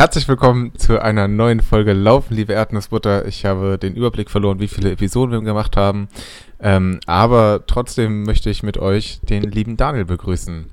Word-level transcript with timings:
Herzlich 0.00 0.28
willkommen 0.28 0.72
zu 0.78 1.02
einer 1.02 1.28
neuen 1.28 1.60
Folge 1.60 1.92
Laufen, 1.92 2.34
liebe 2.34 2.54
Erdnussbutter. 2.54 3.26
Ich 3.26 3.44
habe 3.44 3.76
den 3.76 3.94
Überblick 3.94 4.30
verloren, 4.30 4.58
wie 4.58 4.66
viele 4.66 4.92
Episoden 4.92 5.30
wir 5.30 5.42
gemacht 5.42 5.76
haben. 5.76 6.08
Ähm, 6.58 7.00
aber 7.04 7.64
trotzdem 7.66 8.22
möchte 8.22 8.48
ich 8.48 8.62
mit 8.62 8.78
euch 8.78 9.20
den 9.20 9.42
lieben 9.42 9.76
Daniel 9.76 10.06
begrüßen. 10.06 10.64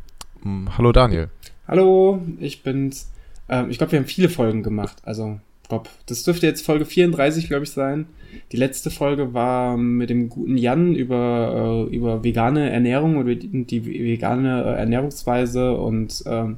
Mm, 0.43 0.67
hallo 0.77 0.93
Daniel. 0.93 1.27
Hallo, 1.67 2.21
ich 2.39 2.63
bin's. 2.63 3.11
Ähm, 3.49 3.69
ich 3.69 3.77
glaube, 3.77 3.91
wir 3.91 3.99
haben 3.99 4.05
viele 4.05 4.29
Folgen 4.29 4.63
gemacht. 4.63 4.95
Also, 5.03 5.41
glaub, 5.67 5.89
das 6.05 6.23
dürfte 6.23 6.47
jetzt 6.47 6.65
Folge 6.65 6.85
34, 6.85 7.49
glaube 7.49 7.65
ich, 7.65 7.71
sein. 7.71 8.05
Die 8.53 8.57
letzte 8.57 8.91
Folge 8.91 9.33
war 9.33 9.75
mit 9.75 10.09
dem 10.09 10.29
guten 10.29 10.55
Jan 10.55 10.95
über, 10.95 11.87
äh, 11.91 11.93
über 11.93 12.23
vegane 12.23 12.69
Ernährung 12.69 13.17
oder 13.17 13.35
die, 13.35 13.65
die 13.65 13.85
vegane 13.85 14.63
äh, 14.63 14.79
Ernährungsweise 14.79 15.73
und 15.73 16.23
ähm, 16.27 16.55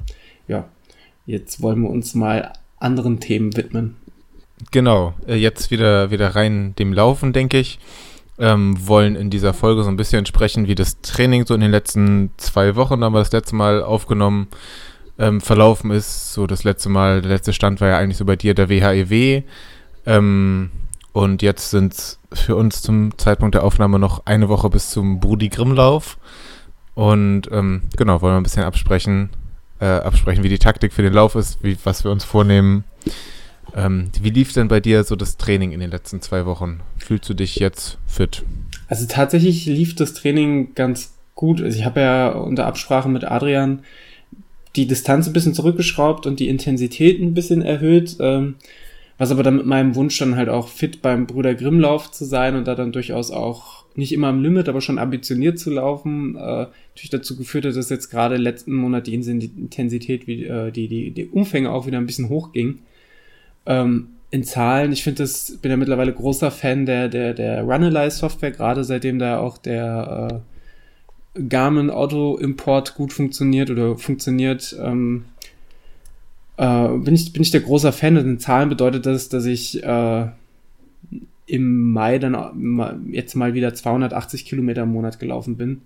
ja, 0.48 0.66
Jetzt 1.30 1.62
wollen 1.62 1.84
wir 1.84 1.92
uns 1.92 2.16
mal 2.16 2.54
anderen 2.80 3.20
Themen 3.20 3.56
widmen. 3.56 3.96
Genau, 4.72 5.14
äh, 5.28 5.36
jetzt 5.36 5.72
wieder, 5.72 6.12
wieder 6.12 6.36
rein 6.36 6.76
dem 6.78 6.94
Laufen, 6.94 7.34
denke 7.34 7.60
ich. 7.60 7.80
Ähm, 8.38 8.88
wollen 8.88 9.16
in 9.16 9.30
dieser 9.30 9.54
Folge 9.54 9.84
so 9.84 9.90
ein 9.90 9.98
bisschen 9.98 10.26
sprechen, 10.26 10.68
wie 10.68 10.76
das 10.76 11.02
Training 11.02 11.46
so 11.46 11.54
in 11.54 11.62
den 11.62 11.72
letzten 11.72 12.32
zwei 12.38 12.76
Wochen, 12.76 13.04
haben 13.04 13.14
wir 13.14 13.20
das 13.20 13.34
letzte 13.34 13.56
Mal 13.56 13.84
aufgenommen, 13.84 14.48
ähm, 15.18 15.42
verlaufen 15.42 15.92
ist. 15.92 16.34
So 16.34 16.48
das 16.48 16.64
letzte 16.64 16.90
Mal, 16.90 17.22
der 17.22 17.32
letzte 17.32 17.52
Stand 17.52 17.82
war 17.82 17.90
ja 17.90 17.98
eigentlich 17.98 18.18
so 18.18 18.26
bei 18.26 18.38
dir 18.38 18.54
der 18.54 18.70
WHEW. 18.70 19.44
Ähm, 20.06 20.72
und 21.12 21.42
jetzt 21.42 21.72
sind 21.72 21.94
es 21.94 22.20
für 22.32 22.56
uns 22.56 22.82
zum 22.82 23.18
Zeitpunkt 23.18 23.56
der 23.56 23.64
Aufnahme 23.64 24.00
noch 24.00 24.26
eine 24.26 24.48
Woche 24.48 24.70
bis 24.70 24.90
zum 24.90 25.20
Brudi 25.20 25.50
Grimmlauf. 25.50 26.18
Und 26.96 27.44
ähm, 27.52 27.84
genau, 27.98 28.22
wollen 28.22 28.34
wir 28.34 28.38
ein 28.38 28.44
bisschen 28.44 28.64
absprechen, 28.64 29.30
äh, 29.80 29.86
absprechen, 29.86 30.44
wie 30.44 30.50
die 30.50 30.60
Taktik 30.60 30.94
für 30.94 31.02
den 31.02 31.14
Lauf 31.14 31.36
ist, 31.36 31.64
wie, 31.64 31.78
was 31.84 32.04
wir 32.04 32.12
uns 32.12 32.24
vornehmen. 32.24 32.84
Ähm, 33.76 34.10
wie 34.22 34.30
lief 34.30 34.54
denn 34.54 34.68
bei 34.68 34.80
dir 34.80 35.04
so 35.04 35.16
das 35.16 35.38
Training 35.38 35.72
in 35.72 35.80
den 35.80 35.92
letzten 35.92 36.22
zwei 36.22 36.46
Wochen? 36.46 36.80
Fühlst 36.98 37.30
du 37.30 37.34
dich 37.34 37.58
jetzt 37.58 37.98
fit? 38.08 38.44
Also 38.88 39.06
tatsächlich 39.08 39.66
lief 39.66 39.96
das 39.96 40.14
Training 40.14 40.74
ganz 40.74 41.14
gut. 41.36 41.62
Also 41.62 41.78
ich 41.78 41.86
habe 41.86 42.02
ja 42.02 42.30
unter 42.30 42.66
Absprache 42.66 43.10
mit 43.10 43.24
Adrian 43.24 43.84
die 44.76 44.88
Distanz 44.88 45.28
ein 45.28 45.34
bisschen 45.34 45.54
zurückgeschraubt 45.54 46.26
und 46.26 46.40
die 46.40 46.48
Intensität 46.48 47.20
ein 47.20 47.34
bisschen 47.34 47.62
erhöht. 47.62 48.18
Ähm, 48.20 48.56
was 49.20 49.32
aber 49.32 49.44
dann 49.44 49.58
mit 49.58 49.66
meinem 49.66 49.96
Wunsch 49.96 50.18
dann 50.18 50.38
halt 50.38 50.50
auch 50.50 50.70
fit 50.70 51.02
beim 51.02 51.28
Bruder 51.28 51.54
Grimmlauf 51.54 52.10
zu 52.10 52.26
sein 52.26 52.56
und 52.56 52.68
da 52.68 52.74
dann 52.74 52.94
durchaus 52.94 53.32
auch 53.32 53.86
nicht 53.96 54.14
immer 54.14 54.30
am 54.30 54.42
Limit, 54.42 54.70
aber 54.70 54.80
schon 54.80 54.98
ambitioniert 54.98 55.60
zu 55.60 55.70
laufen, 55.72 56.36
äh, 56.36 56.68
natürlich 56.94 57.10
dazu 57.12 57.36
geführt 57.36 57.66
hat, 57.66 57.76
dass 57.76 57.90
jetzt 57.90 58.10
gerade 58.10 58.38
letzten 58.38 58.74
Monat 58.74 59.08
die 59.08 59.14
Intensität, 59.14 60.26
wie, 60.26 60.46
äh, 60.46 60.72
die, 60.72 60.88
die, 60.88 61.12
die 61.12 61.28
Umfänge 61.28 61.70
auch 61.70 61.86
wieder 61.86 61.98
ein 61.98 62.06
bisschen 62.06 62.30
hochging. 62.30 62.80
Ähm, 63.66 64.08
in 64.32 64.44
Zahlen, 64.46 64.94
ich 64.94 65.04
finde 65.04 65.24
das, 65.24 65.58
bin 65.62 65.72
ja 65.72 65.76
mittlerweile 65.76 66.14
großer 66.14 66.50
Fan 66.50 66.86
der, 66.86 67.10
der, 67.10 67.34
der 67.34 67.64
Runalyze-Software, 67.64 68.52
gerade 68.52 68.86
seitdem 68.86 69.20
da 69.20 69.40
auch 69.40 69.58
der 69.58 70.42
äh, 71.36 71.42
Garmin 71.42 71.90
Auto-Import 71.90 72.96
gut 72.96 73.12
funktioniert 73.12 73.70
oder 73.70 73.98
funktioniert, 73.98 74.78
ähm, 74.82 75.26
äh, 76.60 76.90
bin, 76.98 77.16
ich, 77.16 77.32
bin 77.32 77.42
ich 77.42 77.52
der 77.52 77.62
großer 77.62 77.94
Fan. 77.94 78.18
Und 78.18 78.26
in 78.26 78.40
Zahlen 78.40 78.70
bedeutet 78.70 79.06
das, 79.06 79.30
dass 79.30 79.46
ich 79.46 79.82
äh, 79.82 80.28
im 81.46 81.92
Mai 81.92 82.20
dann 82.20 83.10
jetzt 83.12 83.36
mal 83.36 83.54
wieder 83.54 83.74
280 83.74 84.46
Kilometer 84.46 84.84
im 84.84 84.92
Monat 84.92 85.20
gelaufen 85.20 85.56
bin. 85.56 85.82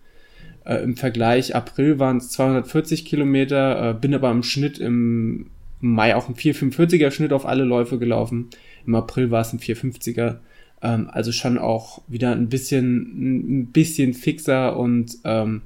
Äh, 0.65 0.77
Im 0.83 0.97
Vergleich 0.97 1.55
April 1.55 1.99
waren 1.99 2.17
es 2.17 2.29
240 2.29 3.05
Kilometer, 3.05 3.91
äh, 3.91 3.93
bin 3.93 4.15
aber 4.15 4.31
im 4.31 4.43
Schnitt 4.43 4.79
im 4.79 5.47
Mai 5.79 6.15
auch 6.15 6.27
ein 6.27 6.35
445er 6.35 7.11
Schnitt 7.11 7.33
auf 7.33 7.45
alle 7.45 7.65
Läufe 7.65 7.99
gelaufen. 7.99 8.49
Im 8.87 8.95
April 8.95 9.29
war 9.29 9.41
es 9.41 9.53
ein 9.53 9.59
450er. 9.59 10.37
Ähm, 10.81 11.07
also 11.11 11.31
schon 11.31 11.59
auch 11.59 12.01
wieder 12.07 12.31
ein 12.31 12.49
bisschen, 12.49 13.59
ein 13.59 13.65
bisschen 13.67 14.13
fixer 14.15 14.75
und 14.77 15.17
ähm, 15.23 15.61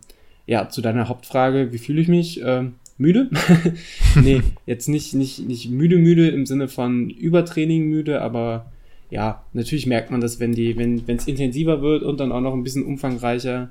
ja, 0.48 0.70
zu 0.70 0.82
deiner 0.82 1.08
Hauptfrage, 1.08 1.72
wie 1.72 1.78
fühle 1.78 2.02
ich 2.02 2.08
mich? 2.08 2.42
Ähm, 2.44 2.76
müde? 2.98 3.30
nee, 4.22 4.42
jetzt 4.66 4.90
nicht, 4.90 5.14
nicht, 5.14 5.40
nicht 5.48 5.70
müde, 5.70 5.98
müde 5.98 6.30
im 6.30 6.46
Sinne 6.46 6.68
von 6.68 7.10
Übertraining 7.10 7.88
müde, 7.88 8.22
aber 8.22 8.72
ja, 9.10 9.44
natürlich 9.54 9.86
merkt 9.86 10.12
man 10.12 10.22
das, 10.22 10.40
wenn 10.40 10.54
die, 10.54 10.76
wenn 10.78 11.04
es 11.08 11.28
intensiver 11.28 11.82
wird 11.82 12.04
und 12.04 12.20
dann 12.20 12.32
auch 12.32 12.42
noch 12.42 12.54
ein 12.54 12.64
bisschen 12.64 12.86
umfangreicher. 12.86 13.70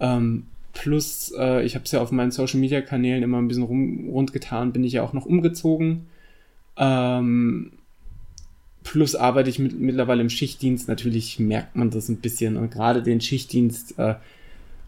Ähm, 0.00 0.44
plus, 0.72 1.32
äh, 1.36 1.64
ich 1.64 1.74
habe 1.74 1.84
es 1.84 1.92
ja 1.92 2.00
auf 2.00 2.12
meinen 2.12 2.30
Social 2.30 2.60
Media 2.60 2.80
Kanälen 2.80 3.22
immer 3.22 3.38
ein 3.38 3.48
bisschen 3.48 3.64
rum, 3.64 4.08
rund 4.10 4.32
getan, 4.32 4.72
bin 4.72 4.84
ich 4.84 4.94
ja 4.94 5.02
auch 5.02 5.12
noch 5.12 5.26
umgezogen. 5.26 6.06
Ähm, 6.76 7.72
plus 8.84 9.14
arbeite 9.14 9.50
ich 9.50 9.58
mit, 9.58 9.78
mittlerweile 9.78 10.22
im 10.22 10.30
Schichtdienst. 10.30 10.88
Natürlich 10.88 11.38
merkt 11.38 11.76
man 11.76 11.90
das 11.90 12.08
ein 12.08 12.18
bisschen 12.18 12.56
und 12.56 12.70
gerade 12.70 13.02
den 13.02 13.20
Schichtdienst 13.20 13.98
äh, 13.98 14.14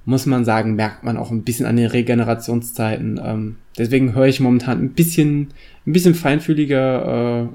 muss 0.04 0.26
man 0.26 0.44
sagen, 0.44 0.74
merkt 0.74 1.04
man 1.04 1.16
auch 1.16 1.30
ein 1.30 1.42
bisschen 1.42 1.66
an 1.66 1.76
den 1.76 1.86
Regenerationszeiten. 1.86 3.20
Ähm, 3.24 3.56
deswegen 3.78 4.14
höre 4.14 4.26
ich 4.26 4.40
momentan 4.40 4.80
ein 4.82 4.90
bisschen, 4.90 5.48
ein 5.86 5.92
bisschen 5.92 6.14
feinfühliger 6.14 7.48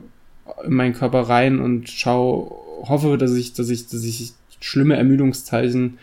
äh, 0.64 0.66
in 0.66 0.74
meinen 0.74 0.94
Körper 0.94 1.22
rein 1.22 1.60
und 1.60 1.90
schaue, 1.90 2.52
hoffe, 2.84 3.18
dass 3.18 3.36
ich, 3.36 3.54
dass 3.54 3.70
ich, 3.70 3.88
dass 3.88 4.04
ich 4.04 4.34
schlimme 4.60 4.96
Ermüdungszeichen 4.96 6.00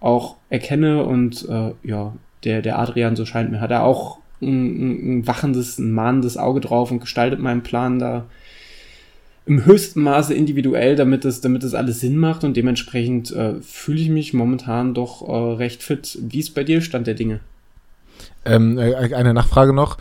auch 0.00 0.36
erkenne 0.48 1.04
und 1.04 1.48
äh, 1.48 1.72
ja, 1.84 2.14
der, 2.44 2.62
der 2.62 2.78
Adrian, 2.78 3.14
so 3.14 3.24
scheint 3.24 3.50
mir, 3.50 3.60
hat 3.60 3.70
er 3.70 3.84
auch 3.84 4.18
ein, 4.40 5.20
ein 5.20 5.26
wachendes, 5.26 5.78
ein 5.78 5.92
mahnendes 5.92 6.36
Auge 6.36 6.60
drauf 6.60 6.90
und 6.90 7.00
gestaltet 7.00 7.38
meinen 7.38 7.62
Plan 7.62 7.98
da 7.98 8.24
im 9.44 9.64
höchsten 9.66 10.02
Maße 10.02 10.34
individuell, 10.34 10.94
damit 10.94 11.24
es, 11.24 11.40
damit 11.40 11.64
es 11.64 11.74
alles 11.74 12.00
Sinn 12.00 12.16
macht 12.16 12.44
und 12.44 12.56
dementsprechend 12.56 13.32
äh, 13.32 13.54
fühle 13.60 14.00
ich 14.00 14.08
mich 14.08 14.32
momentan 14.34 14.94
doch 14.94 15.28
äh, 15.28 15.54
recht 15.56 15.82
fit. 15.82 16.18
Wie 16.20 16.38
ist 16.38 16.54
bei 16.54 16.64
dir 16.64 16.80
Stand 16.80 17.06
der 17.06 17.14
Dinge? 17.14 17.40
Ähm, 18.44 18.78
äh, 18.78 19.14
eine 19.14 19.34
Nachfrage 19.34 19.72
noch. 19.72 19.98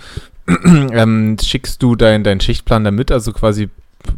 ähm, 0.47 1.38
schickst 1.41 1.81
du 1.81 1.96
deinen 1.96 2.24
dein 2.24 2.40
Schichtplan 2.40 2.84
damit, 2.84 3.12
also 3.12 3.31
quasi 3.31 3.69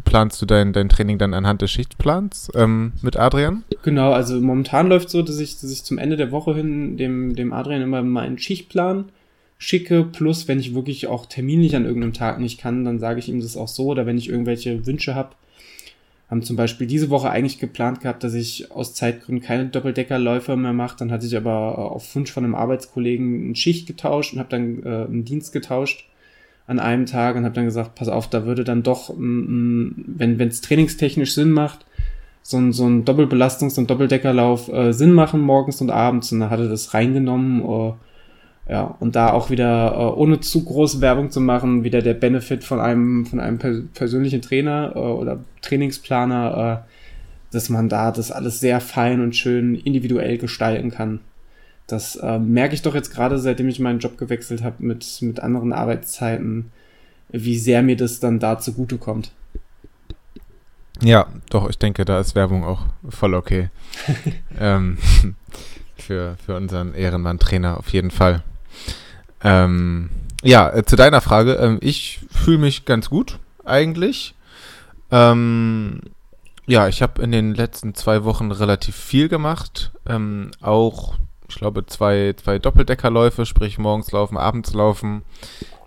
planst 0.04 0.40
du 0.40 0.46
dein, 0.46 0.72
dein 0.72 0.88
Training 0.88 1.18
dann 1.18 1.34
anhand 1.34 1.62
des 1.62 1.70
Schichtplans 1.70 2.50
ähm, 2.54 2.92
mit 3.02 3.16
Adrian? 3.16 3.64
Genau, 3.82 4.12
also 4.12 4.40
momentan 4.40 4.88
läuft 4.88 5.10
so, 5.10 5.22
dass 5.22 5.38
ich, 5.38 5.60
dass 5.60 5.70
ich 5.70 5.84
zum 5.84 5.98
Ende 5.98 6.16
der 6.16 6.32
Woche 6.32 6.54
hin 6.54 6.96
dem, 6.96 7.34
dem 7.36 7.52
Adrian 7.52 7.82
immer 7.82 8.02
meinen 8.02 8.38
Schichtplan 8.38 9.06
schicke, 9.58 10.04
plus 10.04 10.48
wenn 10.48 10.60
ich 10.60 10.74
wirklich 10.74 11.06
auch 11.06 11.26
terminlich 11.26 11.76
an 11.76 11.84
irgendeinem 11.84 12.12
Tag 12.12 12.38
nicht 12.38 12.60
kann, 12.60 12.84
dann 12.84 12.98
sage 12.98 13.20
ich 13.20 13.28
ihm 13.28 13.40
das 13.40 13.56
auch 13.56 13.68
so, 13.68 13.86
oder 13.86 14.06
wenn 14.06 14.18
ich 14.18 14.28
irgendwelche 14.28 14.86
Wünsche 14.86 15.14
habe. 15.14 15.30
Haben 16.30 16.42
zum 16.42 16.56
Beispiel 16.56 16.86
diese 16.86 17.10
Woche 17.10 17.30
eigentlich 17.30 17.58
geplant 17.58 18.00
gehabt, 18.00 18.24
dass 18.24 18.34
ich 18.34 18.70
aus 18.72 18.94
Zeitgründen 18.94 19.44
keine 19.44 19.66
Doppeldeckerläufe 19.66 20.56
mehr 20.56 20.72
mache. 20.72 20.96
Dann 20.98 21.12
hatte 21.12 21.26
ich 21.26 21.36
aber 21.36 21.78
auf 21.78 22.14
Wunsch 22.14 22.32
von 22.32 22.44
einem 22.44 22.54
Arbeitskollegen 22.54 23.44
eine 23.44 23.56
Schicht 23.56 23.86
getauscht 23.86 24.32
und 24.32 24.38
habe 24.38 24.48
dann 24.48 24.82
äh, 24.82 25.04
einen 25.04 25.24
Dienst 25.24 25.52
getauscht 25.52 26.06
an 26.66 26.80
einem 26.80 27.04
Tag 27.04 27.36
und 27.36 27.44
habe 27.44 27.54
dann 27.54 27.66
gesagt, 27.66 27.94
pass 27.94 28.08
auf, 28.08 28.28
da 28.30 28.46
würde 28.46 28.64
dann 28.64 28.82
doch, 28.82 29.14
mm, 29.14 29.22
mm, 29.22 30.04
wenn 30.16 30.40
es 30.40 30.62
trainingstechnisch 30.62 31.34
Sinn 31.34 31.50
macht, 31.50 31.84
so 32.42 32.56
ein, 32.56 32.72
so 32.72 32.86
ein 32.86 33.04
Doppelbelastungs- 33.04 33.78
und 33.78 33.90
Doppeldeckerlauf 33.90 34.68
äh, 34.68 34.92
Sinn 34.92 35.12
machen 35.12 35.40
morgens 35.40 35.80
und 35.82 35.90
abends. 35.90 36.32
Und 36.32 36.40
dann 36.40 36.50
hat 36.50 36.60
er 36.60 36.68
das 36.68 36.94
reingenommen. 36.94 37.62
Uh, 37.62 37.94
ja, 38.68 38.96
und 39.00 39.14
da 39.14 39.32
auch 39.32 39.50
wieder, 39.50 39.98
uh, 39.98 40.20
ohne 40.20 40.40
zu 40.40 40.64
große 40.64 41.00
Werbung 41.00 41.30
zu 41.30 41.40
machen, 41.40 41.84
wieder 41.84 42.00
der 42.00 42.14
Benefit 42.14 42.64
von 42.64 42.80
einem, 42.80 43.26
von 43.26 43.40
einem 43.40 43.58
per 43.58 43.74
persönlichen 43.92 44.40
Trainer 44.40 44.92
uh, 44.96 45.20
oder 45.20 45.40
Trainingsplaner, 45.60 46.86
dass 47.50 47.68
man 47.68 47.88
da 47.88 48.10
das 48.10 48.32
alles 48.32 48.60
sehr 48.60 48.80
fein 48.80 49.20
und 49.20 49.36
schön 49.36 49.74
individuell 49.74 50.38
gestalten 50.38 50.90
kann. 50.90 51.20
Das 51.86 52.16
äh, 52.16 52.38
merke 52.38 52.74
ich 52.74 52.82
doch 52.82 52.94
jetzt 52.94 53.12
gerade, 53.12 53.38
seitdem 53.38 53.68
ich 53.68 53.78
meinen 53.78 53.98
Job 53.98 54.16
gewechselt 54.16 54.62
habe 54.62 54.76
mit, 54.78 55.18
mit 55.20 55.40
anderen 55.40 55.72
Arbeitszeiten, 55.72 56.72
wie 57.30 57.58
sehr 57.58 57.82
mir 57.82 57.96
das 57.96 58.20
dann 58.20 58.38
da 58.38 58.58
zugutekommt. 58.58 59.32
Ja, 61.02 61.26
doch, 61.50 61.68
ich 61.68 61.78
denke, 61.78 62.04
da 62.04 62.20
ist 62.20 62.34
Werbung 62.34 62.64
auch 62.64 62.86
voll 63.08 63.34
okay. 63.34 63.68
ähm, 64.58 64.96
für, 65.96 66.36
für 66.44 66.56
unseren 66.56 66.94
Ehrenmann-Trainer 66.94 67.78
auf 67.78 67.90
jeden 67.90 68.10
Fall. 68.10 68.42
Ähm, 69.42 70.10
ja, 70.42 70.70
äh, 70.70 70.84
zu 70.84 70.96
deiner 70.96 71.20
Frage. 71.20 71.54
Ähm, 71.54 71.78
ich 71.80 72.20
fühle 72.30 72.58
mich 72.58 72.84
ganz 72.84 73.10
gut, 73.10 73.38
eigentlich. 73.64 74.34
Ähm, 75.10 76.00
ja, 76.66 76.88
ich 76.88 77.02
habe 77.02 77.22
in 77.22 77.32
den 77.32 77.54
letzten 77.54 77.94
zwei 77.94 78.24
Wochen 78.24 78.50
relativ 78.50 78.96
viel 78.96 79.28
gemacht. 79.28 79.92
Ähm, 80.06 80.50
auch 80.60 81.14
ich 81.48 81.56
glaube, 81.56 81.86
zwei, 81.86 82.34
zwei 82.36 82.58
Doppeldeckerläufe, 82.58 83.46
sprich 83.46 83.78
morgens 83.78 84.10
laufen, 84.12 84.36
abends 84.36 84.72
laufen. 84.72 85.22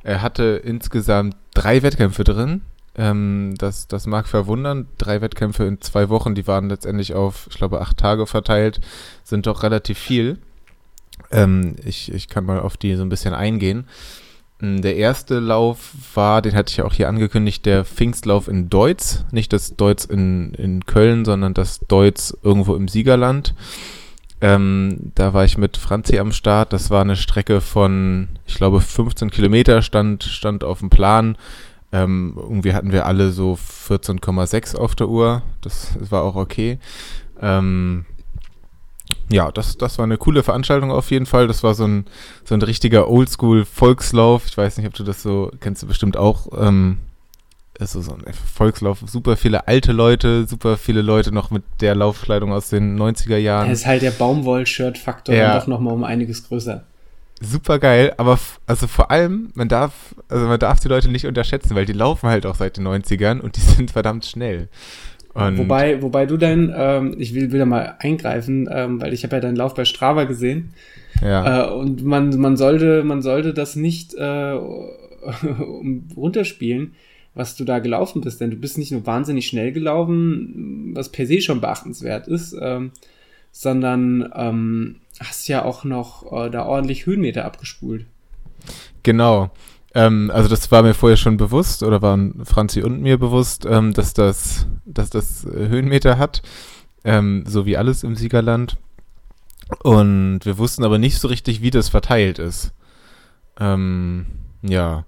Er 0.03 0.21
hatte 0.21 0.61
insgesamt 0.63 1.35
drei 1.53 1.81
Wettkämpfe 1.83 2.23
drin. 2.23 2.61
Ähm, 2.95 3.55
das, 3.57 3.87
das 3.87 4.07
mag 4.07 4.27
verwundern. 4.27 4.87
Drei 4.97 5.21
Wettkämpfe 5.21 5.65
in 5.65 5.81
zwei 5.81 6.09
Wochen, 6.09 6.35
die 6.35 6.47
waren 6.47 6.69
letztendlich 6.69 7.15
auf, 7.15 7.47
ich 7.49 7.57
glaube, 7.57 7.81
acht 7.81 7.97
Tage 7.97 8.25
verteilt, 8.27 8.79
sind 9.23 9.45
doch 9.45 9.63
relativ 9.63 9.99
viel. 9.99 10.39
Ähm, 11.31 11.75
ich, 11.83 12.11
ich 12.13 12.27
kann 12.27 12.45
mal 12.45 12.59
auf 12.59 12.77
die 12.77 12.95
so 12.95 13.03
ein 13.03 13.09
bisschen 13.09 13.33
eingehen. 13.33 13.85
der 14.59 14.95
erste 14.95 15.39
Lauf 15.39 15.91
war, 16.13 16.41
den 16.41 16.55
hatte 16.55 16.71
ich 16.71 16.77
ja 16.77 16.85
auch 16.85 16.93
hier 16.93 17.09
angekündigt, 17.09 17.65
der 17.65 17.85
Pfingstlauf 17.85 18.47
in 18.47 18.69
Deutz. 18.69 19.25
Nicht 19.31 19.53
das 19.53 19.75
Deutz 19.75 20.05
in, 20.05 20.53
in 20.53 20.85
Köln, 20.85 21.25
sondern 21.25 21.53
das 21.53 21.79
Deutz 21.87 22.35
irgendwo 22.43 22.75
im 22.75 22.87
Siegerland. 22.87 23.53
Ähm, 24.39 25.11
da 25.15 25.33
war 25.33 25.45
ich 25.45 25.57
mit 25.57 25.77
Franzi 25.77 26.19
am 26.19 26.31
Start. 26.31 26.73
Das 26.73 26.89
war 26.89 27.01
eine 27.01 27.15
Strecke 27.15 27.61
von, 27.61 28.27
ich 28.45 28.55
glaube, 28.55 28.81
15 28.81 29.31
Kilometer 29.31 29.81
stand, 29.81 30.23
stand 30.23 30.63
auf 30.63 30.79
dem 30.79 30.89
Plan. 30.89 31.37
Ähm, 31.91 32.33
irgendwie 32.35 32.73
hatten 32.73 32.91
wir 32.91 33.05
alle 33.05 33.31
so 33.31 33.53
14,6 33.53 34.75
auf 34.75 34.95
der 34.95 35.07
Uhr. 35.09 35.41
Das, 35.61 35.95
das 35.99 36.11
war 36.11 36.23
auch 36.23 36.35
okay. 36.35 36.79
Ähm, 37.41 38.05
ja, 39.29 39.51
das, 39.51 39.77
das 39.77 39.97
war 39.97 40.03
eine 40.03 40.17
coole 40.17 40.43
Veranstaltung 40.43 40.91
auf 40.91 41.11
jeden 41.11 41.25
Fall. 41.25 41.47
Das 41.47 41.63
war 41.63 41.73
so 41.73 41.85
ein, 41.85 42.05
so 42.45 42.55
ein 42.55 42.61
richtiger 42.61 43.09
Oldschool-Volkslauf. 43.09 44.45
Ich 44.47 44.57
weiß 44.57 44.77
nicht, 44.77 44.87
ob 44.87 44.93
du 44.93 45.03
das 45.03 45.21
so, 45.21 45.51
kennst 45.59 45.83
du 45.83 45.87
bestimmt 45.87 46.17
auch. 46.17 46.47
Ähm, 46.57 46.97
also 47.79 48.01
so 48.01 48.13
ein 48.13 48.23
Volkslauf, 48.33 48.99
super 49.05 49.37
viele 49.37 49.67
alte 49.67 49.91
Leute, 49.91 50.47
super 50.47 50.77
viele 50.77 51.01
Leute 51.01 51.31
noch 51.31 51.51
mit 51.51 51.63
der 51.81 51.93
Laufkleidung 51.93 52.51
aus 52.51 52.69
den 52.69 52.97
90er 52.99 53.37
Jahren. 53.37 53.69
Das 53.69 53.79
ist 53.79 53.85
halt 53.85 54.01
der 54.01 54.11
Baumwoll-Shirt-Faktor 54.11 55.35
ja. 55.35 55.59
doch 55.59 55.67
nochmal 55.67 55.93
um 55.93 56.03
einiges 56.03 56.47
größer. 56.47 56.83
Super 57.39 57.77
geil, 57.77 58.15
aber 58.17 58.39
also 58.65 58.87
vor 58.87 59.11
allem, 59.11 59.51
man 59.53 59.69
darf, 59.69 60.15
also 60.27 60.47
man 60.47 60.59
darf 60.59 60.79
die 60.79 60.87
Leute 60.87 61.09
nicht 61.09 61.27
unterschätzen, 61.27 61.75
weil 61.75 61.85
die 61.85 61.93
laufen 61.93 62.29
halt 62.29 62.47
auch 62.47 62.55
seit 62.55 62.77
den 62.77 62.87
90ern 62.87 63.39
und 63.39 63.57
die 63.57 63.61
sind 63.75 63.91
verdammt 63.91 64.25
schnell. 64.25 64.69
Und 65.37 65.57
wobei, 65.59 66.01
wobei 66.01 66.25
du 66.25 66.35
dein, 66.37 66.73
ähm, 66.75 67.15
ich 67.19 67.35
will 67.35 67.51
wieder 67.51 67.65
mal 67.65 67.95
eingreifen, 67.99 68.67
ähm, 68.71 68.99
weil 68.99 69.13
ich 69.13 69.23
habe 69.23 69.35
ja 69.35 69.39
deinen 69.39 69.55
Lauf 69.55 69.75
bei 69.75 69.85
Strava 69.85 70.23
gesehen. 70.23 70.73
Ja. 71.21 71.67
Äh, 71.67 71.71
und 71.71 72.03
man, 72.03 72.35
man 72.39 72.57
sollte, 72.57 73.03
man 73.03 73.21
sollte 73.21 73.53
das 73.53 73.75
nicht 73.75 74.15
äh, 74.15 74.23
runterspielen, 76.15 76.95
was 77.35 77.55
du 77.55 77.65
da 77.65 77.79
gelaufen 77.79 78.21
bist, 78.21 78.41
denn 78.41 78.49
du 78.49 78.57
bist 78.57 78.79
nicht 78.79 78.91
nur 78.91 79.05
wahnsinnig 79.05 79.47
schnell 79.47 79.71
gelaufen, 79.71 80.91
was 80.95 81.09
per 81.09 81.27
se 81.27 81.39
schon 81.41 81.61
beachtenswert 81.61 82.27
ist, 82.27 82.55
ähm, 82.59 82.91
sondern 83.51 84.31
ähm, 84.35 84.95
hast 85.19 85.47
ja 85.47 85.63
auch 85.63 85.83
noch 85.83 86.31
äh, 86.31 86.49
da 86.49 86.65
ordentlich 86.65 87.05
Höhenmeter 87.05 87.45
abgespult. 87.45 88.05
Genau. 89.03 89.51
Ähm, 89.97 90.29
also 90.31 90.47
das 90.47 90.71
war 90.71 90.83
mir 90.83 90.93
vorher 90.93 91.17
schon 91.17 91.37
bewusst 91.37 91.81
oder 91.81 92.03
waren 92.03 92.45
Franzi 92.45 92.83
und 92.83 93.01
mir 93.01 93.17
bewusst, 93.17 93.65
ähm, 93.65 93.93
dass 93.93 94.13
das, 94.13 94.67
dass 94.85 95.09
das 95.09 95.43
äh, 95.45 95.69
Höhenmeter 95.69 96.19
hat, 96.19 96.43
ähm, 97.03 97.43
so 97.47 97.65
wie 97.65 97.77
alles 97.77 98.03
im 98.03 98.15
Siegerland. 98.15 98.77
Und 99.81 100.41
wir 100.43 100.59
wussten 100.59 100.83
aber 100.83 100.99
nicht 100.99 101.17
so 101.17 101.27
richtig, 101.27 101.63
wie 101.63 101.71
das 101.71 101.89
verteilt 101.89 102.37
ist. 102.37 102.73
Ähm, 103.59 104.27
ja. 104.61 105.05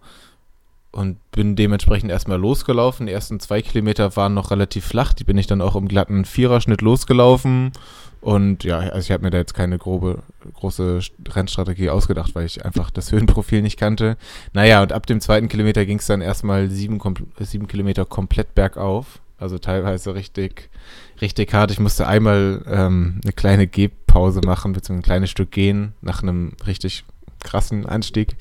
Und 0.92 1.20
bin 1.32 1.56
dementsprechend 1.56 2.10
erstmal 2.10 2.40
losgelaufen. 2.40 3.06
Die 3.06 3.14
ersten 3.14 3.40
zwei 3.40 3.62
Kilometer 3.62 4.16
waren 4.16 4.34
noch 4.34 4.50
relativ 4.50 4.86
flach. 4.86 5.14
Die 5.14 5.24
bin 5.24 5.38
ich 5.38 5.46
dann 5.46 5.62
auch 5.62 5.76
im 5.76 5.88
glatten 5.88 6.26
Viererschnitt 6.26 6.82
losgelaufen 6.82 7.74
und 8.22 8.64
ja, 8.64 8.80
also 8.80 9.00
ich 9.00 9.12
habe 9.12 9.24
mir 9.24 9.30
da 9.30 9.38
jetzt 9.38 9.54
keine 9.54 9.78
grobe, 9.78 10.24
große 10.54 11.00
Rennstrategie 11.30 11.90
ausgedacht, 11.90 12.36
weil 12.36 12.46
ich 12.46 12.66
einfach 12.66 12.92
das 12.92 13.12
Höhenprofil 13.12 13.62
nicht 13.62 13.80
kannte. 13.80 14.18
Naja, 14.54 14.82
und 14.82 14.92
ab 14.92 15.06
dem 15.06 15.22
zweiten 15.22 15.48
Kilometer 15.48 15.86
ging 15.86 16.00
es 16.00 16.08
dann 16.08 16.22
erstmal 16.22 16.70
sieben, 16.70 17.00
sieben 17.40 17.68
Kilometer 17.68 18.06
komplett 18.06 18.56
bergauf. 18.56 19.20
Also 19.38 19.58
teilweise 19.58 20.16
richtig, 20.16 20.70
richtig 21.22 21.54
hart. 21.54 21.72
Ich 21.72 21.80
musste 21.80 22.08
einmal 22.08 22.62
ähm, 22.68 23.22
eine 23.24 23.32
kleine 23.32 23.68
Gehpause 23.68 24.42
machen, 24.42 24.74
beziehungsweise 24.74 25.00
ein 25.00 25.04
kleines 25.04 25.30
Stück 25.30 25.52
gehen 25.52 25.94
nach 26.02 26.22
einem 26.22 26.54
richtig 26.68 27.06
krassen 27.42 27.86
Anstieg. 27.86 28.36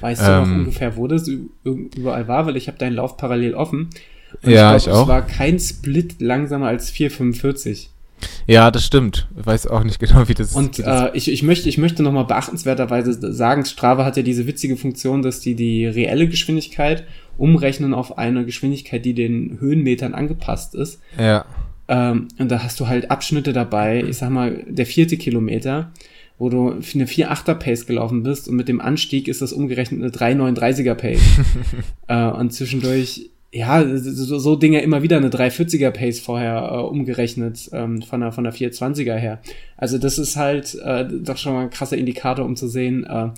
Weißt 0.00 0.22
du 0.22 0.26
ähm, 0.26 0.40
noch 0.40 0.56
ungefähr, 0.58 0.96
wo 0.96 1.06
das 1.06 1.28
überall 1.64 2.28
war? 2.28 2.46
Weil 2.46 2.56
ich 2.56 2.66
habe 2.66 2.78
deinen 2.78 2.94
Lauf 2.94 3.18
parallel 3.18 3.54
offen. 3.54 3.90
Und 4.42 4.50
ja, 4.50 4.74
ich, 4.74 4.84
glaub, 4.84 4.94
ich 4.94 4.98
auch. 4.98 5.02
Es 5.02 5.08
war 5.08 5.22
kein 5.26 5.58
Split 5.58 6.22
langsamer 6.22 6.68
als 6.68 6.90
4,45. 6.92 7.88
Ja, 8.46 8.70
das 8.70 8.84
stimmt. 8.84 9.28
Ich 9.38 9.46
weiß 9.46 9.66
auch 9.66 9.84
nicht 9.84 9.98
genau, 10.00 10.28
wie 10.28 10.34
das 10.34 10.54
Und 10.54 10.78
äh, 10.78 11.10
ich, 11.14 11.30
ich 11.30 11.42
möchte, 11.42 11.68
ich 11.68 11.78
möchte 11.78 12.02
nochmal 12.02 12.24
beachtenswerterweise 12.24 13.32
sagen, 13.32 13.64
Strava 13.64 14.04
hat 14.04 14.16
ja 14.16 14.22
diese 14.22 14.46
witzige 14.46 14.76
Funktion, 14.76 15.22
dass 15.22 15.40
die 15.40 15.54
die 15.54 15.86
reelle 15.86 16.28
Geschwindigkeit 16.28 17.04
umrechnen 17.36 17.94
auf 17.94 18.18
eine 18.18 18.44
Geschwindigkeit, 18.44 19.04
die 19.04 19.14
den 19.14 19.58
Höhenmetern 19.60 20.14
angepasst 20.14 20.74
ist. 20.74 21.00
Ja. 21.18 21.44
Ähm, 21.88 22.28
und 22.38 22.50
da 22.50 22.62
hast 22.62 22.78
du 22.80 22.88
halt 22.88 23.10
Abschnitte 23.10 23.52
dabei, 23.52 24.02
ich 24.02 24.18
sag 24.18 24.30
mal, 24.30 24.64
der 24.68 24.86
vierte 24.86 25.16
Kilometer, 25.16 25.92
wo 26.38 26.48
du 26.48 26.70
eine 26.70 27.06
4,8er 27.06 27.54
Pace 27.54 27.86
gelaufen 27.86 28.22
bist 28.22 28.48
und 28.48 28.56
mit 28.56 28.68
dem 28.68 28.80
Anstieg 28.80 29.26
ist 29.28 29.42
das 29.42 29.52
umgerechnet 29.52 30.02
eine 30.02 30.10
3,39er 30.10 30.94
Pace. 30.94 31.22
äh, 32.08 32.26
und 32.26 32.52
zwischendurch 32.52 33.30
ja, 33.50 33.82
so, 33.96 34.38
so 34.38 34.56
Dinge 34.56 34.82
immer 34.82 35.02
wieder 35.02 35.16
eine 35.16 35.30
340er 35.30 35.90
Pace 35.90 36.20
vorher 36.20 36.70
äh, 36.70 36.76
umgerechnet 36.80 37.70
ähm, 37.72 38.02
von 38.02 38.20
der 38.20 38.32
von 38.32 38.44
der 38.44 38.52
420er 38.52 39.14
her. 39.14 39.40
Also 39.76 39.98
das 39.98 40.18
ist 40.18 40.36
halt 40.36 40.74
äh, 40.74 41.06
doch 41.08 41.38
schon 41.38 41.54
mal 41.54 41.62
ein 41.62 41.70
krasser 41.70 41.96
Indikator, 41.96 42.44
um 42.44 42.56
zu 42.56 42.68
sehen, 42.68 43.04
äh, 43.04 43.30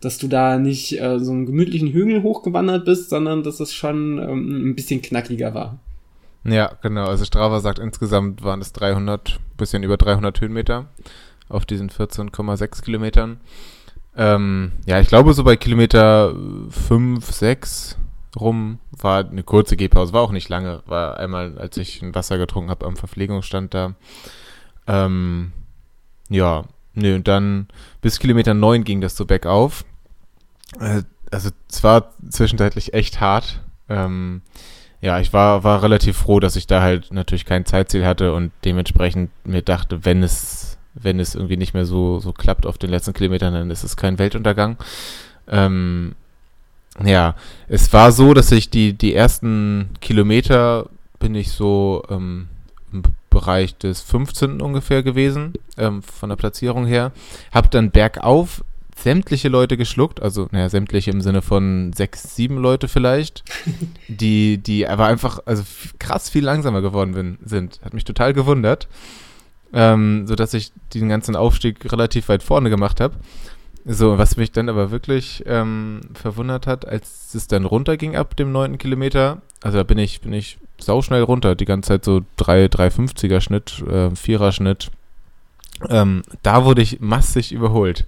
dass 0.00 0.18
du 0.18 0.28
da 0.28 0.58
nicht 0.58 1.00
äh, 1.00 1.18
so 1.18 1.32
einen 1.32 1.46
gemütlichen 1.46 1.88
Hügel 1.88 2.22
hochgewandert 2.22 2.84
bist, 2.84 3.10
sondern 3.10 3.42
dass 3.42 3.58
es 3.58 3.74
schon 3.74 4.18
ähm, 4.18 4.70
ein 4.70 4.76
bisschen 4.76 5.02
knackiger 5.02 5.52
war. 5.52 5.78
Ja, 6.44 6.72
genau. 6.80 7.06
Also 7.06 7.24
Strava 7.24 7.58
sagt 7.58 7.80
insgesamt 7.80 8.44
waren 8.44 8.60
es 8.60 8.72
300, 8.72 9.40
bisschen 9.56 9.82
über 9.82 9.96
300 9.96 10.40
Höhenmeter 10.40 10.86
auf 11.48 11.66
diesen 11.66 11.90
14,6 11.90 12.84
Kilometern. 12.84 13.38
Ähm, 14.16 14.72
ja, 14.86 15.00
ich 15.00 15.08
glaube 15.08 15.32
so 15.32 15.42
bei 15.42 15.56
Kilometer 15.56 16.36
5, 16.70 17.24
6 17.24 17.98
rum, 18.36 18.78
war 18.90 19.24
eine 19.24 19.42
kurze 19.42 19.76
Gehpause, 19.76 20.12
war 20.12 20.22
auch 20.22 20.32
nicht 20.32 20.48
lange, 20.48 20.82
war 20.86 21.18
einmal, 21.18 21.58
als 21.58 21.76
ich 21.76 22.02
ein 22.02 22.14
Wasser 22.14 22.38
getrunken 22.38 22.70
habe 22.70 22.86
am 22.86 22.96
Verpflegungsstand 22.96 23.74
da. 23.74 23.94
Ähm, 24.86 25.52
ja, 26.28 26.64
nö, 26.94 27.14
und 27.14 27.28
dann 27.28 27.68
bis 28.00 28.18
Kilometer 28.18 28.54
9 28.54 28.84
ging 28.84 29.00
das 29.00 29.16
so 29.16 29.24
bergauf. 29.26 29.84
Äh, 30.80 31.02
also 31.30 31.50
es 31.70 31.82
war 31.82 32.12
zwischenzeitlich 32.28 32.94
echt 32.94 33.20
hart. 33.20 33.60
Ähm, 33.88 34.42
ja, 35.00 35.20
ich 35.20 35.32
war, 35.32 35.64
war 35.64 35.82
relativ 35.82 36.16
froh, 36.16 36.40
dass 36.40 36.56
ich 36.56 36.66
da 36.66 36.80
halt 36.80 37.12
natürlich 37.12 37.44
kein 37.44 37.66
Zeitziel 37.66 38.06
hatte 38.06 38.32
und 38.32 38.52
dementsprechend 38.64 39.30
mir 39.44 39.62
dachte, 39.62 40.04
wenn 40.04 40.22
es, 40.22 40.78
wenn 40.94 41.20
es 41.20 41.34
irgendwie 41.34 41.56
nicht 41.56 41.74
mehr 41.74 41.84
so, 41.84 42.18
so 42.18 42.32
klappt 42.32 42.66
auf 42.66 42.78
den 42.78 42.90
letzten 42.90 43.12
Kilometern, 43.12 43.54
dann 43.54 43.70
ist 43.70 43.84
es 43.84 43.96
kein 43.96 44.18
Weltuntergang. 44.18 44.76
Ähm, 45.48 46.14
ja, 47.04 47.34
es 47.68 47.92
war 47.92 48.12
so, 48.12 48.34
dass 48.34 48.52
ich 48.52 48.70
die, 48.70 48.92
die 48.94 49.14
ersten 49.14 49.90
Kilometer 50.00 50.88
bin 51.18 51.34
ich 51.34 51.52
so 51.52 52.02
ähm, 52.10 52.48
im 52.92 53.02
Bereich 53.30 53.76
des 53.76 54.00
15. 54.00 54.60
ungefähr 54.60 55.02
gewesen, 55.02 55.54
ähm, 55.76 56.02
von 56.02 56.30
der 56.30 56.36
Platzierung 56.36 56.86
her. 56.86 57.12
Hab 57.52 57.70
dann 57.70 57.90
bergauf 57.90 58.64
sämtliche 58.96 59.48
Leute 59.48 59.76
geschluckt, 59.76 60.22
also 60.22 60.48
naja, 60.52 60.70
sämtliche 60.70 61.10
im 61.10 61.20
Sinne 61.20 61.42
von 61.42 61.92
sechs, 61.92 62.34
sieben 62.34 62.56
Leute 62.56 62.88
vielleicht, 62.88 63.44
die, 64.08 64.58
die 64.58 64.88
aber 64.88 65.06
einfach, 65.06 65.40
also 65.44 65.62
krass 65.98 66.30
viel 66.30 66.44
langsamer 66.44 66.80
geworden 66.80 67.12
bin, 67.12 67.38
sind. 67.44 67.80
Hat 67.84 67.92
mich 67.92 68.04
total 68.04 68.32
gewundert. 68.32 68.88
Ähm, 69.72 70.26
sodass 70.26 70.54
ich 70.54 70.72
den 70.94 71.08
ganzen 71.08 71.36
Aufstieg 71.36 71.92
relativ 71.92 72.28
weit 72.28 72.42
vorne 72.42 72.70
gemacht 72.70 73.00
habe. 73.00 73.16
So, 73.88 74.18
was 74.18 74.36
mich 74.36 74.50
dann 74.50 74.68
aber 74.68 74.90
wirklich 74.90 75.44
ähm, 75.46 76.00
verwundert 76.12 76.66
hat, 76.66 76.88
als 76.88 77.34
es 77.34 77.46
dann 77.46 77.64
runterging 77.64 78.16
ab 78.16 78.36
dem 78.36 78.50
neunten 78.50 78.78
Kilometer, 78.78 79.42
also 79.62 79.78
da 79.78 79.84
bin 79.84 79.98
ich, 79.98 80.22
bin 80.22 80.32
ich 80.32 80.58
sauschnell 80.78 81.22
runter, 81.22 81.54
die 81.54 81.66
ganze 81.66 81.88
Zeit 81.88 82.04
so 82.04 82.22
3, 82.36 82.66
3,50er 82.66 83.40
Schnitt, 83.40 83.84
äh, 83.88 84.08
4er 84.08 84.50
Schnitt. 84.50 84.90
Ähm, 85.88 86.22
da 86.42 86.64
wurde 86.64 86.82
ich 86.82 86.98
massig 87.00 87.52
überholt. 87.52 88.06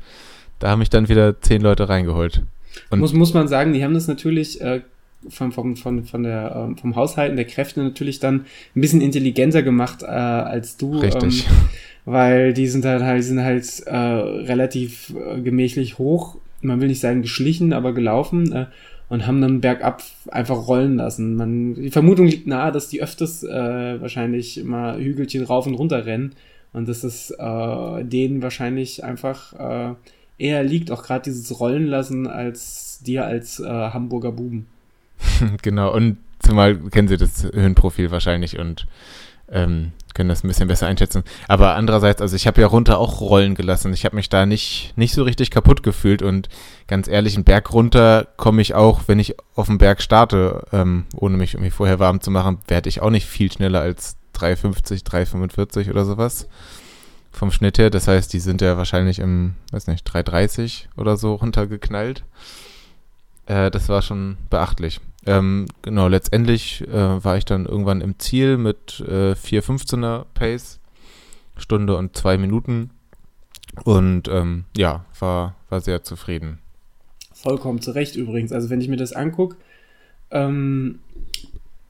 Da 0.58 0.70
haben 0.70 0.80
mich 0.80 0.90
dann 0.90 1.08
wieder 1.08 1.40
zehn 1.40 1.62
Leute 1.62 1.88
reingeholt. 1.88 2.42
Und 2.90 2.98
muss, 2.98 3.12
muss 3.12 3.32
man 3.32 3.46
sagen, 3.46 3.72
die 3.72 3.84
haben 3.84 3.94
das 3.94 4.08
natürlich 4.08 4.60
äh, 4.60 4.80
vom, 5.28 5.52
vom, 5.52 5.76
von, 5.76 6.04
von 6.04 6.22
der, 6.24 6.56
ähm, 6.56 6.76
vom 6.76 6.96
Haushalten 6.96 7.36
der 7.36 7.44
Kräfte 7.44 7.82
natürlich 7.82 8.18
dann 8.18 8.46
ein 8.74 8.80
bisschen 8.80 9.00
intelligenter 9.00 9.62
gemacht 9.62 10.02
äh, 10.02 10.06
als 10.06 10.76
du. 10.76 10.98
Richtig. 10.98 11.46
Ähm, 11.46 11.54
weil 12.08 12.54
die 12.54 12.68
sind 12.68 12.86
halt, 12.86 13.02
die 13.18 13.22
sind 13.22 13.42
halt 13.42 13.82
äh, 13.86 13.96
relativ 13.96 15.14
äh, 15.14 15.40
gemächlich 15.40 15.98
hoch, 15.98 16.36
man 16.62 16.80
will 16.80 16.88
nicht 16.88 17.00
sagen 17.00 17.22
geschlichen, 17.22 17.72
aber 17.74 17.92
gelaufen 17.92 18.52
äh, 18.52 18.66
und 19.10 19.26
haben 19.26 19.42
dann 19.42 19.60
bergab 19.60 20.02
einfach 20.30 20.68
rollen 20.68 20.96
lassen. 20.96 21.36
Man, 21.36 21.74
die 21.74 21.90
Vermutung 21.90 22.26
liegt 22.26 22.46
nahe, 22.46 22.72
dass 22.72 22.88
die 22.88 23.02
öfters 23.02 23.42
äh, 23.42 24.00
wahrscheinlich 24.00 24.64
mal 24.64 24.98
Hügelchen 24.98 25.44
rauf 25.44 25.66
und 25.66 25.74
runter 25.74 26.06
rennen 26.06 26.32
und 26.72 26.88
dass 26.88 27.04
es 27.04 27.30
äh, 27.30 28.04
denen 28.04 28.42
wahrscheinlich 28.42 29.04
einfach 29.04 29.52
äh, 29.58 29.94
eher 30.38 30.62
liegt, 30.62 30.90
auch 30.90 31.02
gerade 31.02 31.24
dieses 31.24 31.60
Rollen 31.60 31.86
lassen, 31.86 32.26
als 32.26 33.00
dir 33.04 33.26
als 33.26 33.60
äh, 33.60 33.66
Hamburger 33.66 34.32
Buben. 34.32 34.66
genau, 35.62 35.94
und 35.94 36.16
zumal 36.38 36.76
kennen 36.76 37.08
sie 37.08 37.18
das 37.18 37.44
Höhenprofil 37.44 38.10
wahrscheinlich 38.10 38.58
und 38.58 38.86
ähm, 39.50 39.92
können 40.14 40.28
das 40.28 40.42
ein 40.42 40.48
bisschen 40.48 40.68
besser 40.68 40.86
einschätzen. 40.86 41.22
Aber 41.46 41.76
andererseits, 41.76 42.20
also 42.20 42.34
ich 42.34 42.46
habe 42.46 42.60
ja 42.60 42.66
runter 42.66 42.98
auch 42.98 43.20
rollen 43.20 43.54
gelassen. 43.54 43.92
Ich 43.92 44.04
habe 44.04 44.16
mich 44.16 44.28
da 44.28 44.46
nicht, 44.46 44.92
nicht 44.96 45.14
so 45.14 45.22
richtig 45.22 45.50
kaputt 45.50 45.82
gefühlt 45.82 46.22
und 46.22 46.48
ganz 46.88 47.06
ehrlich, 47.06 47.36
einen 47.36 47.44
Berg 47.44 47.72
runter 47.72 48.26
komme 48.36 48.60
ich 48.60 48.74
auch, 48.74 49.02
wenn 49.06 49.20
ich 49.20 49.36
auf 49.54 49.66
dem 49.66 49.78
Berg 49.78 50.02
starte, 50.02 50.64
ähm, 50.72 51.06
ohne 51.14 51.36
mich 51.36 51.54
irgendwie 51.54 51.70
vorher 51.70 51.98
warm 52.00 52.20
zu 52.20 52.30
machen, 52.30 52.58
werde 52.66 52.88
ich 52.88 53.00
auch 53.00 53.10
nicht 53.10 53.26
viel 53.26 53.50
schneller 53.52 53.80
als 53.80 54.16
3,50, 54.34 55.04
3,45 55.06 55.90
oder 55.90 56.04
sowas 56.04 56.48
vom 57.30 57.52
Schnitt 57.52 57.78
her. 57.78 57.90
Das 57.90 58.08
heißt, 58.08 58.32
die 58.32 58.40
sind 58.40 58.60
ja 58.60 58.76
wahrscheinlich 58.76 59.20
im, 59.20 59.54
weiß 59.70 59.86
nicht, 59.86 60.08
3,30 60.08 60.86
oder 60.96 61.16
so 61.16 61.34
runtergeknallt. 61.34 62.24
Äh, 63.46 63.70
das 63.70 63.88
war 63.88 64.02
schon 64.02 64.36
beachtlich. 64.50 65.00
Ähm, 65.28 65.66
genau, 65.82 66.08
letztendlich 66.08 66.80
äh, 66.88 67.22
war 67.22 67.36
ich 67.36 67.44
dann 67.44 67.66
irgendwann 67.66 68.00
im 68.00 68.18
Ziel 68.18 68.56
mit 68.56 69.04
äh, 69.06 69.32
4,15er 69.32 70.24
Pace, 70.32 70.80
Stunde 71.58 71.96
und 71.98 72.16
zwei 72.16 72.38
Minuten. 72.38 72.88
Und 73.84 74.26
ähm, 74.28 74.64
ja, 74.74 75.04
war, 75.18 75.54
war 75.68 75.82
sehr 75.82 76.02
zufrieden. 76.02 76.60
Vollkommen 77.34 77.82
zu 77.82 77.90
Recht 77.90 78.16
übrigens. 78.16 78.52
Also 78.52 78.70
wenn 78.70 78.80
ich 78.80 78.88
mir 78.88 78.96
das 78.96 79.12
angucke, 79.12 79.56
ähm, 80.30 81.00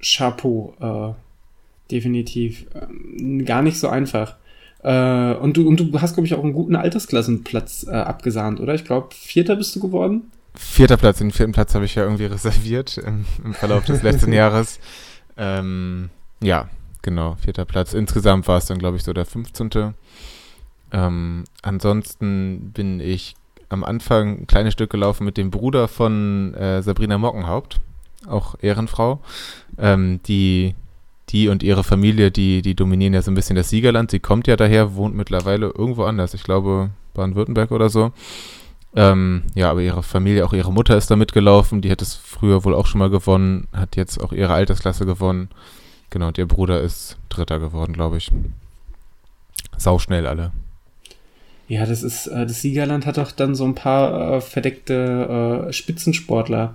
Chapeau, 0.02 0.74
äh, 0.80 1.92
definitiv. 1.92 2.66
Ähm, 2.74 3.44
gar 3.44 3.62
nicht 3.62 3.78
so 3.78 3.86
einfach. 3.88 4.36
Äh, 4.82 5.34
und, 5.34 5.56
du, 5.56 5.68
und 5.68 5.78
du 5.78 6.00
hast, 6.00 6.14
glaube 6.14 6.26
ich, 6.26 6.34
auch 6.34 6.42
einen 6.42 6.54
guten 6.54 6.74
Altersklassenplatz 6.74 7.86
äh, 7.88 7.92
abgesahnt, 7.92 8.58
oder? 8.58 8.74
Ich 8.74 8.84
glaube, 8.84 9.14
Vierter 9.14 9.54
bist 9.54 9.76
du 9.76 9.80
geworden. 9.80 10.32
Vierter 10.60 10.96
Platz, 10.96 11.18
den 11.18 11.30
vierten 11.30 11.52
Platz 11.52 11.74
habe 11.76 11.84
ich 11.84 11.94
ja 11.94 12.02
irgendwie 12.02 12.24
reserviert 12.26 12.98
im, 12.98 13.24
im 13.44 13.54
Verlauf 13.54 13.84
des 13.84 14.02
letzten 14.02 14.32
Jahres. 14.34 14.80
Ähm, 15.36 16.10
ja, 16.42 16.68
genau, 17.00 17.36
vierter 17.36 17.64
Platz. 17.64 17.94
Insgesamt 17.94 18.48
war 18.48 18.58
es 18.58 18.66
dann, 18.66 18.78
glaube 18.78 18.96
ich, 18.96 19.04
so 19.04 19.12
der 19.12 19.24
15. 19.24 19.94
Ähm, 20.90 21.44
ansonsten 21.62 22.72
bin 22.72 22.98
ich 22.98 23.36
am 23.68 23.84
Anfang 23.84 24.40
ein 24.40 24.46
kleines 24.48 24.72
Stück 24.72 24.90
gelaufen 24.90 25.24
mit 25.24 25.36
dem 25.36 25.52
Bruder 25.52 25.86
von 25.86 26.54
äh, 26.54 26.82
Sabrina 26.82 27.18
Mockenhaupt, 27.18 27.80
auch 28.26 28.56
Ehrenfrau, 28.60 29.20
ähm, 29.78 30.20
die 30.26 30.74
die 31.28 31.48
und 31.48 31.62
ihre 31.62 31.84
Familie, 31.84 32.30
die, 32.30 32.62
die 32.62 32.74
dominieren 32.74 33.14
ja 33.14 33.22
so 33.22 33.30
ein 33.30 33.34
bisschen 33.34 33.54
das 33.54 33.70
Siegerland. 33.70 34.10
Sie 34.10 34.18
kommt 34.18 34.46
ja 34.46 34.56
daher, 34.56 34.94
wohnt 34.96 35.14
mittlerweile 35.14 35.66
irgendwo 35.66 36.04
anders. 36.04 36.34
Ich 36.34 36.42
glaube, 36.42 36.90
Baden-Württemberg 37.14 37.70
oder 37.70 37.90
so. 37.90 38.12
Ähm, 38.96 39.44
ja, 39.54 39.70
aber 39.70 39.82
ihre 39.82 40.02
Familie, 40.02 40.44
auch 40.44 40.52
ihre 40.52 40.72
Mutter 40.72 40.96
ist 40.96 41.10
da 41.10 41.16
mitgelaufen. 41.16 41.82
Die 41.82 41.90
hat 41.90 42.02
es 42.02 42.14
früher 42.14 42.64
wohl 42.64 42.74
auch 42.74 42.86
schon 42.86 42.98
mal 42.98 43.10
gewonnen, 43.10 43.68
hat 43.72 43.96
jetzt 43.96 44.20
auch 44.20 44.32
ihre 44.32 44.52
Altersklasse 44.52 45.06
gewonnen. 45.06 45.48
Genau, 46.10 46.28
und 46.28 46.38
ihr 46.38 46.46
Bruder 46.46 46.80
ist 46.80 47.18
Dritter 47.28 47.58
geworden, 47.58 47.92
glaube 47.92 48.16
ich. 48.16 48.30
Sauschnell 49.76 50.26
alle. 50.26 50.52
Ja, 51.68 51.84
das 51.84 52.02
ist, 52.02 52.26
äh, 52.28 52.46
das 52.46 52.62
Siegerland 52.62 53.04
hat 53.04 53.18
auch 53.18 53.30
dann 53.30 53.54
so 53.54 53.64
ein 53.64 53.74
paar 53.74 54.36
äh, 54.36 54.40
verdeckte 54.40 55.66
äh, 55.68 55.72
Spitzensportler. 55.72 56.74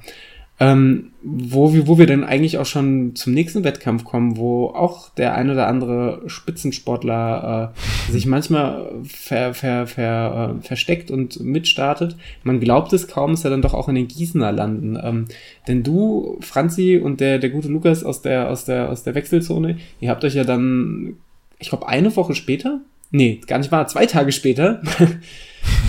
Ähm, 0.59 1.11
wo, 1.23 1.73
wir, 1.73 1.87
wo 1.87 1.97
wir 1.97 2.05
dann 2.05 2.23
eigentlich 2.23 2.57
auch 2.57 2.65
schon 2.65 3.15
zum 3.15 3.33
nächsten 3.33 3.63
Wettkampf 3.63 4.03
kommen, 4.03 4.37
wo 4.37 4.67
auch 4.67 5.09
der 5.09 5.33
ein 5.33 5.49
oder 5.49 5.67
andere 5.67 6.21
Spitzensportler 6.27 7.73
äh, 7.75 8.11
sich 8.11 8.27
manchmal 8.27 8.91
ver, 9.03 9.53
ver, 9.53 9.87
ver, 9.87 10.55
äh, 10.59 10.65
versteckt 10.65 11.09
und 11.09 11.39
mitstartet. 11.39 12.17
Man 12.43 12.59
glaubt 12.59 12.93
es 12.93 13.07
kaum, 13.07 13.31
dass 13.31 13.43
er 13.43 13.49
dann 13.49 13.63
doch 13.63 13.73
auch 13.73 13.89
in 13.89 13.95
den 13.95 14.07
Gießener 14.07 14.51
landen. 14.51 14.97
Ähm, 15.01 15.25
denn 15.67 15.81
du, 15.81 16.37
Franzi 16.41 17.01
und 17.03 17.19
der, 17.19 17.39
der 17.39 17.49
gute 17.49 17.69
Lukas 17.69 18.03
aus 18.03 18.21
der, 18.21 18.49
aus, 18.49 18.65
der, 18.65 18.89
aus 18.89 19.03
der 19.03 19.15
Wechselzone, 19.15 19.77
ihr 20.01 20.09
habt 20.09 20.23
euch 20.23 20.35
ja 20.35 20.43
dann, 20.43 21.15
ich 21.57 21.69
glaube, 21.69 21.87
eine 21.87 22.15
Woche 22.15 22.35
später, 22.35 22.81
nee, 23.09 23.41
gar 23.47 23.57
nicht 23.57 23.71
wahr, 23.71 23.87
zwei 23.87 24.05
Tage 24.05 24.31
später, 24.31 24.81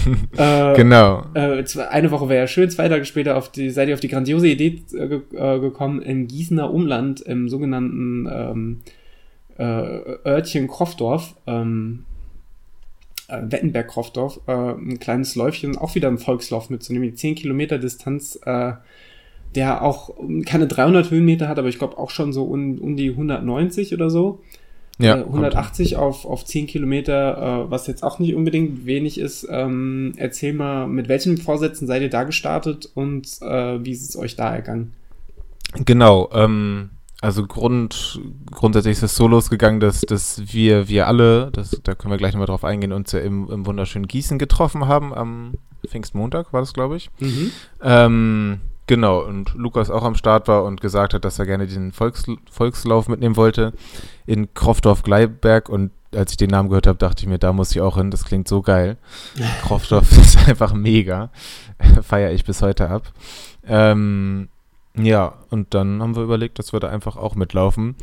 äh, 0.36 0.74
genau. 0.74 1.24
Äh, 1.34 1.64
eine 1.90 2.10
Woche 2.10 2.28
wäre 2.28 2.40
ja 2.40 2.46
schön, 2.46 2.70
zwei 2.70 2.88
Tage 2.88 3.04
später 3.04 3.36
auf 3.36 3.50
die, 3.50 3.70
seid 3.70 3.88
ihr 3.88 3.94
auf 3.94 4.00
die 4.00 4.08
grandiose 4.08 4.48
Idee 4.48 4.82
äh, 4.94 5.20
äh, 5.36 5.60
gekommen, 5.60 6.02
im 6.02 6.28
Gießener 6.28 6.72
Umland, 6.72 7.20
im 7.20 7.48
sogenannten 7.48 8.28
ähm, 8.30 8.80
äh, 9.58 9.62
Örtchen 10.26 10.68
Kroffdorf, 10.68 11.34
ähm, 11.46 12.04
äh, 13.28 13.40
Wettenberg-Kroffdorf, 13.42 14.40
ein 14.46 14.98
kleines 14.98 15.34
Läufchen, 15.36 15.78
auch 15.78 15.94
wieder 15.94 16.08
ein 16.08 16.18
Volkslauf 16.18 16.70
mitzunehmen, 16.70 17.10
die 17.10 17.14
10 17.14 17.36
Kilometer 17.36 17.78
Distanz, 17.78 18.38
der 19.54 19.82
auch 19.82 20.10
keine 20.44 20.66
300 20.66 21.10
Höhenmeter 21.10 21.48
hat, 21.48 21.58
aber 21.58 21.68
ich 21.68 21.78
glaube 21.78 21.96
auch 21.96 22.10
schon 22.10 22.32
so 22.32 22.44
um, 22.44 22.78
um 22.78 22.96
die 22.96 23.10
190 23.10 23.94
oder 23.94 24.10
so. 24.10 24.40
Ja, 24.98 25.16
180 25.16 25.92
äh, 25.92 25.96
auf, 25.96 26.24
auf 26.24 26.44
10 26.44 26.66
Kilometer, 26.68 27.64
äh, 27.66 27.70
was 27.70 27.86
jetzt 27.86 28.04
auch 28.04 28.20
nicht 28.20 28.34
unbedingt 28.34 28.86
wenig 28.86 29.18
ist. 29.18 29.46
Ähm, 29.50 30.12
erzähl 30.16 30.52
mal, 30.52 30.86
mit 30.86 31.08
welchen 31.08 31.36
Vorsätzen 31.38 31.86
seid 31.86 32.02
ihr 32.02 32.10
da 32.10 32.22
gestartet 32.22 32.88
und 32.94 33.26
äh, 33.42 33.84
wie 33.84 33.90
ist 33.90 34.08
es 34.08 34.16
euch 34.16 34.36
da 34.36 34.54
ergangen? 34.54 34.92
Genau, 35.84 36.30
ähm, 36.32 36.90
also 37.20 37.44
Grund, 37.46 38.20
grundsätzlich 38.50 38.98
ist 38.98 39.02
es 39.02 39.16
so 39.16 39.26
losgegangen, 39.26 39.80
dass, 39.80 40.02
dass 40.02 40.52
wir, 40.52 40.88
wir 40.88 41.08
alle, 41.08 41.50
das, 41.50 41.80
da 41.82 41.94
können 41.94 42.12
wir 42.12 42.18
gleich 42.18 42.34
nochmal 42.34 42.46
drauf 42.46 42.64
eingehen, 42.64 42.92
uns 42.92 43.10
ja 43.12 43.20
im, 43.20 43.50
im 43.50 43.66
wunderschönen 43.66 44.06
Gießen 44.06 44.38
getroffen 44.38 44.86
haben 44.86 45.12
am 45.12 45.54
Pfingstmontag, 45.86 46.52
war 46.52 46.60
das, 46.60 46.72
glaube 46.72 46.96
ich. 46.96 47.10
Mhm. 47.18 47.50
Ähm, 47.82 48.60
Genau, 48.86 49.20
und 49.20 49.54
Lukas 49.54 49.90
auch 49.90 50.02
am 50.02 50.14
Start 50.14 50.46
war 50.46 50.64
und 50.64 50.80
gesagt 50.80 51.14
hat, 51.14 51.24
dass 51.24 51.38
er 51.38 51.46
gerne 51.46 51.66
den 51.66 51.92
Volks, 51.92 52.24
Volkslauf 52.50 53.08
mitnehmen 53.08 53.36
wollte 53.36 53.72
in 54.26 54.52
Kroffdorf-Gleiberg. 54.52 55.70
Und 55.70 55.90
als 56.14 56.32
ich 56.32 56.36
den 56.36 56.50
Namen 56.50 56.68
gehört 56.68 56.86
habe, 56.86 56.98
dachte 56.98 57.22
ich 57.22 57.28
mir, 57.28 57.38
da 57.38 57.52
muss 57.54 57.70
ich 57.70 57.80
auch 57.80 57.96
hin. 57.96 58.10
Das 58.10 58.24
klingt 58.24 58.46
so 58.46 58.60
geil. 58.60 58.98
Kroffdorf 59.62 60.12
ist 60.18 60.48
einfach 60.48 60.74
mega. 60.74 61.30
Feiere 62.02 62.32
ich 62.32 62.44
bis 62.44 62.60
heute 62.60 62.90
ab. 62.90 63.12
Ähm, 63.66 64.48
ja, 64.96 65.34
und 65.50 65.72
dann 65.74 66.02
haben 66.02 66.14
wir 66.14 66.22
überlegt, 66.22 66.58
dass 66.58 66.72
wir 66.72 66.80
da 66.80 66.88
einfach 66.88 67.16
auch 67.16 67.34
mitlaufen 67.34 67.96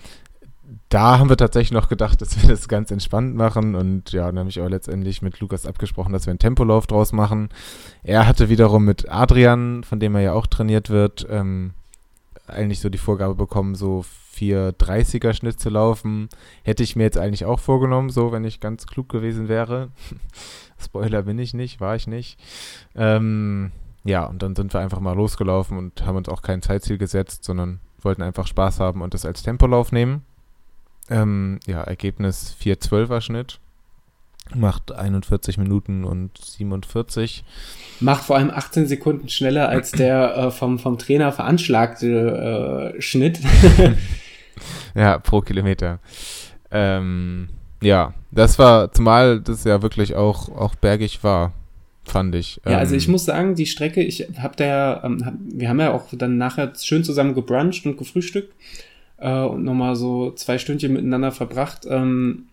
da 0.89 1.19
haben 1.19 1.29
wir 1.29 1.37
tatsächlich 1.37 1.71
noch 1.71 1.89
gedacht, 1.89 2.21
dass 2.21 2.41
wir 2.41 2.49
das 2.49 2.67
ganz 2.67 2.91
entspannt 2.91 3.35
machen. 3.35 3.75
Und 3.75 4.11
ja, 4.11 4.25
dann 4.27 4.39
habe 4.39 4.49
ich 4.49 4.61
auch 4.61 4.69
letztendlich 4.69 5.21
mit 5.21 5.39
Lukas 5.39 5.65
abgesprochen, 5.65 6.13
dass 6.13 6.25
wir 6.25 6.31
einen 6.31 6.39
Tempolauf 6.39 6.87
draus 6.87 7.11
machen. 7.11 7.49
Er 8.03 8.27
hatte 8.27 8.49
wiederum 8.49 8.85
mit 8.85 9.09
Adrian, 9.09 9.83
von 9.83 9.99
dem 9.99 10.15
er 10.15 10.21
ja 10.21 10.33
auch 10.33 10.47
trainiert 10.47 10.89
wird, 10.89 11.27
ähm, 11.29 11.71
eigentlich 12.47 12.79
so 12.79 12.89
die 12.89 12.97
Vorgabe 12.97 13.35
bekommen, 13.35 13.75
so 13.75 14.05
430er 14.35 15.33
Schnitt 15.33 15.59
zu 15.59 15.69
laufen. 15.69 16.29
Hätte 16.63 16.83
ich 16.83 16.95
mir 16.95 17.03
jetzt 17.03 17.17
eigentlich 17.17 17.45
auch 17.45 17.59
vorgenommen, 17.59 18.09
so 18.09 18.31
wenn 18.31 18.43
ich 18.43 18.59
ganz 18.59 18.87
klug 18.87 19.09
gewesen 19.09 19.47
wäre. 19.49 19.89
Spoiler 20.79 21.23
bin 21.23 21.37
ich 21.39 21.53
nicht, 21.53 21.79
war 21.79 21.95
ich 21.95 22.07
nicht. 22.07 22.39
Ähm, 22.95 23.71
ja, 24.03 24.25
und 24.25 24.41
dann 24.41 24.55
sind 24.55 24.73
wir 24.73 24.79
einfach 24.79 24.99
mal 24.99 25.15
losgelaufen 25.15 25.77
und 25.77 26.05
haben 26.05 26.15
uns 26.15 26.29
auch 26.29 26.41
kein 26.41 26.61
Zeitziel 26.61 26.97
gesetzt, 26.97 27.43
sondern 27.43 27.79
wollten 28.01 28.23
einfach 28.23 28.47
Spaß 28.47 28.79
haben 28.79 29.01
und 29.01 29.13
das 29.13 29.25
als 29.25 29.43
Tempolauf 29.43 29.91
nehmen. 29.91 30.25
Ähm, 31.11 31.59
ja, 31.67 31.81
Ergebnis 31.81 32.55
4,12er 32.63 33.21
Schnitt. 33.21 33.59
Macht 34.55 34.91
41 34.91 35.57
Minuten 35.57 36.03
und 36.03 36.37
47. 36.37 37.43
Macht 37.99 38.23
vor 38.23 38.37
allem 38.37 38.49
18 38.49 38.87
Sekunden 38.87 39.29
schneller 39.29 39.69
als 39.69 39.91
der 39.91 40.35
äh, 40.35 40.51
vom, 40.51 40.79
vom 40.79 40.97
Trainer 40.97 41.31
veranschlagte 41.31 42.93
äh, 42.97 43.01
Schnitt. 43.01 43.39
ja, 44.95 45.19
pro 45.19 45.41
Kilometer. 45.41 45.99
Ähm, 46.71 47.49
ja, 47.81 48.13
das 48.31 48.57
war, 48.57 48.91
zumal 48.91 49.41
das 49.41 49.65
ja 49.65 49.81
wirklich 49.81 50.15
auch, 50.15 50.49
auch 50.49 50.75
bergig 50.75 51.23
war, 51.23 51.53
fand 52.05 52.35
ich. 52.35 52.61
Ja, 52.65 52.77
also 52.77 52.95
ich 52.95 53.05
ähm, 53.05 53.11
muss 53.11 53.25
sagen, 53.25 53.55
die 53.55 53.65
Strecke, 53.65 54.01
ich 54.01 54.27
hab 54.41 54.55
da, 54.55 55.03
ähm, 55.03 55.25
hab, 55.25 55.33
wir 55.39 55.67
haben 55.67 55.79
ja 55.79 55.93
auch 55.93 56.07
dann 56.13 56.37
nachher 56.37 56.71
schön 56.79 57.03
zusammen 57.03 57.33
gebruncht 57.33 57.85
und 57.85 57.97
gefrühstückt 57.97 58.53
äh, 59.21 59.43
und 59.43 59.63
nochmal 59.63 59.95
so 59.95 60.31
zwei 60.31 60.57
Stündchen 60.57 60.93
miteinander 60.93 61.31
verbracht. 61.31 61.85
Ähm, 61.89 62.47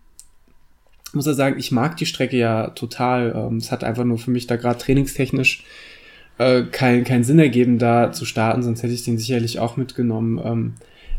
muss 1.11 1.27
er 1.27 1.33
sagen, 1.33 1.57
ich 1.57 1.71
mag 1.71 1.97
die 1.97 2.05
Strecke 2.05 2.37
ja 2.37 2.69
total. 2.69 3.33
Ähm, 3.35 3.57
es 3.57 3.71
hat 3.71 3.83
einfach 3.83 4.05
nur 4.05 4.19
für 4.19 4.31
mich 4.31 4.47
da 4.47 4.55
gerade 4.55 4.79
trainingstechnisch 4.79 5.63
äh, 6.37 6.63
keinen 6.63 7.03
kein 7.03 7.23
Sinn 7.23 7.39
ergeben, 7.39 7.79
da 7.79 8.11
zu 8.11 8.25
starten, 8.25 8.63
sonst 8.63 8.83
hätte 8.83 8.93
ich 8.93 9.03
den 9.03 9.17
sicherlich 9.17 9.59
auch 9.59 9.75
mitgenommen. 9.75 10.39
Ähm, 10.43 10.73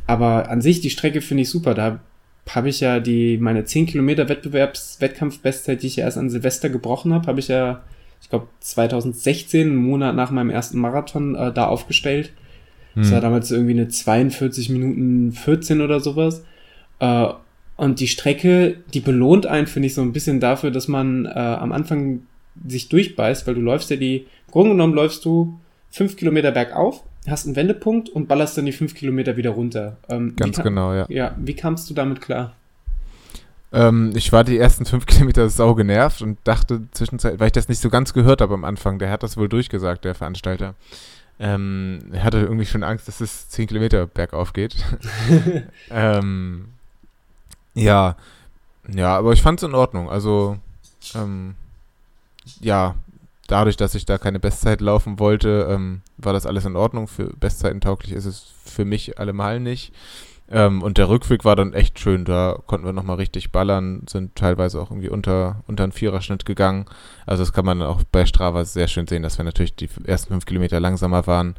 aber 0.07 0.49
an 0.49 0.61
sich, 0.61 0.81
die 0.81 0.91
Strecke 0.91 1.21
finde 1.21 1.43
ich 1.43 1.51
super. 1.51 1.75
Da 1.75 2.01
habe 2.49 2.69
ich 2.69 2.81
ja 2.81 3.01
die 3.01 3.37
meine 3.39 3.65
10 3.65 3.87
Kilometer 3.87 4.29
Wettbewerbs 4.29 5.01
Wettkampfbestzeit, 5.01 5.83
die 5.83 5.89
ich 5.89 5.97
ja 5.97 6.05
erst 6.05 6.19
an 6.19 6.31
Silvester 6.31 6.69
gebrochen 6.69 7.13
habe, 7.13 7.27
habe 7.27 7.41
ich 7.41 7.49
ja, 7.49 7.83
ich 8.23 8.31
glaube 8.31 8.49
2016, 8.61 9.69
einen 9.69 9.77
Monat 9.77 10.17
nach 10.17 10.31
meinem 10.31 10.51
ersten 10.51 10.79
Marathon, 10.79 11.35
äh, 11.35 11.53
da 11.53 11.67
aufgestellt. 11.67 12.33
Hm. 12.95 13.03
Das 13.03 13.13
war 13.13 13.21
damals 13.21 13.51
irgendwie 13.51 13.73
eine 13.73 13.89
42 13.89 14.69
Minuten 14.71 15.33
14 15.33 15.81
oder 15.81 16.01
sowas. 16.01 16.45
Äh, 16.99 17.29
und 17.77 18.01
die 18.01 18.09
Strecke, 18.09 18.77
die 18.93 19.01
belohnt 19.01 19.47
einen, 19.47 19.67
finde 19.67 19.87
ich, 19.87 19.95
so 19.95 20.03
ein 20.03 20.13
bisschen 20.13 20.39
dafür, 20.39 20.71
dass 20.71 20.87
man 20.87 21.25
äh, 21.25 21.31
am 21.31 21.73
Anfang 21.73 22.21
sich 22.67 22.89
durchbeißt, 22.89 23.47
weil 23.47 23.55
du 23.55 23.61
läufst 23.61 23.91
ja 23.91 23.97
die, 23.97 24.19
im 24.19 24.53
Grunde 24.53 24.71
genommen 24.73 24.95
läufst 24.95 25.25
du 25.25 25.59
fünf 25.91 26.17
Kilometer 26.17 26.51
bergauf, 26.51 27.03
hast 27.27 27.47
einen 27.47 27.57
Wendepunkt 27.57 28.09
und 28.09 28.29
ballerst 28.29 28.59
dann 28.59 28.67
die 28.67 28.73
fünf 28.73 28.95
Kilometer 28.95 29.37
wieder 29.37 29.51
runter. 29.51 29.97
Ähm, 30.09 30.35
Ganz 30.37 30.57
kam, 30.57 30.65
genau, 30.65 30.93
ja. 30.93 31.07
Ja, 31.09 31.35
wie 31.39 31.55
kamst 31.55 31.89
du 31.89 31.95
damit 31.95 32.21
klar? 32.21 32.55
Ähm, 33.73 34.13
ich 34.15 34.33
war 34.33 34.45
die 34.45 34.59
ersten 34.59 34.85
fünf 34.85 35.07
Kilometer 35.07 35.49
sau 35.49 35.75
genervt 35.75 36.23
und 36.23 36.39
dachte 36.45 36.83
zwischenzeitlich, 36.91 37.41
weil 37.41 37.47
ich 37.47 37.53
das 37.53 37.69
nicht 37.69 37.81
so 37.81 37.89
ganz 37.89 38.13
gehört 38.13 38.41
habe 38.41 38.55
am 38.55 38.65
Anfang, 38.65 38.99
der 38.99 39.11
hat 39.11 39.23
das 39.23 39.37
wohl 39.37 39.49
durchgesagt, 39.49 40.05
der 40.05 40.15
Veranstalter. 40.15 40.75
Ähm, 41.43 42.13
hatte 42.19 42.39
irgendwie 42.39 42.67
schon 42.67 42.83
Angst, 42.83 43.09
dass 43.09 43.23
es 43.23 43.49
zehn 43.49 43.67
Kilometer 43.67 44.07
bergauf 44.07 44.53
geht. 44.53 44.77
ähm, 45.91 46.67
ja, 47.75 48.17
ja, 48.89 49.17
aber 49.17 49.33
ich 49.33 49.41
fand 49.41 49.59
es 49.61 49.67
in 49.69 49.75
Ordnung. 49.75 50.11
Also, 50.11 50.59
ähm, 51.15 51.55
ja, 52.61 52.95
dadurch, 53.47 53.77
dass 53.77 53.95
ich 53.95 54.05
da 54.05 54.19
keine 54.19 54.39
Bestzeit 54.39 54.81
laufen 54.81 55.19
wollte, 55.19 55.67
ähm, 55.71 56.03
war 56.19 56.33
das 56.33 56.47
alles 56.47 56.65
in 56.67 56.77
Ordnung. 56.77 57.09
Für 57.09 57.35
Bestzeiten 57.37 57.81
tauglich 57.81 58.13
ist 58.13 58.27
es 58.27 58.53
für 58.65 58.85
mich 58.85 59.19
allemal 59.19 59.61
nicht. 59.61 59.95
Ähm, 60.51 60.83
und 60.83 60.99
der 60.99 61.09
Rückweg 61.09 61.45
war 61.45 61.55
dann 61.55 61.73
echt 61.73 61.99
schön. 62.01 62.25
Da 62.25 62.59
konnten 62.67 62.85
wir 62.85 62.93
nochmal 62.93 63.17
richtig 63.17 63.53
ballern, 63.53 64.03
sind 64.09 64.35
teilweise 64.35 64.81
auch 64.81 64.91
irgendwie 64.91 65.09
unter, 65.09 65.63
unter 65.67 65.85
einen 65.85 65.93
Viererschnitt 65.93 66.45
gegangen. 66.45 66.87
Also 67.25 67.43
das 67.43 67.53
kann 67.53 67.65
man 67.65 67.83
auch 67.83 68.03
bei 68.11 68.27
Strava 68.27 68.65
sehr 68.65 68.89
schön 68.89 69.07
sehen, 69.07 69.23
dass 69.23 69.39
wir 69.39 69.45
natürlich 69.45 69.77
die 69.77 69.89
ersten 70.05 70.33
fünf 70.33 70.47
Kilometer 70.47 70.81
langsamer 70.81 71.27
waren. 71.27 71.55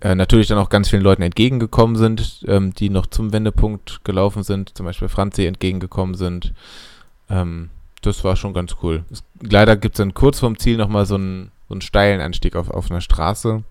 Äh, 0.00 0.14
natürlich 0.14 0.48
dann 0.48 0.58
auch 0.58 0.70
ganz 0.70 0.88
vielen 0.88 1.02
Leuten 1.02 1.22
entgegengekommen 1.22 1.96
sind, 1.96 2.44
ähm, 2.48 2.72
die 2.72 2.88
noch 2.88 3.06
zum 3.06 3.32
Wendepunkt 3.32 4.00
gelaufen 4.04 4.42
sind, 4.42 4.76
zum 4.76 4.86
Beispiel 4.86 5.08
Franzi 5.08 5.46
entgegengekommen 5.46 6.14
sind. 6.14 6.54
Ähm, 7.28 7.70
das 8.02 8.24
war 8.24 8.36
schon 8.36 8.54
ganz 8.54 8.76
cool. 8.82 9.04
Es, 9.10 9.22
leider 9.40 9.76
gibt 9.76 9.94
es 9.94 9.98
dann 9.98 10.14
kurz 10.14 10.40
vorm 10.40 10.58
Ziel 10.58 10.76
nochmal 10.78 11.06
so 11.06 11.14
einen, 11.14 11.50
so 11.68 11.74
einen 11.74 11.80
steilen 11.80 12.20
Anstieg 12.20 12.56
auf, 12.56 12.70
auf 12.70 12.90
einer 12.90 13.00
Straße 13.00 13.64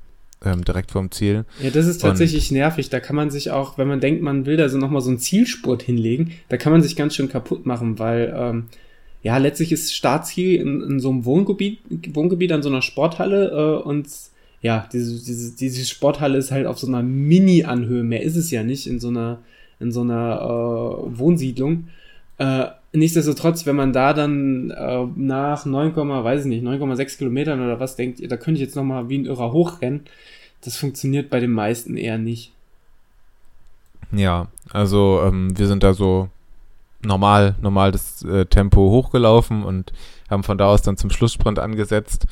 ähm, 0.46 0.64
direkt 0.64 0.92
vorm 0.92 1.12
Ziel. 1.12 1.46
Ja, 1.62 1.70
das 1.70 1.88
ist 1.88 2.02
tatsächlich 2.02 2.52
und, 2.52 2.58
nervig. 2.58 2.90
Da 2.90 3.00
kann 3.00 3.16
man 3.16 3.30
sich 3.30 3.52
auch, 3.52 3.78
wenn 3.78 3.88
man 3.88 4.00
denkt, 4.00 4.22
man 4.22 4.46
will 4.46 4.58
da 4.58 4.70
so 4.70 4.78
nochmal 4.78 5.02
so 5.02 5.10
einen 5.10 5.20
Zielspurt 5.20 5.84
hinlegen, 5.84 6.32
da 6.50 6.58
kann 6.58 6.72
man 6.72 6.82
sich 6.82 6.96
ganz 6.96 7.16
schön 7.16 7.30
kaputt 7.30 7.66
machen, 7.66 8.00
weil 8.00 8.34
ähm, 8.36 8.66
ja, 9.22 9.38
letztlich 9.38 9.72
ist 9.72 9.96
Startziel 9.96 10.60
in, 10.60 10.82
in 10.82 11.00
so 11.00 11.10
einem 11.10 11.26
Wohngebiet, 11.26 11.80
Wohngebiet 12.14 12.52
an 12.52 12.62
so 12.62 12.70
einer 12.70 12.82
Sporthalle 12.82 13.82
äh, 13.84 13.88
und 13.88 14.08
ja, 14.62 14.88
diese, 14.92 15.24
diese, 15.24 15.56
diese 15.56 15.86
Sporthalle 15.86 16.38
ist 16.38 16.52
halt 16.52 16.68
auf 16.68 16.80
so 16.80 16.88
einer 16.88 17.04
Mini-Anhöhe. 17.04 18.04
Mehr 18.04 18.24
ist 18.24 18.38
es 18.38 18.50
ja 18.50 18.64
nicht 18.64 18.88
in 18.88 19.00
so 19.00 19.10
einer, 19.10 19.40
in 19.80 19.92
so 19.92 20.02
einer 20.02 20.40
äh, 20.42 21.20
Wohnsiedlung. 21.20 21.90
Äh, 22.38 22.68
nichtsdestotrotz, 22.94 23.66
wenn 23.66 23.76
man 23.76 23.92
da 23.94 24.14
dann 24.14 24.70
äh, 24.72 25.06
nach 25.16 25.66
9, 25.66 25.96
weiß 25.96 26.42
ich 26.42 26.48
nicht, 26.48 26.64
9,6 26.64 27.18
Kilometern 27.18 27.62
oder 27.62 27.80
was 27.80 27.96
denkt, 27.96 28.20
da 28.32 28.38
könnte 28.38 28.62
ich 28.62 28.66
jetzt 28.66 28.76
nochmal 28.76 29.10
wie 29.10 29.18
ein 29.18 29.26
Irrer 29.26 29.52
hochrennen, 29.52 30.02
das 30.62 30.78
funktioniert 30.78 31.30
bei 31.30 31.40
den 31.40 31.52
meisten 31.52 31.98
eher 31.98 32.18
nicht. 32.18 32.52
Ja, 34.12 34.48
also 34.72 35.22
ähm, 35.26 35.58
wir 35.58 35.68
sind 35.68 35.84
da 35.84 35.94
so 35.94 36.30
normal, 37.04 37.56
normal 37.62 37.92
das 37.92 38.24
äh, 38.24 38.46
Tempo 38.46 38.80
hochgelaufen 38.92 39.64
und 39.64 39.92
haben 40.30 40.44
von 40.44 40.58
da 40.58 40.68
aus 40.68 40.84
dann 40.84 40.98
zum 40.98 41.10
Schlusssprint 41.10 41.60
angesetzt 41.60 42.28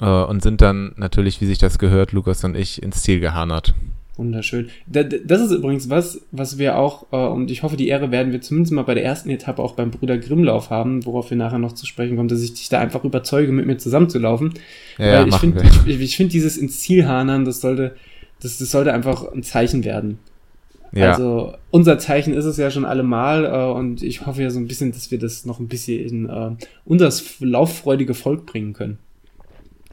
äh, 0.00 0.06
und 0.06 0.42
sind 0.42 0.60
dann 0.60 0.92
natürlich, 0.96 1.40
wie 1.40 1.46
sich 1.46 1.58
das 1.58 1.78
gehört, 1.78 2.12
Lukas 2.12 2.44
und 2.44 2.56
ich 2.56 2.82
ins 2.82 3.02
Ziel 3.02 3.20
gehanert. 3.20 3.74
Wunderschön. 4.18 4.68
Das 4.88 5.40
ist 5.40 5.52
übrigens 5.52 5.88
was, 5.88 6.20
was 6.32 6.58
wir 6.58 6.76
auch, 6.76 7.06
äh, 7.12 7.16
und 7.16 7.52
ich 7.52 7.62
hoffe, 7.62 7.76
die 7.76 7.86
Ehre 7.86 8.10
werden 8.10 8.32
wir 8.32 8.40
zumindest 8.40 8.72
mal 8.72 8.82
bei 8.82 8.94
der 8.94 9.04
ersten 9.04 9.30
Etappe 9.30 9.62
auch 9.62 9.74
beim 9.74 9.92
Brüder 9.92 10.18
Grimmlauf 10.18 10.70
haben, 10.70 11.06
worauf 11.06 11.30
wir 11.30 11.36
nachher 11.36 11.60
noch 11.60 11.72
zu 11.72 11.86
sprechen 11.86 12.16
kommen, 12.16 12.28
dass 12.28 12.42
ich 12.42 12.52
dich 12.52 12.68
da 12.68 12.80
einfach 12.80 13.04
überzeuge, 13.04 13.52
mit 13.52 13.66
mir 13.66 13.78
zusammenzulaufen. 13.78 14.54
Ja, 14.98 15.20
Weil 15.20 15.28
ich 15.28 15.36
finde, 15.36 15.62
ich, 15.86 16.00
ich 16.00 16.16
finde 16.16 16.32
dieses 16.32 16.56
ins 16.56 16.80
Ziel 16.80 17.06
hanern, 17.06 17.44
das 17.44 17.60
sollte, 17.60 17.94
das, 18.42 18.58
das 18.58 18.72
sollte 18.72 18.92
einfach 18.92 19.32
ein 19.32 19.44
Zeichen 19.44 19.84
werden. 19.84 20.18
Ja. 20.90 21.12
Also 21.12 21.54
unser 21.70 21.98
Zeichen 22.00 22.34
ist 22.34 22.44
es 22.44 22.56
ja 22.56 22.72
schon 22.72 22.84
allemal 22.84 23.44
äh, 23.44 23.72
und 23.72 24.02
ich 24.02 24.26
hoffe 24.26 24.42
ja 24.42 24.50
so 24.50 24.58
ein 24.58 24.66
bisschen, 24.66 24.90
dass 24.90 25.12
wir 25.12 25.18
das 25.20 25.46
noch 25.46 25.60
ein 25.60 25.68
bisschen 25.68 26.04
in 26.04 26.28
äh, 26.28 26.50
unser 26.84 27.12
lauffreudige 27.38 28.14
Volk 28.14 28.46
bringen 28.46 28.72
können. 28.72 28.98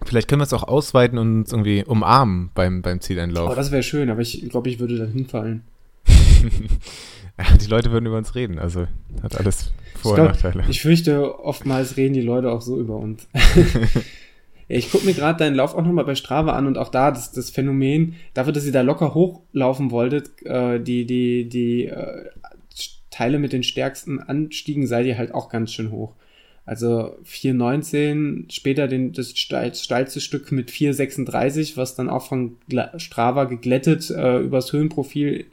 Vielleicht 0.05 0.27
können 0.27 0.39
wir 0.39 0.45
es 0.45 0.53
auch 0.53 0.63
ausweiten 0.63 1.17
und 1.17 1.39
uns 1.39 1.51
irgendwie 1.51 1.83
umarmen 1.83 2.51
beim, 2.53 2.81
beim 2.81 3.01
Zieleinlauf. 3.01 3.51
Oh, 3.51 3.55
das 3.55 3.71
wäre 3.71 3.83
schön, 3.83 4.09
aber 4.09 4.21
ich 4.21 4.47
glaube, 4.49 4.69
ich 4.69 4.79
würde 4.79 4.97
dann 4.97 5.11
hinfallen. 5.11 5.63
die 6.07 7.67
Leute 7.67 7.91
würden 7.91 8.05
über 8.05 8.17
uns 8.17 8.35
reden, 8.35 8.59
also 8.59 8.87
hat 9.23 9.37
alles 9.37 9.71
Vor- 9.95 10.13
und 10.13 10.25
Nachteile. 10.25 10.63
Ich 10.69 10.81
fürchte, 10.81 11.39
oftmals 11.39 11.97
reden 11.97 12.13
die 12.13 12.21
Leute 12.21 12.51
auch 12.51 12.61
so 12.61 12.79
über 12.79 12.95
uns. 12.95 13.27
Ich 14.67 14.91
gucke 14.91 15.05
mir 15.05 15.13
gerade 15.13 15.37
deinen 15.37 15.55
Lauf 15.55 15.75
auch 15.75 15.83
nochmal 15.83 16.05
bei 16.05 16.15
Strava 16.15 16.53
an 16.53 16.65
und 16.65 16.77
auch 16.77 16.89
da 16.89 17.11
das, 17.11 17.31
das 17.31 17.51
Phänomen, 17.51 18.15
dafür, 18.33 18.53
dass 18.53 18.65
ihr 18.65 18.71
da 18.71 18.81
locker 18.81 19.13
hochlaufen 19.13 19.91
wolltet, 19.91 20.43
äh, 20.43 20.79
die, 20.79 21.05
die, 21.05 21.47
die 21.47 21.85
äh, 21.85 22.29
Teile 23.11 23.37
mit 23.37 23.53
den 23.53 23.63
stärksten 23.63 24.19
Anstiegen 24.19 24.87
seid 24.87 25.05
ihr 25.05 25.17
halt 25.17 25.33
auch 25.33 25.49
ganz 25.49 25.71
schön 25.71 25.91
hoch. 25.91 26.15
Also 26.65 27.15
4,19, 27.25 28.51
später 28.51 28.87
den, 28.87 29.13
das 29.13 29.37
steilste 29.37 30.19
Stück 30.19 30.51
mit 30.51 30.71
4,36, 30.71 31.77
was 31.77 31.95
dann 31.95 32.09
auch 32.09 32.25
von 32.27 32.57
Strava 32.97 33.43
geglättet 33.43 34.09
äh, 34.09 34.39
übers 34.39 34.73
Höhenprofil 34.73 35.45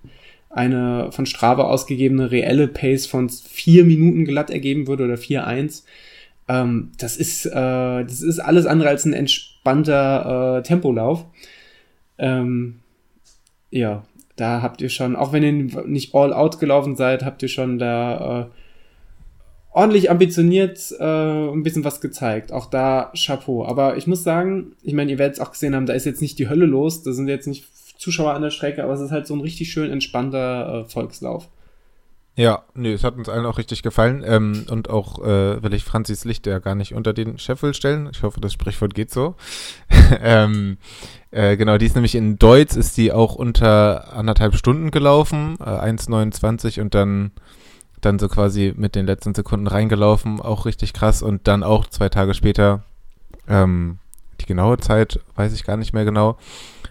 eine 0.48 1.11
von 1.12 1.27
Strava 1.27 1.64
ausgegebene 1.64 2.31
reelle 2.31 2.68
Pace 2.68 3.07
von 3.07 3.29
4 3.29 3.85
Minuten 3.85 4.25
glatt 4.25 4.51
ergeben 4.51 4.87
würde 4.87 5.05
oder 5.05 5.14
4,1. 5.14 5.85
Ähm, 6.48 6.92
das 6.98 7.16
ist, 7.16 7.46
äh, 7.46 7.51
das 7.53 8.22
ist 8.22 8.38
alles 8.38 8.66
andere 8.66 8.88
als 8.88 9.05
ein 9.05 9.12
entspannter 9.12 10.59
äh, 10.59 10.62
Tempolauf. 10.62 11.25
Ähm, 12.18 12.81
ja, 13.70 14.05
da 14.37 14.62
habt 14.62 14.81
ihr 14.83 14.90
schon, 14.90 15.16
auch 15.16 15.33
wenn 15.33 15.42
ihr 15.42 15.87
nicht 15.87 16.14
all 16.14 16.33
out 16.33 16.59
gelaufen 16.59 16.96
seid, 16.96 17.25
habt 17.25 17.42
ihr 17.42 17.48
schon 17.48 17.79
da 17.79 18.42
äh, 18.42 18.62
ordentlich 19.73 20.11
ambitioniert 20.11 20.95
äh, 20.99 21.05
ein 21.05 21.63
bisschen 21.63 21.85
was 21.85 22.01
gezeigt. 22.01 22.53
Auch 22.53 22.67
da 22.67 23.13
Chapeau. 23.17 23.65
Aber 23.65 23.97
ich 23.97 24.07
muss 24.07 24.23
sagen, 24.23 24.73
ich 24.83 24.95
meine, 24.95 25.11
ihr 25.11 25.19
werdet 25.19 25.37
es 25.37 25.41
auch 25.41 25.53
gesehen 25.53 25.75
haben, 25.75 25.87
da 25.87 25.95
ist 25.95 26.07
jetzt 26.07 26.23
nicht 26.23 26.39
die 26.39 26.49
Hölle 26.49 26.67
los, 26.67 27.03
da 27.03 27.13
sind 27.13 27.29
jetzt 27.29 27.47
nicht 27.47 27.67
Zuschauer 27.99 28.35
an 28.35 28.43
der 28.43 28.51
Strecke, 28.51 28.83
aber 28.83 28.93
es 28.93 29.01
ist 29.01 29.13
halt 29.13 29.27
so 29.27 29.35
ein 29.35 29.41
richtig 29.41 29.71
schön 29.71 29.91
entspannter 29.91 30.85
äh, 30.85 30.91
Volkslauf. 30.91 31.49
Ja, 32.35 32.63
nee, 32.75 32.95
es 32.95 33.05
hat 33.05 33.17
uns 33.17 33.29
allen 33.29 33.45
auch 33.45 33.59
richtig 33.59 33.83
gefallen. 33.83 34.25
Ähm, 34.27 34.65
und 34.71 34.89
auch 34.89 35.19
äh, 35.19 35.63
will 35.63 35.75
ich 35.75 35.85
Franzis 35.85 36.25
Licht 36.25 36.47
ja 36.47 36.61
gar 36.61 36.75
nicht 36.75 36.95
unter 36.95 37.13
den 37.13 37.39
Scheffel 37.39 37.75
stellen. 37.75 38.09
Ich 38.11 38.23
hoffe, 38.23 38.41
das 38.41 38.55
Sprichwort 38.55 38.95
geht 38.95 39.11
so. 39.11 39.35
ähm, 40.23 40.79
äh, 41.31 41.59
genau, 41.59 41.77
die 41.77 41.85
ist 41.85 41.95
nämlich 41.95 42.15
in 42.15 42.39
Deutsch, 42.39 42.75
ist 42.75 42.97
die 42.97 43.13
auch 43.13 43.35
unter 43.35 44.15
anderthalb 44.15 44.55
Stunden 44.55 44.91
gelaufen, 44.91 45.57
äh, 45.61 45.65
1,29 45.65 46.81
und 46.81 46.95
dann 46.95 47.33
dann 48.03 48.19
so 48.19 48.29
quasi 48.29 48.75
mit 48.77 48.95
den 48.95 49.07
letzten 49.07 49.35
Sekunden 49.35 49.67
reingelaufen, 49.67 50.41
auch 50.41 50.67
richtig 50.67 50.93
krass. 50.93 51.23
Und 51.23 51.49
dann 51.49 51.62
auch 51.62 51.87
zwei 51.87 52.09
Tage 52.09 52.35
später, 52.35 52.85
ähm, 53.49 53.99
die 54.41 54.47
genaue 54.47 54.79
Zeit 54.79 55.21
weiß 55.37 55.55
ich 55.55 55.65
gar 55.65 55.77
nicht 55.77 55.93
mehr 55.93 56.05
genau. 56.05 56.37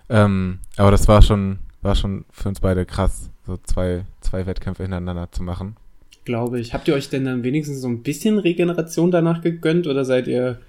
Ähm, 0.09 0.59
aber 0.77 0.89
das 0.89 1.07
war 1.07 1.21
schon, 1.21 1.59
war 1.81 1.95
schon 1.95 2.25
für 2.31 2.49
uns 2.49 2.61
beide 2.61 2.85
krass, 2.85 3.29
so 3.45 3.57
zwei, 3.57 4.05
zwei 4.21 4.45
Wettkämpfe 4.45 4.83
hintereinander 4.83 5.31
zu 5.31 5.43
machen. 5.43 5.75
Glaube 6.23 6.59
ich. 6.59 6.73
Habt 6.73 6.87
ihr 6.87 6.93
euch 6.93 7.09
denn 7.09 7.25
dann 7.25 7.43
wenigstens 7.43 7.81
so 7.81 7.87
ein 7.87 8.03
bisschen 8.03 8.39
Regeneration 8.39 9.11
danach 9.11 9.41
gegönnt 9.41 9.87
oder 9.87 10.05
seid 10.05 10.27
ihr 10.27 10.59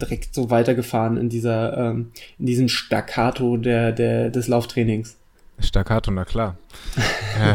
direkt 0.00 0.34
so 0.34 0.50
weitergefahren 0.50 1.16
in 1.16 1.28
dieser, 1.28 1.76
ähm, 1.76 2.10
in 2.38 2.46
diesem 2.46 2.68
Staccato 2.68 3.56
der, 3.56 3.92
der, 3.92 4.30
des 4.30 4.48
Lauftrainings? 4.48 5.16
Staccato, 5.60 6.10
na 6.10 6.24
klar. 6.24 6.56
Äh, 7.38 7.54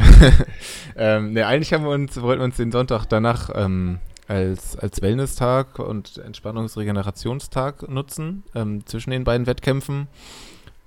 ähm, 0.96 1.34
ne, 1.34 1.46
eigentlich 1.46 1.74
haben 1.74 1.84
wir 1.84 1.92
uns, 1.92 2.22
wollten 2.22 2.39
wir 2.39 2.46
uns 2.46 2.56
den 2.56 2.72
Sonntag 2.72 3.06
danach 3.06 3.50
ähm, 3.54 4.00
als, 4.30 4.78
als 4.78 5.02
Wellness-Tag 5.02 5.80
und 5.80 6.20
Entspannungsregenerationstag 6.20 7.89
nutzen, 7.89 8.44
ähm, 8.56 8.86
zwischen 8.86 9.12
den 9.12 9.26
beiden 9.26 9.46
Wettkämpfen. 9.46 10.08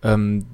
Ähm, 0.02 0.46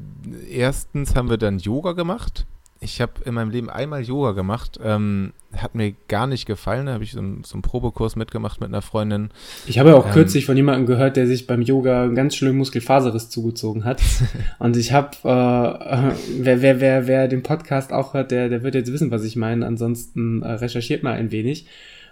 erstens 0.51 1.15
haben 1.15 1.31
wir 1.31 1.37
dann 1.37 1.59
Yoga 1.61 1.93
gemacht 1.93 2.47
ich 2.83 3.01
habe 3.01 3.13
in 3.25 3.35
meinem 3.35 3.51
Leben 3.51 3.71
einmal 3.71 4.03
Yoga 4.03 4.33
gemacht. 4.33 4.79
Ähm, 4.83 5.33
hat 5.57 5.75
mir 5.75 5.95
gar 6.09 6.27
nicht 6.27 6.47
gefallen. 6.47 6.87
Da 6.87 6.95
habe 6.95 7.05
ich 7.05 7.13
so, 7.13 7.21
ein, 7.21 7.45
so, 7.45 7.55
einen 7.55 7.63
Probekurs 7.63 8.17
mitgemacht 8.17 8.61
mit 8.61 8.69
einer 8.69 8.83
Freundin. 8.83 9.31
Ich 9.67 9.79
habe 9.79 9.91
ja 9.91 9.97
auch 9.97 10.07
ähm, 10.07 10.13
kürzlich 10.13 10.47
von 10.47 10.57
jemandem 10.57 10.87
gehört, 10.87 11.17
der 11.17 11.27
sich 11.27 11.47
beim 11.47 11.63
Yoga 11.63 12.03
einen 12.03 12.15
ganz 12.15 12.35
schlimmen 12.35 12.59
Muskelfaserriss 12.59 13.31
zugezogen 13.31 13.85
hat. 13.85 14.03
Und 14.59 14.77
ich 14.77 14.93
habe, 14.93 15.11
äh, 15.23 16.15
wer, 16.39 16.63
wer, 16.63 16.81
wer, 16.81 17.07
wer 17.07 17.29
den 17.29 17.43
Podcast 17.43 17.93
auch 17.93 18.15
hört, 18.15 18.31
der, 18.31 18.49
der 18.49 18.63
wird 18.63 18.75
jetzt 18.75 18.93
wissen, 18.93 19.11
was 19.11 19.25
ich 19.25 19.37
meine. 19.37 19.65
Ansonsten 19.65 20.43
äh, 20.43 20.53
recherchiert 20.53 21.03
mal 21.03 21.13
ein 21.13 21.31
wenig. 21.31 21.67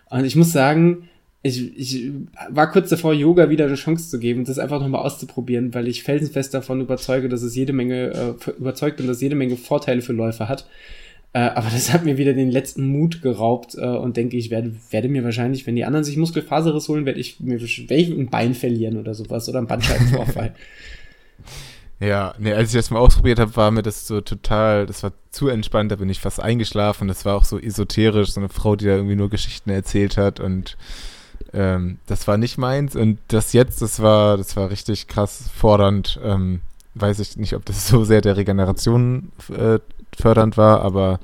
Und 0.09 0.25
ich 0.25 0.37
muss 0.37 0.53
sagen, 0.53 1.09
ich, 1.42 1.79
ich 1.79 2.12
war 2.50 2.70
kurz 2.70 2.90
davor, 2.90 3.14
Yoga 3.14 3.48
wieder 3.48 3.64
eine 3.64 3.74
Chance 3.74 4.11
zu 4.11 4.18
geben 4.18 4.44
das 4.44 4.59
einfach 4.59 4.81
nochmal 4.81 5.03
auszuprobieren, 5.03 5.72
weil 5.72 5.88
ich 5.88 6.03
felsenfest 6.03 6.53
davon 6.53 6.83
überzeuge, 6.83 7.29
dass 7.29 7.42
es 7.42 7.57
jede 7.57 7.72
Menge, 7.72 8.37
äh, 8.46 8.50
überzeugt 8.59 8.98
bin, 8.98 9.07
dass 9.07 9.16
es 9.16 9.22
jede 9.22 9.37
Menge 9.37 9.57
Vorteile 9.57 10.03
für 10.03 10.12
Läufer 10.12 10.48
hat. 10.48 10.66
Äh, 11.33 11.40
aber 11.40 11.68
das 11.70 11.92
hat 11.92 12.05
mir 12.05 12.18
wieder 12.18 12.35
den 12.35 12.50
letzten 12.50 12.88
Mut 12.88 13.22
geraubt 13.22 13.74
äh, 13.76 13.87
und 13.87 14.16
denke, 14.16 14.37
ich 14.37 14.50
werde, 14.50 14.74
werde 14.90 15.09
mir 15.09 15.24
wahrscheinlich, 15.24 15.66
wenn 15.66 15.76
die 15.76 15.85
anderen 15.85 16.05
sich 16.05 16.16
Muskelfaserriss 16.16 16.88
holen, 16.88 17.07
werde 17.07 17.20
ich 17.20 17.40
mir 17.40 17.57
ich 17.57 17.88
ein 17.88 18.29
Bein 18.29 18.55
verlieren 18.55 18.98
oder 18.98 19.14
sowas 19.14 19.48
oder 19.48 19.61
ein 19.61 19.66
Bandscheibenvorfall. 19.66 20.55
Ja, 22.03 22.35
nee, 22.38 22.55
als 22.55 22.70
ich 22.70 22.76
das 22.76 22.90
mal 22.90 22.98
ausprobiert 22.98 23.38
habe, 23.38 23.55
war 23.57 23.70
mir 23.70 23.83
das 23.83 24.07
so 24.07 24.22
total, 24.22 24.87
das 24.87 25.03
war 25.03 25.12
zu 25.31 25.48
entspannt, 25.48 25.92
da 25.92 25.96
bin 25.96 26.09
ich 26.09 26.18
fast 26.18 26.40
eingeschlafen. 26.40 27.09
Das 27.09 27.26
war 27.26 27.37
auch 27.37 27.44
so 27.44 27.59
esoterisch, 27.59 28.33
so 28.33 28.40
eine 28.40 28.48
Frau, 28.48 28.74
die 28.74 28.87
da 28.87 28.92
irgendwie 28.92 29.16
nur 29.16 29.29
Geschichten 29.29 29.68
erzählt 29.68 30.16
hat 30.16 30.40
und 30.40 30.79
ähm, 31.53 31.99
das 32.07 32.27
war 32.29 32.37
nicht 32.37 32.59
meins. 32.59 32.97
Und 32.97 33.19
das 33.29 33.53
jetzt, 33.53 33.83
das 33.83 34.01
war, 34.01 34.37
das 34.37 34.57
war 34.57 34.71
richtig 34.71 35.07
krass 35.09 35.51
fordernd. 35.55 36.21
Ähm, 36.23 36.61
weiß 36.95 37.19
ich 37.21 37.37
nicht, 37.37 37.55
ob 37.55 37.65
das 37.65 37.89
so 37.89 38.05
sehr 38.05 38.21
der 38.21 38.37
Regeneration 38.37 39.33
äh, 39.57 39.79
fördernd 40.17 40.57
war, 40.57 40.83
aber 40.83 41.21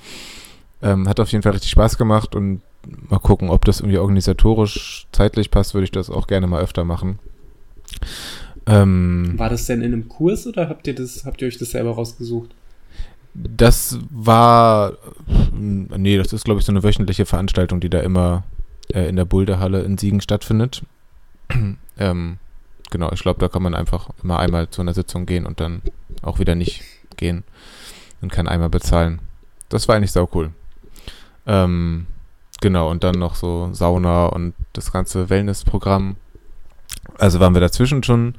ähm, 0.83 1.09
hat 1.09 1.21
auf 1.21 1.33
jeden 1.33 1.43
Fall 1.43 1.53
richtig 1.53 1.71
Spaß 1.71 1.99
gemacht 1.99 2.35
und 2.35 2.61
mal 3.09 3.19
gucken, 3.19 3.51
ob 3.51 3.65
das 3.65 3.81
irgendwie 3.81 3.99
organisatorisch 3.99 5.07
zeitlich 5.13 5.51
passt, 5.51 5.75
würde 5.75 5.85
ich 5.85 5.91
das 5.91 6.11
auch 6.11 6.27
gerne 6.27 6.47
mal 6.47 6.63
öfter 6.63 6.85
machen. 6.85 7.19
Ähm, 8.67 9.35
War 9.37 9.49
das 9.49 9.67
denn 9.67 9.81
in 9.81 9.93
einem 9.93 10.09
Kurs 10.09 10.47
oder 10.47 10.69
habt 10.69 10.87
ihr 10.87 10.95
das, 10.95 11.25
habt 11.25 11.41
ihr 11.43 11.49
euch 11.49 11.59
das 11.59 11.71
selber 11.71 11.93
rausgesucht? 11.93 12.51
Das 13.35 13.99
war, 14.11 14.95
nee, 15.53 16.17
das 16.17 16.33
ist 16.33 16.45
glaube 16.45 16.61
ich 16.61 16.67
so 16.67 16.73
eine 16.73 16.83
wöchentliche 16.83 17.27
Veranstaltung, 17.27 17.81
die 17.81 17.91
da 17.91 18.01
immer 18.01 18.45
äh, 18.93 19.09
in 19.09 19.17
der 19.17 19.25
Boulderhalle 19.25 19.83
in 19.83 19.99
Siegen 19.99 20.21
stattfindet. 20.21 20.83
ähm, 21.99 22.39
genau, 22.91 23.11
ich 23.13 23.21
glaube, 23.21 23.41
da 23.41 23.49
kann 23.49 23.63
man 23.63 23.75
einfach 23.75 24.11
immer 24.23 24.39
einmal 24.39 24.69
zu 24.71 24.81
einer 24.81 24.95
Sitzung 24.95 25.27
gehen 25.27 25.47
und 25.47 25.61
dann 25.61 25.83
auch 26.23 26.39
wieder 26.39 26.55
nicht 26.55 26.83
gehen 27.17 27.45
und 28.21 28.33
kann 28.33 28.49
einmal 28.49 28.71
bezahlen. 28.71 29.21
Das 29.69 29.89
war 29.89 29.97
eigentlich 29.97 30.13
sau 30.13 30.29
cool. 30.35 30.53
Ähm, 31.47 32.07
genau, 32.61 32.91
und 32.91 33.05
dann 33.05 33.19
noch 33.19 33.35
so 33.35 33.71
Sauna 33.73 34.27
und 34.27 34.55
das 34.73 34.93
ganze 34.93 35.31
Wellnessprogramm. 35.31 36.17
Also 37.19 37.41
waren 37.41 37.55
wir 37.55 37.61
dazwischen 37.61 38.03
schon, 38.03 38.35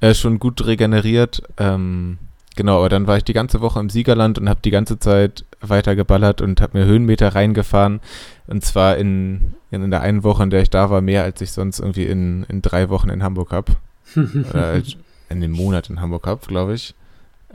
äh, 0.00 0.14
schon 0.14 0.38
gut 0.38 0.64
regeneriert. 0.66 1.42
Ähm, 1.58 2.18
genau, 2.56 2.78
aber 2.78 2.88
dann 2.88 3.06
war 3.06 3.16
ich 3.16 3.24
die 3.24 3.32
ganze 3.32 3.60
Woche 3.60 3.80
im 3.80 3.90
Siegerland 3.90 4.38
und 4.38 4.48
habe 4.48 4.60
die 4.64 4.70
ganze 4.70 4.98
Zeit 4.98 5.44
weiter 5.60 5.96
geballert 5.96 6.40
und 6.40 6.60
habe 6.60 6.78
mir 6.78 6.86
Höhenmeter 6.86 7.34
reingefahren. 7.34 8.00
Und 8.46 8.64
zwar 8.64 8.96
in, 8.96 9.54
in 9.70 9.90
der 9.90 10.00
einen 10.00 10.24
Woche, 10.24 10.42
in 10.42 10.50
der 10.50 10.62
ich 10.62 10.70
da 10.70 10.90
war, 10.90 11.00
mehr 11.00 11.24
als 11.24 11.40
ich 11.40 11.52
sonst 11.52 11.80
irgendwie 11.80 12.04
in, 12.04 12.44
in 12.44 12.62
drei 12.62 12.88
Wochen 12.88 13.10
in 13.10 13.22
Hamburg 13.22 13.52
habe. 13.52 13.72
Oder 14.50 14.82
in 15.28 15.40
dem 15.40 15.52
Monat 15.52 15.90
in 15.90 16.00
Hamburg 16.00 16.26
habe, 16.26 16.46
glaube 16.46 16.74
ich. 16.74 16.94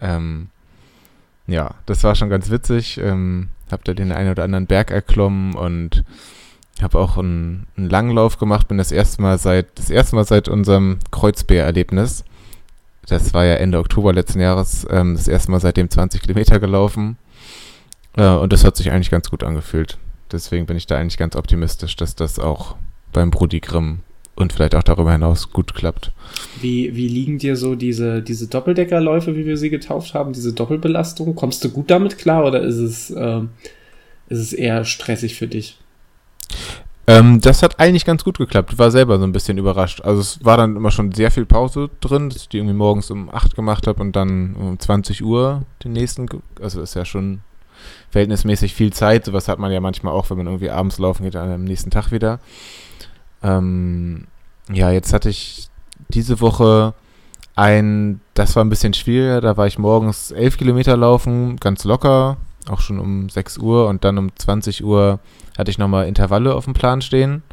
Ähm, 0.01 0.49
ja, 1.47 1.75
das 1.85 2.03
war 2.03 2.15
schon 2.15 2.29
ganz 2.29 2.49
witzig. 2.49 2.97
Ähm, 2.97 3.49
hab 3.71 3.83
da 3.83 3.93
den 3.93 4.11
einen 4.11 4.31
oder 4.31 4.43
anderen 4.43 4.67
Berg 4.67 4.91
erklommen 4.91 5.55
und 5.55 6.03
habe 6.81 6.97
auch 6.99 7.17
einen, 7.17 7.67
einen 7.77 7.89
Langlauf 7.89 8.37
gemacht. 8.37 8.67
Bin 8.67 8.77
das 8.77 8.91
erste 8.91 9.21
Mal 9.21 9.37
seit 9.37 9.77
das 9.77 9.89
erste 9.89 10.15
Mal 10.15 10.25
seit 10.25 10.47
unserem 10.47 10.99
Kreuzbär-Erlebnis. 11.11 12.23
Das 13.09 13.33
war 13.33 13.45
ja 13.45 13.55
Ende 13.55 13.79
Oktober 13.79 14.13
letzten 14.13 14.39
Jahres 14.39 14.85
ähm, 14.89 15.15
das 15.15 15.27
erste 15.27 15.51
Mal 15.51 15.59
seitdem 15.59 15.89
20 15.89 16.21
Kilometer 16.21 16.59
gelaufen. 16.59 17.17
Äh, 18.15 18.27
und 18.27 18.53
das 18.53 18.63
hat 18.63 18.77
sich 18.77 18.91
eigentlich 18.91 19.11
ganz 19.11 19.29
gut 19.29 19.43
angefühlt. 19.43 19.97
Deswegen 20.31 20.65
bin 20.65 20.77
ich 20.77 20.87
da 20.87 20.97
eigentlich 20.97 21.17
ganz 21.17 21.35
optimistisch, 21.35 21.95
dass 21.95 22.15
das 22.15 22.39
auch 22.39 22.75
beim 23.11 23.31
Brudi 23.31 23.59
Grimm 23.59 23.99
und 24.35 24.53
vielleicht 24.53 24.75
auch 24.75 24.83
darüber 24.83 25.11
hinaus 25.11 25.51
gut 25.51 25.73
klappt. 25.73 26.11
Wie, 26.61 26.95
wie 26.95 27.07
liegen 27.07 27.39
dir 27.39 27.55
so 27.55 27.75
diese, 27.75 28.21
diese 28.21 28.47
Doppeldeckerläufe, 28.47 29.35
wie 29.35 29.45
wir 29.45 29.57
sie 29.57 29.69
getauft 29.69 30.13
haben, 30.13 30.31
diese 30.33 30.53
Doppelbelastung? 30.53 31.35
Kommst 31.35 31.63
du 31.63 31.69
gut 31.69 31.89
damit 31.89 32.17
klar 32.17 32.45
oder 32.45 32.61
ist 32.61 32.77
es, 32.77 33.09
äh, 33.09 33.41
ist 34.29 34.39
es 34.39 34.53
eher 34.53 34.85
stressig 34.85 35.35
für 35.35 35.47
dich? 35.47 35.79
Ähm, 37.09 37.41
das 37.41 37.63
hat 37.63 37.79
eigentlich 37.79 38.05
ganz 38.05 38.23
gut 38.23 38.37
geklappt. 38.37 38.71
Ich 38.71 38.77
war 38.77 38.91
selber 38.91 39.17
so 39.17 39.23
ein 39.23 39.31
bisschen 39.31 39.57
überrascht. 39.57 40.01
Also 40.01 40.21
es 40.21 40.45
war 40.45 40.57
dann 40.57 40.75
immer 40.75 40.91
schon 40.91 41.11
sehr 41.11 41.31
viel 41.31 41.47
Pause 41.47 41.89
drin, 42.01 42.29
dass 42.29 42.43
ich 42.43 42.49
die 42.49 42.57
irgendwie 42.57 42.75
morgens 42.75 43.09
um 43.09 43.33
8 43.33 43.55
gemacht 43.55 43.87
habe 43.87 43.99
und 43.99 44.15
dann 44.15 44.53
um 44.53 44.79
20 44.79 45.23
Uhr 45.23 45.63
den 45.83 45.93
nächsten. 45.93 46.27
Also 46.61 46.83
ist 46.83 46.93
ja 46.93 47.05
schon 47.05 47.41
verhältnismäßig 48.11 48.75
viel 48.75 48.93
Zeit. 48.93 49.25
Sowas 49.25 49.47
hat 49.47 49.57
man 49.57 49.71
ja 49.71 49.79
manchmal 49.79 50.13
auch, 50.13 50.29
wenn 50.29 50.37
man 50.37 50.45
irgendwie 50.45 50.69
abends 50.69 50.99
laufen 50.99 51.23
geht, 51.23 51.35
am 51.35 51.63
nächsten 51.63 51.89
Tag 51.89 52.11
wieder. 52.11 52.39
Ähm, 53.41 54.27
ja, 54.71 54.91
jetzt 54.91 55.11
hatte 55.11 55.29
ich 55.29 55.67
diese 56.09 56.41
Woche 56.41 56.93
ein, 57.55 58.21
das 58.35 58.55
war 58.55 58.63
ein 58.63 58.69
bisschen 58.69 58.93
schwieriger, 58.93 59.41
da 59.41 59.57
war 59.57 59.65
ich 59.65 59.79
morgens 59.79 60.29
elf 60.29 60.57
Kilometer 60.57 60.95
laufen, 60.95 61.57
ganz 61.57 61.85
locker, 61.85 62.37
auch 62.69 62.81
schon 62.81 62.99
um 62.99 63.29
6 63.29 63.57
Uhr 63.57 63.87
und 63.87 64.03
dann 64.03 64.17
um 64.17 64.35
20 64.35 64.83
Uhr 64.83 65.19
hatte 65.57 65.71
ich 65.71 65.77
nochmal 65.77 66.07
Intervalle 66.07 66.55
auf 66.55 66.65
dem 66.65 66.73
Plan 66.73 67.01
stehen. 67.01 67.43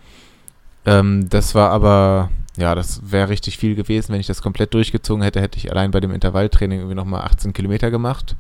Ähm, 0.85 1.29
das 1.29 1.55
war 1.55 1.70
aber, 1.70 2.31
ja, 2.57 2.74
das 2.74 3.11
wäre 3.11 3.29
richtig 3.29 3.59
viel 3.59 3.74
gewesen. 3.74 4.12
Wenn 4.12 4.20
ich 4.20 4.26
das 4.26 4.42
komplett 4.42 4.74
durchgezogen 4.74 5.22
hätte, 5.22 5.40
hätte 5.40 5.59
ich 5.59 5.70
allein 5.70 5.90
bei 5.90 6.00
dem 6.00 6.12
Intervalltraining 6.12 6.79
irgendwie 6.79 6.94
nochmal 6.94 7.22
18 7.22 7.52
Kilometer 7.52 7.90
gemacht. 7.90 8.37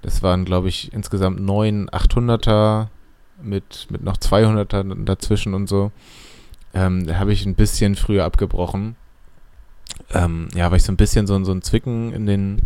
Das 0.00 0.22
waren, 0.22 0.44
glaube 0.44 0.68
ich, 0.68 0.92
insgesamt 0.92 1.40
neun 1.40 1.88
800er 1.90 2.88
mit, 3.40 3.86
mit 3.90 4.02
noch 4.02 4.16
200er 4.16 5.04
dazwischen 5.04 5.54
und 5.54 5.68
so. 5.68 5.92
Ähm, 6.74 7.06
da 7.06 7.18
habe 7.18 7.32
ich 7.32 7.44
ein 7.46 7.54
bisschen 7.54 7.94
früher 7.96 8.24
abgebrochen. 8.24 8.96
Ähm, 10.12 10.48
ja, 10.54 10.70
weil 10.70 10.78
ich 10.78 10.84
so 10.84 10.92
ein 10.92 10.96
bisschen 10.96 11.26
so, 11.26 11.42
so 11.44 11.52
ein 11.52 11.62
Zwicken 11.62 12.12
in 12.12 12.26
den, 12.26 12.62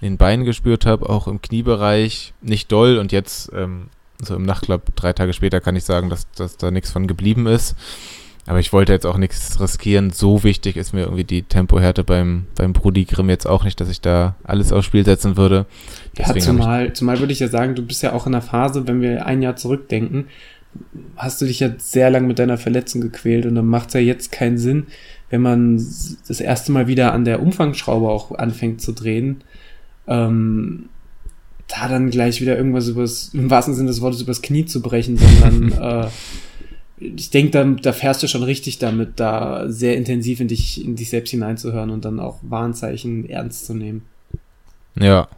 in 0.00 0.12
den 0.12 0.16
Beinen 0.16 0.44
gespürt 0.44 0.86
habe, 0.86 1.08
auch 1.08 1.28
im 1.28 1.42
Kniebereich. 1.42 2.32
Nicht 2.40 2.70
doll 2.72 2.98
und 2.98 3.12
jetzt, 3.12 3.50
ähm, 3.54 3.88
so 4.22 4.34
im 4.34 4.44
Nachtclub, 4.44 4.94
drei 4.96 5.12
Tage 5.12 5.32
später, 5.32 5.60
kann 5.60 5.76
ich 5.76 5.84
sagen, 5.84 6.10
dass, 6.10 6.30
dass 6.32 6.56
da 6.56 6.70
nichts 6.70 6.90
von 6.90 7.06
geblieben 7.06 7.46
ist. 7.46 7.76
Aber 8.46 8.60
ich 8.60 8.72
wollte 8.72 8.92
jetzt 8.92 9.04
auch 9.04 9.18
nichts 9.18 9.60
riskieren. 9.60 10.10
So 10.10 10.42
wichtig 10.42 10.78
ist 10.78 10.94
mir 10.94 11.02
irgendwie 11.02 11.24
die 11.24 11.42
Tempohärte 11.42 12.02
beim, 12.02 12.46
beim 12.54 12.72
Brudi 12.72 13.04
Grimm 13.04 13.28
jetzt 13.28 13.46
auch 13.46 13.62
nicht, 13.62 13.78
dass 13.78 13.90
ich 13.90 14.00
da 14.00 14.36
alles 14.42 14.72
aufs 14.72 14.86
Spiel 14.86 15.04
setzen 15.04 15.36
würde. 15.36 15.66
Deswegen 16.16 16.38
ja, 16.38 16.44
zumal, 16.44 16.92
zumal 16.94 17.18
würde 17.18 17.34
ich 17.34 17.40
ja 17.40 17.48
sagen, 17.48 17.74
du 17.74 17.82
bist 17.82 18.02
ja 18.02 18.14
auch 18.14 18.24
in 18.24 18.32
der 18.32 18.40
Phase, 18.40 18.88
wenn 18.88 19.02
wir 19.02 19.26
ein 19.26 19.42
Jahr 19.42 19.56
zurückdenken, 19.56 20.28
hast 21.16 21.42
du 21.42 21.44
dich 21.44 21.60
ja 21.60 21.70
sehr 21.76 22.10
lang 22.10 22.26
mit 22.26 22.38
deiner 22.38 22.56
Verletzung 22.56 23.02
gequält 23.02 23.44
und 23.44 23.54
dann 23.54 23.66
macht 23.66 23.88
es 23.88 23.94
ja 23.94 24.00
jetzt 24.00 24.32
keinen 24.32 24.56
Sinn, 24.56 24.86
wenn 25.28 25.42
man 25.42 25.76
das 25.76 26.40
erste 26.40 26.72
Mal 26.72 26.86
wieder 26.86 27.12
an 27.12 27.26
der 27.26 27.42
Umfangsschraube 27.42 28.08
auch 28.08 28.32
anfängt 28.32 28.80
zu 28.80 28.92
drehen, 28.92 29.42
ähm, 30.08 30.88
da 31.68 31.88
dann 31.88 32.10
gleich 32.10 32.40
wieder 32.40 32.56
irgendwas 32.56 32.88
übers, 32.88 33.30
im 33.34 33.50
wahrsten 33.50 33.74
Sinne 33.74 33.88
des 33.88 34.00
Wortes 34.00 34.22
übers 34.22 34.42
Knie 34.42 34.64
zu 34.64 34.80
brechen, 34.80 35.18
sondern 35.18 35.72
äh, 36.06 36.08
ich 37.00 37.30
denke, 37.30 37.50
da, 37.52 37.64
da 37.64 37.92
fährst 37.92 38.22
du 38.22 38.26
schon 38.26 38.42
richtig 38.42 38.78
damit, 38.78 39.20
da 39.20 39.70
sehr 39.70 39.96
intensiv 39.96 40.40
in 40.40 40.48
dich, 40.48 40.84
in 40.84 40.96
dich 40.96 41.10
selbst 41.10 41.30
hineinzuhören 41.30 41.90
und 41.90 42.04
dann 42.04 42.18
auch 42.18 42.38
Warnzeichen 42.42 43.28
ernst 43.28 43.66
zu 43.66 43.74
nehmen. 43.74 44.02
Ja, 44.98 45.28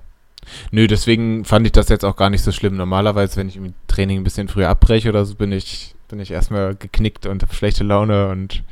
Nö, 0.70 0.86
deswegen 0.86 1.44
fand 1.44 1.66
ich 1.66 1.72
das 1.72 1.88
jetzt 1.88 2.04
auch 2.04 2.16
gar 2.16 2.30
nicht 2.30 2.42
so 2.42 2.52
schlimm. 2.52 2.76
Normalerweise, 2.76 3.36
wenn 3.36 3.48
ich 3.48 3.56
im 3.56 3.74
Training 3.86 4.18
ein 4.18 4.24
bisschen 4.24 4.48
früher 4.48 4.68
abbreche 4.68 5.08
oder 5.08 5.24
so, 5.24 5.34
bin 5.34 5.52
ich, 5.52 5.94
bin 6.08 6.20
ich 6.20 6.30
erstmal 6.30 6.74
geknickt 6.74 7.26
und 7.26 7.42
habe 7.42 7.54
schlechte 7.54 7.84
Laune 7.84 8.28
und 8.28 8.62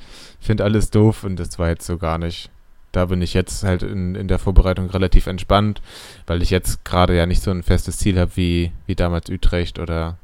finde 0.40 0.64
alles 0.64 0.90
doof 0.90 1.24
und 1.24 1.36
das 1.38 1.58
war 1.58 1.68
jetzt 1.68 1.86
so 1.86 1.98
gar 1.98 2.18
nicht. 2.18 2.50
Da 2.92 3.06
bin 3.06 3.20
ich 3.20 3.34
jetzt 3.34 3.64
halt 3.64 3.82
in, 3.82 4.14
in 4.14 4.28
der 4.28 4.38
Vorbereitung 4.38 4.88
relativ 4.90 5.26
entspannt, 5.26 5.82
weil 6.26 6.42
ich 6.42 6.50
jetzt 6.50 6.84
gerade 6.84 7.16
ja 7.16 7.26
nicht 7.26 7.42
so 7.42 7.50
ein 7.50 7.62
festes 7.62 7.98
Ziel 7.98 8.18
habe 8.18 8.32
wie, 8.34 8.72
wie 8.86 8.94
damals 8.94 9.28
Utrecht 9.28 9.78
oder 9.78 10.16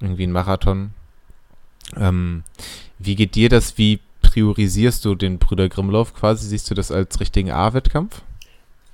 irgendwie 0.00 0.24
ein 0.24 0.32
Marathon. 0.32 0.90
Ähm, 1.96 2.42
wie 2.98 3.14
geht 3.14 3.34
dir 3.34 3.48
das? 3.48 3.78
Wie 3.78 4.00
priorisierst 4.22 5.04
du 5.04 5.14
den 5.14 5.38
Brüder 5.38 5.68
Grimmlauf 5.68 6.14
quasi? 6.14 6.46
Siehst 6.46 6.70
du 6.70 6.74
das 6.74 6.90
als 6.90 7.20
richtigen 7.20 7.50
A-Wettkampf? 7.50 8.22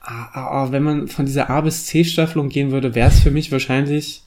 Ah, 0.00 0.28
ah, 0.32 0.46
ah, 0.50 0.72
wenn 0.72 0.82
man 0.82 1.08
von 1.08 1.26
dieser 1.26 1.50
A 1.50 1.60
bis 1.60 1.84
C 1.86 2.04
Staffelung 2.04 2.48
gehen 2.48 2.70
würde, 2.70 2.94
wäre 2.94 3.08
es 3.08 3.20
für 3.20 3.30
mich 3.30 3.52
wahrscheinlich. 3.52 4.22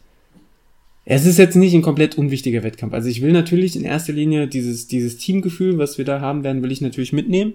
Es 1.05 1.25
ist 1.25 1.39
jetzt 1.39 1.55
nicht 1.55 1.73
ein 1.73 1.81
komplett 1.81 2.17
unwichtiger 2.17 2.61
Wettkampf. 2.63 2.93
Also 2.93 3.09
ich 3.09 3.21
will 3.21 3.31
natürlich 3.31 3.75
in 3.75 3.83
erster 3.83 4.13
Linie 4.13 4.47
dieses, 4.47 4.87
dieses 4.87 5.17
Teamgefühl, 5.17 5.79
was 5.79 5.97
wir 5.97 6.05
da 6.05 6.21
haben 6.21 6.43
werden, 6.43 6.61
will 6.61 6.71
ich 6.71 6.81
natürlich 6.81 7.13
mitnehmen. 7.13 7.53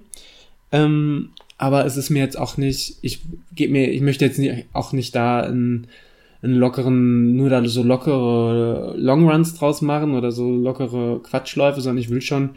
Ähm, 0.72 1.30
aber 1.58 1.86
es 1.86 1.96
ist 1.96 2.10
mir 2.10 2.22
jetzt 2.22 2.38
auch 2.38 2.56
nicht, 2.56 2.98
ich 3.02 3.20
gebe 3.54 3.72
mir, 3.72 3.90
ich 3.90 4.00
möchte 4.00 4.24
jetzt 4.24 4.38
nicht, 4.38 4.66
auch 4.72 4.92
nicht 4.92 5.14
da 5.14 5.40
einen, 5.40 5.86
einen 6.42 6.54
lockeren, 6.54 7.36
nur 7.36 7.48
da 7.48 7.66
so 7.66 7.82
lockere 7.82 8.94
Longruns 8.96 9.54
draus 9.54 9.80
machen 9.80 10.14
oder 10.14 10.32
so 10.32 10.54
lockere 10.54 11.20
Quatschläufe, 11.22 11.80
sondern 11.80 12.02
ich 12.02 12.10
will 12.10 12.20
schon 12.20 12.50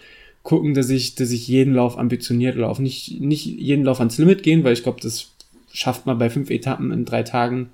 gucken, 0.44 0.74
dass 0.74 0.90
ich, 0.90 1.16
dass 1.16 1.32
ich 1.32 1.48
jeden 1.48 1.74
Lauf 1.74 1.98
ambitioniert 1.98 2.56
laufe. 2.56 2.82
Nicht, 2.82 3.22
nicht 3.22 3.46
jeden 3.46 3.86
Lauf 3.86 4.00
ans 4.00 4.18
Limit 4.18 4.44
gehen, 4.44 4.64
weil 4.64 4.74
ich 4.74 4.84
glaube, 4.84 5.00
das 5.02 5.32
schafft 5.72 6.06
man 6.06 6.18
bei 6.18 6.30
fünf 6.30 6.50
Etappen 6.50 6.92
in 6.92 7.06
drei 7.06 7.24
Tagen 7.24 7.70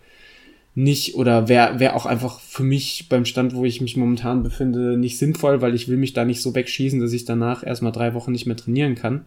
nicht 0.75 1.15
oder 1.15 1.47
wäre 1.47 1.79
wär 1.79 1.95
auch 1.95 2.05
einfach 2.05 2.41
für 2.41 2.63
mich 2.63 3.07
beim 3.07 3.23
Stand, 3.23 3.55
wo 3.55 3.63
ich 3.63 3.79
mich 3.79 3.95
momentan 3.95 4.43
befinde, 4.43 4.97
nicht 4.97 5.17
sinnvoll, 5.17 5.61
weil 5.61 5.73
ich 5.73 5.87
will 5.87 5.95
mich 5.95 6.11
da 6.11 6.25
nicht 6.25 6.41
so 6.41 6.53
wegschießen, 6.53 6.99
dass 6.99 7.13
ich 7.13 7.23
danach 7.23 7.65
erstmal 7.65 7.93
drei 7.93 8.13
Wochen 8.13 8.33
nicht 8.33 8.45
mehr 8.45 8.57
trainieren 8.57 8.95
kann. 8.95 9.23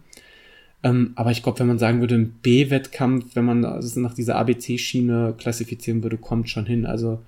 Ähm, 0.83 1.11
aber 1.15 1.31
ich 1.31 1.43
glaube, 1.43 1.59
wenn 1.59 1.67
man 1.67 1.79
sagen 1.79 1.99
würde, 1.99 2.15
ein 2.15 2.31
B-Wettkampf, 2.41 3.35
wenn 3.35 3.45
man 3.45 3.63
es 3.63 3.95
nach 3.95 4.13
dieser 4.13 4.35
ABC-Schiene 4.37 5.35
klassifizieren 5.37 6.03
würde, 6.03 6.17
kommt 6.17 6.49
schon 6.49 6.65
hin. 6.65 6.85
Also 6.85 7.19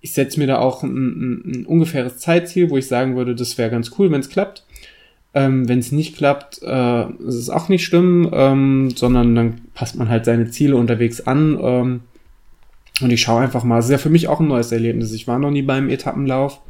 ich 0.00 0.12
setze 0.12 0.38
mir 0.38 0.46
da 0.46 0.58
auch 0.58 0.82
ein, 0.82 0.90
ein, 0.90 1.52
ein 1.52 1.66
ungefähres 1.66 2.18
Zeitziel, 2.18 2.70
wo 2.70 2.76
ich 2.76 2.86
sagen 2.86 3.16
würde, 3.16 3.34
das 3.34 3.58
wäre 3.58 3.70
ganz 3.70 3.92
cool, 3.98 4.10
wenn 4.10 4.20
es 4.20 4.30
klappt. 4.30 4.64
Ähm, 5.32 5.68
Wenn 5.68 5.78
es 5.78 5.92
nicht 5.92 6.16
klappt, 6.16 6.60
äh, 6.62 7.08
ist 7.22 7.36
es 7.36 7.50
auch 7.50 7.68
nicht 7.68 7.84
schlimm, 7.84 8.28
ähm, 8.32 8.90
sondern 8.96 9.34
dann 9.36 9.60
passt 9.74 9.96
man 9.96 10.08
halt 10.08 10.24
seine 10.24 10.50
Ziele 10.50 10.74
unterwegs 10.74 11.20
an. 11.20 11.56
Ähm, 11.62 12.00
und 13.00 13.12
ich 13.12 13.20
schaue 13.20 13.40
einfach 13.40 13.62
mal. 13.62 13.78
Es 13.78 13.84
ist 13.86 13.92
ja 13.92 13.98
für 13.98 14.10
mich 14.10 14.26
auch 14.26 14.40
ein 14.40 14.48
neues 14.48 14.72
Erlebnis. 14.72 15.12
Ich 15.12 15.28
war 15.28 15.38
noch 15.38 15.52
nie 15.52 15.62
beim 15.62 15.88
Etappenlauf. 15.88 16.60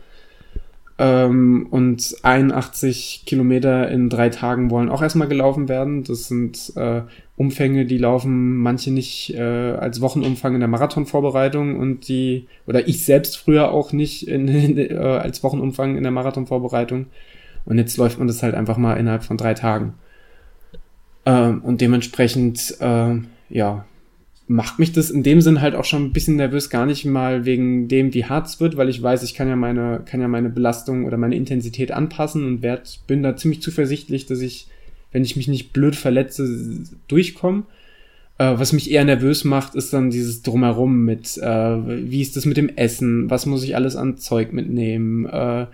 Ähm, 1.02 1.66
und 1.70 2.14
81 2.20 3.22
Kilometer 3.24 3.88
in 3.88 4.10
drei 4.10 4.28
Tagen 4.28 4.70
wollen 4.70 4.90
auch 4.90 5.00
erstmal 5.00 5.28
gelaufen 5.28 5.66
werden. 5.66 6.04
Das 6.04 6.28
sind 6.28 6.74
äh, 6.76 7.00
Umfänge, 7.38 7.86
die 7.86 7.96
laufen 7.96 8.58
manche 8.58 8.90
nicht 8.90 9.32
äh, 9.34 9.40
als 9.40 10.02
Wochenumfang 10.02 10.52
in 10.52 10.60
der 10.60 10.68
Marathonvorbereitung 10.68 11.76
und 11.78 12.06
die, 12.08 12.48
oder 12.66 12.86
ich 12.86 13.02
selbst 13.02 13.38
früher 13.38 13.72
auch 13.72 13.94
nicht 13.94 14.28
in, 14.28 14.46
äh, 14.76 14.94
als 14.94 15.42
Wochenumfang 15.42 15.96
in 15.96 16.02
der 16.02 16.12
Marathonvorbereitung. 16.12 17.06
Und 17.64 17.78
jetzt 17.78 17.96
läuft 17.96 18.18
man 18.18 18.28
das 18.28 18.42
halt 18.42 18.54
einfach 18.54 18.76
mal 18.76 18.98
innerhalb 18.98 19.24
von 19.24 19.38
drei 19.38 19.54
Tagen. 19.54 19.94
Ähm, 21.24 21.62
und 21.62 21.80
dementsprechend, 21.80 22.76
äh, 22.78 23.14
ja, 23.48 23.86
macht 24.50 24.80
mich 24.80 24.90
das 24.90 25.10
in 25.10 25.22
dem 25.22 25.40
Sinn 25.40 25.60
halt 25.60 25.76
auch 25.76 25.84
schon 25.84 26.06
ein 26.06 26.12
bisschen 26.12 26.34
nervös, 26.34 26.70
gar 26.70 26.84
nicht 26.84 27.04
mal 27.04 27.44
wegen 27.44 27.86
dem, 27.86 28.12
wie 28.12 28.24
hart 28.24 28.48
es 28.48 28.58
wird, 28.58 28.76
weil 28.76 28.88
ich 28.88 29.00
weiß, 29.00 29.22
ich 29.22 29.34
kann 29.34 29.46
ja 29.46 29.54
meine, 29.54 30.02
kann 30.04 30.20
ja 30.20 30.26
meine 30.26 30.50
Belastung 30.50 31.04
oder 31.04 31.16
meine 31.16 31.36
Intensität 31.36 31.92
anpassen 31.92 32.44
und 32.44 32.60
werd, 32.60 32.98
bin 33.06 33.22
da 33.22 33.36
ziemlich 33.36 33.62
zuversichtlich, 33.62 34.26
dass 34.26 34.40
ich, 34.40 34.66
wenn 35.12 35.22
ich 35.22 35.36
mich 35.36 35.46
nicht 35.46 35.72
blöd 35.72 35.94
verletze, 35.94 36.82
durchkomme. 37.06 37.62
Äh, 38.38 38.54
was 38.56 38.72
mich 38.72 38.90
eher 38.90 39.04
nervös 39.04 39.44
macht, 39.44 39.76
ist 39.76 39.92
dann 39.92 40.10
dieses 40.10 40.42
Drumherum 40.42 41.04
mit, 41.04 41.38
äh, 41.38 42.10
wie 42.10 42.20
ist 42.20 42.34
das 42.36 42.44
mit 42.44 42.56
dem 42.56 42.70
Essen, 42.70 43.30
was 43.30 43.46
muss 43.46 43.62
ich 43.62 43.76
alles 43.76 43.94
an 43.94 44.18
Zeug 44.18 44.52
mitnehmen, 44.52 45.26
äh, 45.26 45.66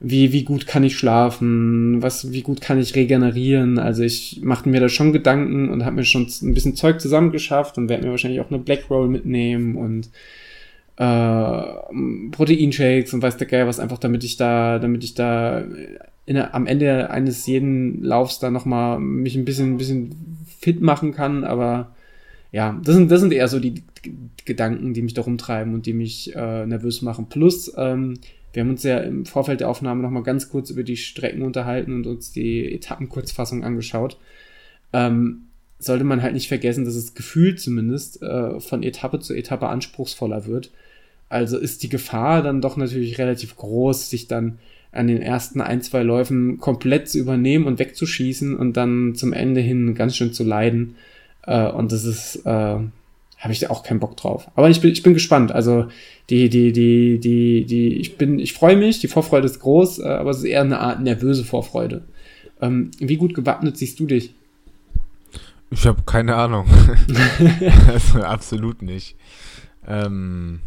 wie, 0.00 0.32
wie 0.32 0.44
gut 0.44 0.66
kann 0.66 0.82
ich 0.82 0.96
schlafen, 0.96 2.02
was, 2.02 2.32
wie 2.32 2.40
gut 2.40 2.62
kann 2.62 2.80
ich 2.80 2.94
regenerieren. 2.94 3.78
Also 3.78 4.02
ich 4.02 4.40
machte 4.42 4.70
mir 4.70 4.80
da 4.80 4.88
schon 4.88 5.12
Gedanken 5.12 5.68
und 5.68 5.84
habe 5.84 5.96
mir 5.96 6.04
schon 6.04 6.26
ein 6.42 6.54
bisschen 6.54 6.74
Zeug 6.74 7.00
zusammengeschafft 7.00 7.76
und 7.76 7.90
werde 7.90 8.04
mir 8.04 8.10
wahrscheinlich 8.10 8.40
auch 8.40 8.50
eine 8.50 8.58
Black 8.58 8.88
Roll 8.88 9.08
mitnehmen 9.08 9.76
und 9.76 10.08
äh, 10.96 12.30
Proteinshakes 12.30 13.12
und 13.12 13.22
weiß 13.22 13.36
der 13.36 13.46
Geil 13.46 13.66
was 13.66 13.78
einfach, 13.78 13.98
damit 13.98 14.24
ich 14.24 14.38
da, 14.38 14.78
damit 14.78 15.04
ich 15.04 15.14
da 15.14 15.64
in, 16.24 16.38
am 16.38 16.66
Ende 16.66 17.10
eines 17.10 17.46
jeden 17.46 18.02
Laufs 18.02 18.38
da 18.38 18.50
nochmal 18.50 18.98
mich 19.00 19.36
ein 19.36 19.44
bisschen, 19.44 19.74
ein 19.74 19.78
bisschen 19.78 20.16
fit 20.58 20.80
machen 20.80 21.12
kann, 21.12 21.44
aber 21.44 21.94
ja, 22.52 22.80
das 22.84 22.94
sind, 22.96 23.10
das 23.10 23.20
sind 23.20 23.32
eher 23.32 23.48
so 23.48 23.60
die 23.60 23.82
Gedanken, 24.44 24.94
die 24.94 25.02
mich 25.02 25.14
da 25.14 25.22
rumtreiben 25.22 25.74
und 25.74 25.86
die 25.86 25.92
mich 25.92 26.34
äh, 26.34 26.66
nervös 26.66 27.02
machen. 27.02 27.28
Plus, 27.28 27.72
ähm, 27.76 28.14
wir 28.52 28.62
haben 28.62 28.70
uns 28.70 28.82
ja 28.82 28.98
im 28.98 29.26
Vorfeld 29.26 29.60
der 29.60 29.68
Aufnahme 29.68 30.02
nochmal 30.02 30.22
ganz 30.22 30.48
kurz 30.48 30.70
über 30.70 30.82
die 30.82 30.96
Strecken 30.96 31.42
unterhalten 31.42 31.94
und 31.94 32.06
uns 32.06 32.32
die 32.32 32.72
Etappenkurzfassung 32.72 33.64
angeschaut. 33.64 34.18
Ähm, 34.92 35.46
sollte 35.78 36.04
man 36.04 36.22
halt 36.22 36.34
nicht 36.34 36.48
vergessen, 36.48 36.84
dass 36.84 36.94
es 36.94 37.14
gefühlt 37.14 37.60
zumindest 37.60 38.22
äh, 38.22 38.60
von 38.60 38.82
Etappe 38.82 39.20
zu 39.20 39.34
Etappe 39.34 39.68
anspruchsvoller 39.68 40.46
wird. 40.46 40.70
Also 41.28 41.58
ist 41.58 41.82
die 41.82 41.88
Gefahr 41.88 42.42
dann 42.42 42.60
doch 42.60 42.76
natürlich 42.76 43.18
relativ 43.18 43.56
groß, 43.56 44.10
sich 44.10 44.26
dann 44.28 44.58
an 44.92 45.06
den 45.06 45.22
ersten 45.22 45.60
ein, 45.60 45.80
zwei 45.82 46.02
Läufen 46.02 46.58
komplett 46.58 47.08
zu 47.08 47.18
übernehmen 47.18 47.66
und 47.66 47.78
wegzuschießen 47.78 48.56
und 48.56 48.76
dann 48.76 49.14
zum 49.14 49.32
Ende 49.32 49.60
hin 49.60 49.94
ganz 49.94 50.16
schön 50.16 50.32
zu 50.32 50.42
leiden. 50.44 50.96
Äh, 51.46 51.68
und 51.68 51.92
das 51.92 52.04
ist, 52.04 52.44
äh, 52.44 52.78
habe 53.40 53.54
ich 53.54 53.58
da 53.58 53.70
auch 53.70 53.82
keinen 53.82 54.00
Bock 54.00 54.16
drauf. 54.16 54.48
Aber 54.54 54.68
ich 54.68 54.80
bin, 54.80 54.92
ich 54.92 55.02
bin 55.02 55.14
gespannt. 55.14 55.50
Also 55.50 55.88
die, 56.28 56.50
die, 56.50 56.72
die, 56.72 57.18
die, 57.18 57.64
die, 57.64 57.94
ich 57.94 58.16
bin, 58.16 58.38
ich 58.38 58.52
freue 58.52 58.76
mich, 58.76 59.00
die 59.00 59.08
Vorfreude 59.08 59.46
ist 59.46 59.60
groß, 59.60 60.00
äh, 60.00 60.08
aber 60.08 60.30
es 60.30 60.38
ist 60.38 60.44
eher 60.44 60.60
eine 60.60 60.78
Art 60.78 61.00
nervöse 61.00 61.44
Vorfreude. 61.44 62.04
Ähm, 62.60 62.90
wie 62.98 63.16
gut 63.16 63.34
gewappnet 63.34 63.78
siehst 63.78 63.98
du 63.98 64.06
dich? 64.06 64.34
Ich 65.70 65.86
habe 65.86 66.02
keine 66.04 66.36
Ahnung. 66.36 66.66
also 67.88 68.20
absolut 68.20 68.82
nicht. 68.82 69.16
Ähm, 69.88 70.60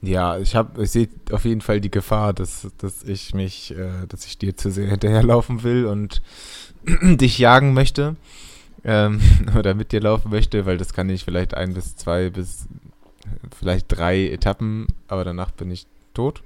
ja, 0.00 0.38
ich 0.38 0.54
habe, 0.54 0.84
ich 0.84 0.92
sehe 0.92 1.08
auf 1.32 1.44
jeden 1.44 1.62
Fall 1.62 1.80
die 1.80 1.90
Gefahr, 1.90 2.32
dass, 2.32 2.68
dass 2.78 3.02
ich 3.02 3.34
mich, 3.34 3.74
äh, 3.76 4.06
dass 4.08 4.24
ich 4.24 4.38
dir 4.38 4.56
zu 4.56 4.70
sehr 4.70 4.88
hinterherlaufen 4.88 5.64
will 5.64 5.86
und 5.86 6.22
dich 7.02 7.38
jagen 7.38 7.74
möchte 7.74 8.14
ähm, 8.84 9.20
oder 9.58 9.74
mit 9.74 9.92
dir 9.92 10.00
laufen 10.00 10.30
möchte, 10.30 10.66
weil 10.66 10.78
das 10.78 10.92
kann 10.92 11.08
ich 11.08 11.24
vielleicht 11.24 11.54
ein 11.54 11.74
bis 11.74 11.96
zwei 11.96 12.30
bis 12.30 12.68
vielleicht 13.56 13.86
drei 13.88 14.28
Etappen, 14.28 14.86
aber 15.08 15.24
danach 15.24 15.50
bin 15.50 15.70
ich 15.70 15.86
tot. 16.12 16.42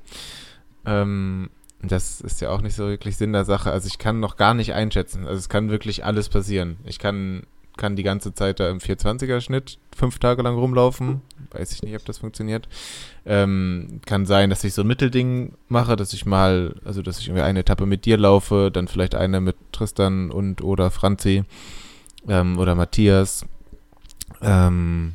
Ähm, 0.86 1.50
das 1.82 2.20
ist 2.20 2.40
ja 2.40 2.50
auch 2.50 2.60
nicht 2.60 2.74
so 2.74 2.88
wirklich 2.88 3.16
Sinn 3.16 3.32
der 3.32 3.44
Sache. 3.44 3.70
Also 3.70 3.86
ich 3.86 3.98
kann 3.98 4.20
noch 4.20 4.36
gar 4.36 4.54
nicht 4.54 4.74
einschätzen. 4.74 5.26
Also 5.26 5.38
es 5.38 5.48
kann 5.48 5.70
wirklich 5.70 6.04
alles 6.04 6.28
passieren. 6.28 6.76
Ich 6.84 6.98
kann, 6.98 7.44
kann 7.76 7.94
die 7.94 8.02
ganze 8.02 8.34
Zeit 8.34 8.58
da 8.58 8.68
im 8.68 8.78
420er 8.78 9.40
Schnitt 9.40 9.78
fünf 9.96 10.18
Tage 10.18 10.42
lang 10.42 10.56
rumlaufen. 10.56 11.22
Weiß 11.52 11.72
ich 11.72 11.82
nicht, 11.82 11.94
ob 11.94 12.04
das 12.04 12.18
funktioniert. 12.18 12.68
Ähm, 13.24 14.00
kann 14.06 14.26
sein, 14.26 14.50
dass 14.50 14.64
ich 14.64 14.74
so 14.74 14.82
ein 14.82 14.88
Mittelding 14.88 15.54
mache, 15.68 15.94
dass 15.94 16.12
ich 16.12 16.26
mal, 16.26 16.74
also 16.84 17.00
dass 17.02 17.20
ich 17.20 17.28
irgendwie 17.28 17.44
eine 17.44 17.60
Etappe 17.60 17.86
mit 17.86 18.04
dir 18.04 18.16
laufe, 18.16 18.70
dann 18.72 18.88
vielleicht 18.88 19.14
eine 19.14 19.40
mit 19.40 19.56
Tristan 19.72 20.32
und 20.32 20.62
oder 20.62 20.90
Franzi 20.90 21.44
ähm, 22.26 22.58
oder 22.58 22.74
Matthias. 22.74 23.44
Ähm, 24.40 25.14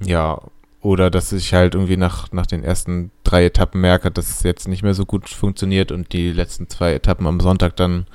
ja, 0.00 0.40
oder 0.80 1.10
dass 1.10 1.32
ich 1.32 1.54
halt 1.54 1.74
irgendwie 1.74 1.96
nach, 1.96 2.30
nach 2.32 2.46
den 2.46 2.62
ersten 2.62 3.10
drei 3.24 3.46
Etappen 3.46 3.80
merke, 3.80 4.10
dass 4.10 4.28
es 4.28 4.42
jetzt 4.42 4.68
nicht 4.68 4.82
mehr 4.82 4.92
so 4.92 5.06
gut 5.06 5.30
funktioniert 5.30 5.90
und 5.92 6.12
die 6.12 6.30
letzten 6.30 6.68
zwei 6.68 6.92
Etappen 6.92 7.26
am 7.26 7.40
Sonntag 7.40 7.76
dann 7.76 8.06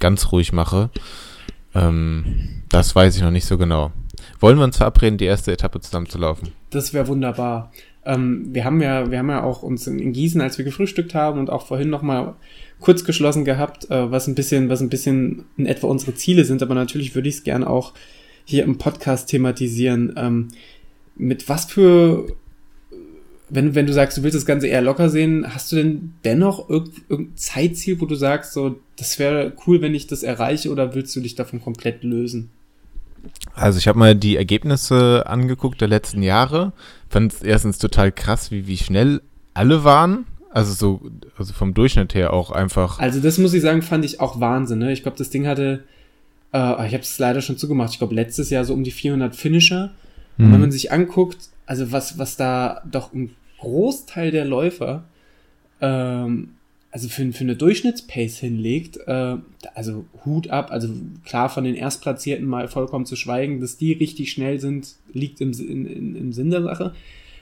ganz 0.00 0.32
ruhig 0.32 0.52
mache. 0.52 0.90
Ähm, 1.74 2.62
das 2.68 2.96
weiß 2.96 3.16
ich 3.16 3.22
noch 3.22 3.30
nicht 3.30 3.46
so 3.46 3.58
genau. 3.58 3.92
Wollen 4.40 4.58
wir 4.58 4.64
uns 4.64 4.78
verabreden, 4.78 5.18
die 5.18 5.24
erste 5.24 5.52
Etappe 5.52 5.80
zusammen 5.80 6.08
zu 6.08 6.18
laufen? 6.18 6.52
Das 6.70 6.92
wäre 6.92 7.06
wunderbar. 7.06 7.70
Ähm, 8.06 8.46
wir 8.54 8.64
haben 8.64 8.80
ja, 8.80 9.10
wir 9.10 9.18
haben 9.18 9.28
ja 9.28 9.42
auch 9.42 9.62
uns 9.62 9.86
in, 9.86 10.12
Gießen, 10.12 10.40
als 10.40 10.58
wir 10.58 10.64
gefrühstückt 10.64 11.14
haben 11.14 11.40
und 11.40 11.50
auch 11.50 11.66
vorhin 11.66 11.90
nochmal 11.90 12.34
kurz 12.80 13.04
geschlossen 13.04 13.44
gehabt, 13.44 13.90
äh, 13.90 14.10
was 14.10 14.28
ein 14.28 14.34
bisschen, 14.34 14.68
was 14.68 14.80
ein 14.80 14.88
bisschen 14.88 15.44
in 15.56 15.66
etwa 15.66 15.88
unsere 15.88 16.14
Ziele 16.14 16.44
sind, 16.44 16.62
aber 16.62 16.74
natürlich 16.74 17.14
würde 17.14 17.28
ich 17.28 17.36
es 17.36 17.44
gerne 17.44 17.68
auch 17.68 17.94
hier 18.44 18.62
im 18.64 18.78
Podcast 18.78 19.28
thematisieren. 19.28 20.14
Ähm, 20.16 20.48
mit 21.16 21.48
was 21.48 21.64
für, 21.64 22.26
wenn, 23.48 23.74
wenn 23.74 23.86
du 23.86 23.92
sagst, 23.92 24.18
du 24.18 24.22
willst 24.22 24.36
das 24.36 24.46
Ganze 24.46 24.68
eher 24.68 24.82
locker 24.82 25.08
sehen, 25.10 25.52
hast 25.52 25.72
du 25.72 25.76
denn 25.76 26.14
dennoch 26.24 26.68
irgendein 26.68 27.36
Zeitziel, 27.36 28.00
wo 28.00 28.06
du 28.06 28.14
sagst, 28.14 28.52
so, 28.52 28.78
das 28.96 29.18
wäre 29.18 29.52
cool, 29.66 29.80
wenn 29.80 29.94
ich 29.94 30.06
das 30.06 30.22
erreiche, 30.22 30.70
oder 30.70 30.94
willst 30.94 31.16
du 31.16 31.20
dich 31.20 31.34
davon 31.34 31.60
komplett 31.60 32.04
lösen? 32.04 32.50
Also 33.54 33.78
ich 33.78 33.88
habe 33.88 33.98
mal 33.98 34.14
die 34.14 34.36
Ergebnisse 34.36 35.24
angeguckt 35.26 35.80
der 35.80 35.88
letzten 35.88 36.22
Jahre. 36.22 36.72
Fand 37.08 37.32
es 37.32 37.42
erstens 37.42 37.78
total 37.78 38.12
krass, 38.12 38.50
wie, 38.50 38.66
wie 38.66 38.76
schnell 38.76 39.22
alle 39.54 39.84
waren. 39.84 40.26
Also 40.50 40.72
so, 40.72 41.10
also 41.36 41.52
vom 41.52 41.74
Durchschnitt 41.74 42.14
her 42.14 42.32
auch 42.32 42.50
einfach. 42.50 42.98
Also 42.98 43.20
das 43.20 43.38
muss 43.38 43.52
ich 43.54 43.62
sagen, 43.62 43.82
fand 43.82 44.04
ich 44.04 44.20
auch 44.20 44.40
Wahnsinn. 44.40 44.78
Ne? 44.78 44.92
Ich 44.92 45.02
glaube, 45.02 45.18
das 45.18 45.30
Ding 45.30 45.46
hatte, 45.46 45.84
äh, 46.52 46.86
ich 46.86 46.94
habe 46.94 47.02
es 47.02 47.18
leider 47.18 47.40
schon 47.40 47.58
zugemacht. 47.58 47.92
Ich 47.92 47.98
glaube 47.98 48.14
letztes 48.14 48.50
Jahr 48.50 48.64
so 48.64 48.72
um 48.72 48.84
die 48.84 48.90
400 48.90 49.34
Finisher. 49.34 49.92
Mhm. 50.36 50.46
Und 50.46 50.52
wenn 50.52 50.52
mhm. 50.52 50.60
man 50.60 50.72
sich 50.72 50.92
anguckt, 50.92 51.48
also 51.66 51.92
was 51.92 52.18
was 52.18 52.36
da 52.36 52.82
doch 52.90 53.12
ein 53.12 53.34
Großteil 53.58 54.30
der 54.30 54.44
Läufer, 54.44 55.04
ähm, 55.80 56.55
also 56.96 57.10
für, 57.10 57.30
für 57.30 57.44
eine 57.44 57.56
Durchschnittspace 57.56 58.38
hinlegt, 58.38 58.96
äh, 59.06 59.36
also 59.74 60.06
Hut 60.24 60.48
ab, 60.48 60.70
also 60.70 60.88
klar 61.26 61.50
von 61.50 61.64
den 61.64 61.74
Erstplatzierten 61.74 62.46
mal 62.46 62.68
vollkommen 62.68 63.04
zu 63.04 63.16
schweigen, 63.16 63.60
dass 63.60 63.76
die 63.76 63.92
richtig 63.92 64.32
schnell 64.32 64.58
sind, 64.60 64.94
liegt 65.12 65.42
im, 65.42 65.52
in, 65.52 65.84
in, 65.84 66.16
im 66.16 66.32
Sinn 66.32 66.48
der 66.48 66.62
Sache. 66.62 66.94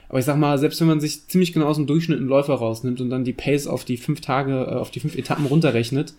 Aber 0.09 0.19
ich 0.19 0.25
sag 0.25 0.37
mal, 0.37 0.57
selbst 0.57 0.81
wenn 0.81 0.89
man 0.89 0.99
sich 0.99 1.29
ziemlich 1.29 1.53
genau 1.53 1.67
aus 1.67 1.77
dem 1.77 1.87
Durchschnitt 1.87 2.19
einen 2.19 2.27
Läufer 2.27 2.55
rausnimmt 2.55 2.99
und 2.99 3.09
dann 3.09 3.23
die 3.23 3.31
Pace 3.31 3.65
auf 3.67 3.85
die 3.85 3.95
fünf 3.95 4.19
Tage, 4.19 4.65
äh, 4.71 4.75
auf 4.75 4.91
die 4.91 4.99
fünf 4.99 5.15
Etappen 5.15 5.45
runterrechnet, 5.45 6.15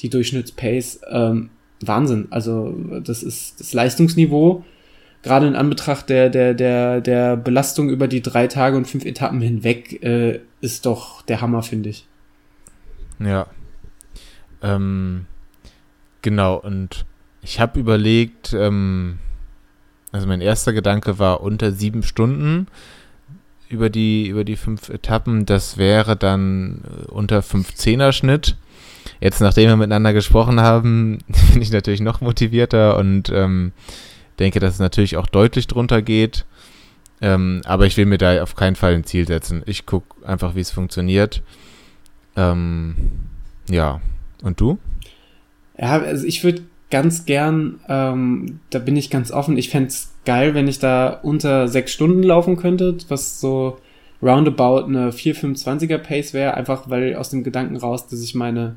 die 0.00 0.10
Durchschnittspace, 0.10 1.02
ähm, 1.12 1.50
Wahnsinn. 1.80 2.26
Also 2.30 2.74
das 3.04 3.22
ist 3.22 3.60
das 3.60 3.72
Leistungsniveau, 3.72 4.64
gerade 5.22 5.46
in 5.46 5.54
Anbetracht 5.54 6.08
der, 6.08 6.28
der, 6.28 6.54
der, 6.54 7.00
der 7.00 7.36
Belastung 7.36 7.88
über 7.88 8.08
die 8.08 8.20
drei 8.20 8.48
Tage 8.48 8.76
und 8.76 8.88
fünf 8.88 9.04
Etappen 9.04 9.40
hinweg, 9.40 10.02
äh, 10.02 10.40
ist 10.60 10.86
doch 10.86 11.22
der 11.22 11.40
Hammer, 11.40 11.62
finde 11.62 11.90
ich. 11.90 12.09
Ja. 13.20 13.46
Ähm, 14.62 15.26
genau, 16.22 16.56
und 16.56 17.04
ich 17.42 17.60
habe 17.60 17.78
überlegt, 17.78 18.52
ähm, 18.52 19.18
also 20.12 20.26
mein 20.26 20.40
erster 20.40 20.72
Gedanke 20.72 21.18
war 21.18 21.40
unter 21.40 21.72
sieben 21.72 22.02
Stunden 22.02 22.66
über 23.68 23.88
die, 23.88 24.26
über 24.26 24.44
die 24.44 24.56
fünf 24.56 24.88
Etappen. 24.88 25.46
Das 25.46 25.78
wäre 25.78 26.16
dann 26.16 26.82
äh, 26.84 27.10
unter 27.10 27.40
5-10er 27.40 28.12
Schnitt. 28.12 28.56
Jetzt, 29.20 29.40
nachdem 29.40 29.68
wir 29.68 29.76
miteinander 29.76 30.12
gesprochen 30.12 30.60
haben, 30.60 31.18
bin 31.52 31.62
ich 31.62 31.70
natürlich 31.70 32.00
noch 32.00 32.20
motivierter 32.20 32.98
und 32.98 33.30
ähm, 33.30 33.72
denke, 34.38 34.60
dass 34.60 34.74
es 34.74 34.80
natürlich 34.80 35.16
auch 35.16 35.26
deutlich 35.26 35.66
drunter 35.68 36.02
geht. 36.02 36.44
Ähm, 37.22 37.60
aber 37.64 37.86
ich 37.86 37.96
will 37.96 38.06
mir 38.06 38.18
da 38.18 38.42
auf 38.42 38.56
keinen 38.56 38.76
Fall 38.76 38.94
ein 38.94 39.04
Ziel 39.04 39.26
setzen. 39.26 39.62
Ich 39.66 39.86
gucke 39.86 40.26
einfach, 40.26 40.54
wie 40.54 40.60
es 40.60 40.70
funktioniert. 40.70 41.42
Ähm, 42.40 42.94
ja. 43.68 44.00
Und 44.42 44.60
du? 44.60 44.78
Ja, 45.78 46.00
also 46.00 46.26
ich 46.26 46.42
würde 46.44 46.62
ganz 46.90 47.24
gern, 47.24 47.80
ähm, 47.88 48.60
da 48.70 48.78
bin 48.78 48.96
ich 48.96 49.10
ganz 49.10 49.30
offen, 49.30 49.56
ich 49.56 49.70
fände 49.70 49.92
geil, 50.24 50.54
wenn 50.54 50.68
ich 50.68 50.78
da 50.78 51.20
unter 51.22 51.68
sechs 51.68 51.92
Stunden 51.92 52.22
laufen 52.22 52.56
könnte, 52.56 52.96
was 53.08 53.40
so 53.40 53.78
roundabout 54.22 54.86
eine 54.86 55.10
4,25er 55.10 55.98
Pace 55.98 56.34
wäre, 56.34 56.54
einfach 56.54 56.90
weil 56.90 57.14
aus 57.14 57.30
dem 57.30 57.44
Gedanken 57.44 57.76
raus, 57.76 58.06
dass 58.08 58.22
ich 58.22 58.34
meine 58.34 58.76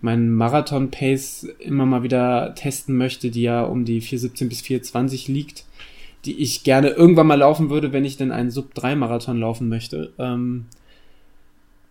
meinen 0.00 0.32
Marathon-Pace 0.32 1.48
immer 1.58 1.84
mal 1.84 2.04
wieder 2.04 2.54
testen 2.54 2.96
möchte, 2.96 3.32
die 3.32 3.42
ja 3.42 3.64
um 3.64 3.84
die 3.84 4.00
4,17 4.00 4.48
bis 4.48 4.60
4,20 4.60 5.30
liegt, 5.30 5.64
die 6.24 6.38
ich 6.40 6.62
gerne 6.62 6.90
irgendwann 6.90 7.26
mal 7.26 7.38
laufen 7.38 7.68
würde, 7.68 7.92
wenn 7.92 8.04
ich 8.04 8.16
denn 8.16 8.30
einen 8.30 8.52
Sub-3-Marathon 8.52 9.40
laufen 9.40 9.68
möchte. 9.68 10.12
Ähm, 10.18 10.66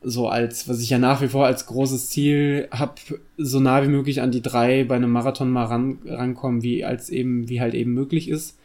so 0.09 0.29
als, 0.29 0.69
was 0.69 0.81
ich 0.81 0.89
ja 0.89 0.99
nach 0.99 1.21
wie 1.21 1.27
vor 1.27 1.45
als 1.45 1.65
großes 1.65 2.09
Ziel 2.09 2.69
habe, 2.71 2.93
so 3.37 3.59
nah 3.59 3.83
wie 3.83 3.89
möglich 3.89 4.21
an 4.21 4.31
die 4.31 4.41
drei 4.41 4.85
bei 4.85 4.95
einem 4.95 5.11
Marathon 5.11 5.51
mal 5.51 5.65
ran, 5.65 5.99
rankommen, 6.05 6.63
wie 6.63 6.85
als 6.85 7.09
eben, 7.09 7.49
wie 7.49 7.59
halt 7.59 7.73
eben 7.73 7.93
möglich 7.93 8.29
ist. 8.29 8.57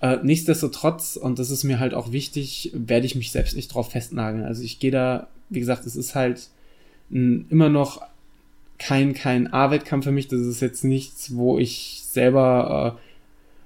Äh, 0.00 0.18
nichtsdestotrotz, 0.22 1.16
und 1.16 1.38
das 1.38 1.50
ist 1.50 1.64
mir 1.64 1.80
halt 1.80 1.94
auch 1.94 2.12
wichtig, 2.12 2.72
werde 2.74 3.06
ich 3.06 3.14
mich 3.14 3.32
selbst 3.32 3.56
nicht 3.56 3.68
drauf 3.68 3.92
festnageln. 3.92 4.44
Also 4.44 4.62
ich 4.62 4.80
gehe 4.80 4.90
da, 4.90 5.28
wie 5.48 5.60
gesagt, 5.60 5.86
es 5.86 5.96
ist 5.96 6.14
halt 6.14 6.50
ein, 7.10 7.46
immer 7.48 7.70
noch 7.70 8.02
kein, 8.78 9.14
kein 9.14 9.52
A-Wettkampf 9.52 10.04
für 10.04 10.12
mich. 10.12 10.28
Das 10.28 10.40
ist 10.40 10.60
jetzt 10.60 10.84
nichts, 10.84 11.34
wo 11.34 11.58
ich 11.58 12.02
selber, 12.04 12.98
äh, 12.98 13.11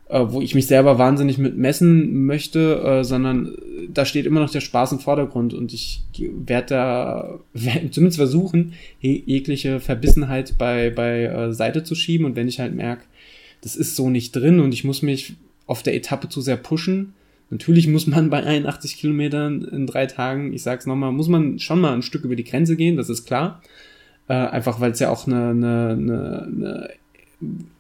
äh, 0.09 0.25
wo 0.29 0.41
ich 0.41 0.55
mich 0.55 0.67
selber 0.67 0.99
wahnsinnig 0.99 1.39
mit 1.39 1.57
messen 1.57 2.27
möchte, 2.27 2.81
äh, 2.81 3.05
sondern 3.05 3.57
da 3.93 4.05
steht 4.05 4.27
immer 4.27 4.41
noch 4.41 4.51
der 4.51 4.61
Spaß 4.61 4.93
im 4.93 4.99
Vordergrund 5.01 5.53
und 5.53 5.73
ich 5.73 6.03
werde 6.19 6.67
da 6.69 7.39
werd 7.53 7.93
zumindest 7.93 8.19
versuchen, 8.19 8.75
jegliche 9.01 9.81
Verbissenheit 9.81 10.55
bei, 10.59 10.91
bei 10.91 11.25
äh, 11.25 11.53
Seite 11.53 11.83
zu 11.83 11.95
schieben 11.95 12.25
und 12.25 12.37
wenn 12.37 12.49
ich 12.49 12.61
halt 12.61 12.75
merke, 12.75 13.05
das 13.63 13.75
ist 13.75 13.97
so 13.97 14.11
nicht 14.11 14.33
drin 14.33 14.61
und 14.61 14.73
ich 14.73 14.85
muss 14.85 15.03
mich 15.03 15.35
auf 15.67 15.83
der 15.83 15.95
Etappe 15.95 16.29
zu 16.29 16.41
sehr 16.41 16.57
pushen. 16.57 17.15
Natürlich 17.51 17.89
muss 17.89 18.07
man 18.07 18.31
bei 18.31 18.45
81 18.45 18.97
Kilometern 18.97 19.63
in 19.65 19.87
drei 19.87 20.07
Tagen, 20.07 20.53
ich 20.53 20.63
sag's 20.63 20.87
nochmal, 20.87 21.13
muss 21.13 21.29
man 21.29 21.59
schon 21.59 21.81
mal 21.81 21.93
ein 21.93 22.03
Stück 22.03 22.25
über 22.25 22.37
die 22.37 22.45
Grenze 22.45 22.77
gehen, 22.77 22.97
das 22.97 23.09
ist 23.09 23.25
klar. 23.25 23.63
Äh, 24.29 24.35
einfach 24.35 24.81
weil 24.81 24.93
es 24.93 25.01
ja 25.01 25.11
auch 25.11 25.27
eine, 25.27 25.51
eine, 25.51 25.91
eine, 25.91 26.43
eine, 26.43 26.89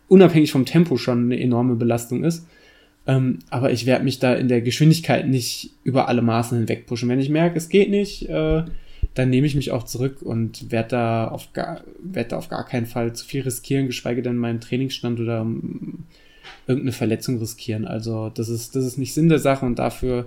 unabhängig 0.09 0.53
vom 0.53 0.65
Tempo 0.65 0.97
schon 0.97 1.25
eine 1.25 1.41
enorme 1.41 1.75
Belastung 1.75 2.25
ist. 2.25 2.47
Ähm, 3.07 3.39
aber 3.51 3.71
ich 3.71 3.87
werde 3.87 4.05
mich 4.05 4.19
da 4.19 4.35
in 4.35 4.49
der 4.49 4.61
Geschwindigkeit 4.61 5.29
nicht 5.29 5.71
über 5.85 6.09
alle 6.09 6.23
Maßen 6.23 6.59
hinweg 6.59 6.87
pushen. 6.87 7.09
Wenn 7.09 7.21
ich 7.21 7.29
merke, 7.29 7.57
es 7.57 7.69
geht 7.69 7.91
nicht, 7.91 8.29
äh, 8.29 8.65
dann 9.15 9.31
nehme 9.31 9.47
ich 9.47 9.55
mich 9.55 9.71
auch 9.71 9.85
zurück 9.85 10.23
und 10.23 10.71
werde 10.71 10.89
da 10.91 11.29
auf 11.29 11.53
gar, 11.53 11.83
werd 12.03 12.33
da 12.33 12.39
auf 12.39 12.49
gar 12.49 12.67
keinen 12.67 12.87
Fall 12.87 13.13
zu 13.15 13.25
viel 13.25 13.43
riskieren, 13.43 13.87
geschweige 13.87 14.23
denn 14.23 14.37
meinen 14.37 14.61
Trainingsstand 14.61 15.21
oder 15.21 15.41
ähm, 15.41 16.05
irgendeine 16.67 16.93
Verletzung 16.93 17.39
riskieren. 17.39 17.87
Also 17.87 18.31
das 18.31 18.49
ist, 18.49 18.75
das 18.75 18.85
ist 18.85 18.99
nicht 18.99 19.15
Sinn 19.15 19.29
der 19.29 19.39
Sache 19.39 19.65
und 19.65 19.79
dafür, 19.79 20.27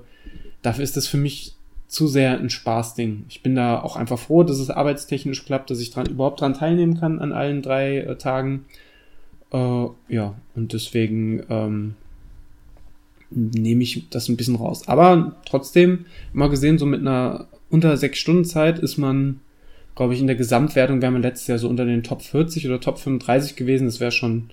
dafür 0.61 0.83
ist 0.83 0.97
das 0.97 1.07
für 1.07 1.17
mich 1.17 1.55
zu 1.87 2.07
sehr 2.07 2.39
ein 2.39 2.49
Spaßding. 2.49 3.25
Ich 3.29 3.41
bin 3.41 3.55
da 3.55 3.81
auch 3.81 3.95
einfach 3.95 4.19
froh, 4.19 4.43
dass 4.43 4.59
es 4.59 4.69
arbeitstechnisch 4.69 5.43
klappt, 5.43 5.69
dass 5.69 5.79
ich 5.79 5.91
dran, 5.91 6.05
überhaupt 6.05 6.39
dran 6.39 6.53
teilnehmen 6.53 6.99
kann 6.99 7.19
an 7.19 7.33
allen 7.33 7.61
drei 7.61 7.97
äh, 7.97 8.15
Tagen. 8.15 8.65
Äh, 9.51 9.87
ja, 10.09 10.35
und 10.55 10.73
deswegen 10.73 11.43
ähm, 11.49 11.95
nehme 13.31 13.83
ich 13.83 14.09
das 14.09 14.29
ein 14.29 14.37
bisschen 14.37 14.55
raus. 14.55 14.87
Aber 14.87 15.35
trotzdem, 15.45 16.05
mal 16.33 16.49
gesehen, 16.49 16.77
so 16.77 16.85
mit 16.85 17.01
einer 17.01 17.47
unter 17.69 17.95
sechs 17.97 18.19
Stunden 18.19 18.45
Zeit 18.45 18.79
ist 18.79 18.97
man, 18.97 19.41
glaube 19.95 20.13
ich, 20.13 20.21
in 20.21 20.27
der 20.27 20.35
Gesamtwertung 20.35 21.01
wäre 21.01 21.11
man 21.11 21.21
letztes 21.21 21.47
Jahr 21.47 21.59
so 21.59 21.69
unter 21.69 21.85
den 21.85 22.03
Top 22.03 22.21
40 22.21 22.65
oder 22.67 22.79
Top 22.79 22.97
35 22.97 23.55
gewesen. 23.55 23.85
Das 23.85 23.99
wäre 23.99 24.11
schon, 24.11 24.49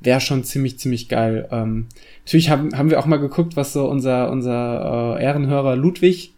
wäre 0.00 0.20
schon 0.20 0.42
ziemlich, 0.42 0.78
ziemlich 0.78 1.08
geil. 1.08 1.48
Ähm, 1.52 1.86
natürlich 2.24 2.50
haben, 2.50 2.76
haben 2.76 2.90
wir 2.90 2.98
auch 2.98 3.06
mal 3.06 3.18
geguckt, 3.18 3.56
was 3.56 3.72
so 3.72 3.88
unser, 3.88 4.30
unser 4.30 5.16
äh, 5.18 5.22
Ehrenhörer 5.22 5.76
Ludwig 5.76 6.32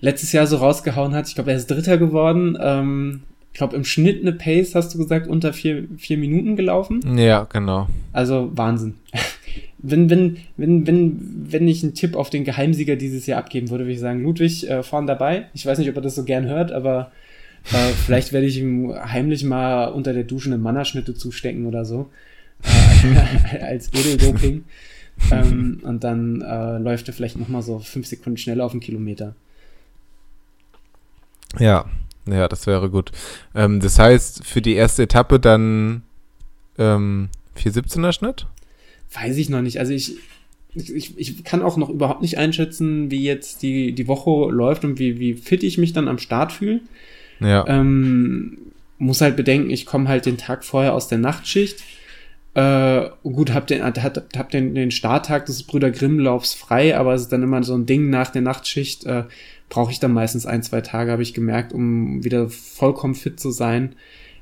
letztes 0.00 0.32
Jahr 0.32 0.46
so 0.46 0.56
rausgehauen 0.56 1.14
hat. 1.14 1.28
Ich 1.28 1.34
glaube, 1.34 1.50
er 1.50 1.58
ist 1.58 1.70
Dritter 1.70 1.98
geworden. 1.98 2.56
Ähm, 2.60 3.22
ich 3.52 3.58
glaube, 3.58 3.76
im 3.76 3.84
Schnitt 3.84 4.22
eine 4.22 4.32
Pace, 4.32 4.74
hast 4.74 4.94
du 4.94 4.98
gesagt, 4.98 5.26
unter 5.26 5.52
vier, 5.52 5.84
vier 5.98 6.18
Minuten 6.18 6.56
gelaufen. 6.56 7.00
Ja, 7.18 7.44
genau. 7.44 7.88
Also 8.12 8.50
Wahnsinn. 8.54 8.94
wenn, 9.78 10.08
wenn, 10.08 10.36
wenn, 10.56 10.86
wenn, 10.86 11.46
wenn 11.50 11.68
ich 11.68 11.82
einen 11.82 11.94
Tipp 11.94 12.14
auf 12.14 12.30
den 12.30 12.44
Geheimsieger 12.44 12.96
dieses 12.96 13.26
Jahr 13.26 13.40
abgeben 13.40 13.70
würde, 13.70 13.84
würde 13.84 13.94
ich 13.94 14.00
sagen, 14.00 14.22
Ludwig 14.22 14.68
äh, 14.68 14.82
vorn 14.82 15.06
dabei. 15.06 15.46
Ich 15.52 15.66
weiß 15.66 15.78
nicht, 15.78 15.88
ob 15.88 15.96
er 15.96 16.02
das 16.02 16.14
so 16.14 16.24
gern 16.24 16.46
hört, 16.46 16.70
aber 16.70 17.10
äh, 17.72 17.92
vielleicht 18.06 18.32
werde 18.32 18.46
ich 18.46 18.58
ihm 18.58 18.94
heimlich 18.94 19.42
mal 19.42 19.86
unter 19.86 20.12
der 20.12 20.24
Dusche 20.24 20.48
eine 20.48 20.58
Mannerschnitte 20.58 21.14
zustecken 21.14 21.66
oder 21.66 21.84
so. 21.84 22.10
Äh, 23.02 23.62
als 23.62 23.90
Edeldoping. 23.94 24.64
ähm, 25.32 25.80
und 25.82 26.04
dann 26.04 26.42
äh, 26.42 26.76
läuft 26.76 27.08
er 27.08 27.14
vielleicht 27.14 27.38
nochmal 27.38 27.62
so 27.62 27.78
fünf 27.78 28.06
Sekunden 28.06 28.36
schneller 28.36 28.66
auf 28.66 28.72
den 28.72 28.80
Kilometer. 28.80 29.34
Ja, 31.58 31.86
ja, 32.32 32.48
das 32.48 32.66
wäre 32.66 32.90
gut. 32.90 33.12
Ähm, 33.54 33.80
das 33.80 33.98
heißt, 33.98 34.44
für 34.44 34.62
die 34.62 34.74
erste 34.74 35.02
Etappe 35.04 35.40
dann 35.40 36.02
ähm, 36.78 37.28
417er 37.56 38.12
Schnitt? 38.12 38.46
Weiß 39.12 39.36
ich 39.36 39.48
noch 39.48 39.62
nicht. 39.62 39.78
Also 39.78 39.92
ich, 39.92 40.16
ich, 40.74 41.18
ich 41.18 41.44
kann 41.44 41.62
auch 41.62 41.76
noch 41.76 41.90
überhaupt 41.90 42.22
nicht 42.22 42.38
einschätzen, 42.38 43.10
wie 43.10 43.22
jetzt 43.22 43.62
die, 43.62 43.92
die 43.92 44.08
Woche 44.08 44.50
läuft 44.50 44.84
und 44.84 44.98
wie, 44.98 45.18
wie 45.18 45.34
fit 45.34 45.62
ich 45.62 45.78
mich 45.78 45.92
dann 45.92 46.08
am 46.08 46.18
Start 46.18 46.52
fühle. 46.52 46.80
Ja. 47.40 47.66
Ähm, 47.66 48.58
muss 48.98 49.20
halt 49.20 49.36
bedenken, 49.36 49.70
ich 49.70 49.86
komme 49.86 50.08
halt 50.08 50.26
den 50.26 50.36
Tag 50.36 50.64
vorher 50.64 50.94
aus 50.94 51.08
der 51.08 51.18
Nachtschicht. 51.18 51.82
Äh, 52.54 53.10
gut, 53.22 53.52
hab 53.52 53.68
den, 53.68 53.84
hab, 53.84 53.96
hab 54.36 54.50
den, 54.50 54.74
den 54.74 54.90
Starttag 54.90 55.46
des 55.46 55.62
Brüder 55.62 55.90
Grimm-Laufs 55.90 56.54
frei, 56.54 56.96
aber 56.96 57.14
es 57.14 57.22
ist 57.22 57.32
dann 57.32 57.42
immer 57.42 57.62
so 57.62 57.74
ein 57.74 57.86
Ding 57.86 58.10
nach 58.10 58.30
der 58.30 58.42
Nachtschicht. 58.42 59.06
Äh, 59.06 59.24
brauche 59.68 59.92
ich 59.92 60.00
dann 60.00 60.12
meistens 60.12 60.46
ein, 60.46 60.62
zwei 60.62 60.80
Tage, 60.80 61.12
habe 61.12 61.22
ich 61.22 61.32
gemerkt, 61.32 61.72
um 61.72 62.24
wieder 62.24 62.50
vollkommen 62.50 63.14
fit 63.14 63.40
zu 63.40 63.50
sein. 63.52 63.94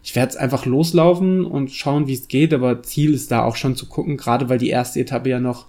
Ich 0.02 0.16
werde 0.16 0.30
jetzt 0.30 0.38
einfach 0.38 0.64
loslaufen 0.64 1.44
und 1.44 1.70
schauen, 1.70 2.06
wie 2.06 2.14
es 2.14 2.28
geht, 2.28 2.54
aber 2.54 2.82
Ziel 2.82 3.12
ist 3.12 3.30
da 3.30 3.44
auch 3.44 3.56
schon 3.56 3.76
zu 3.76 3.86
gucken, 3.86 4.16
gerade 4.16 4.48
weil 4.48 4.58
die 4.58 4.70
erste 4.70 5.00
Etappe 5.00 5.28
ja 5.28 5.38
noch, 5.38 5.66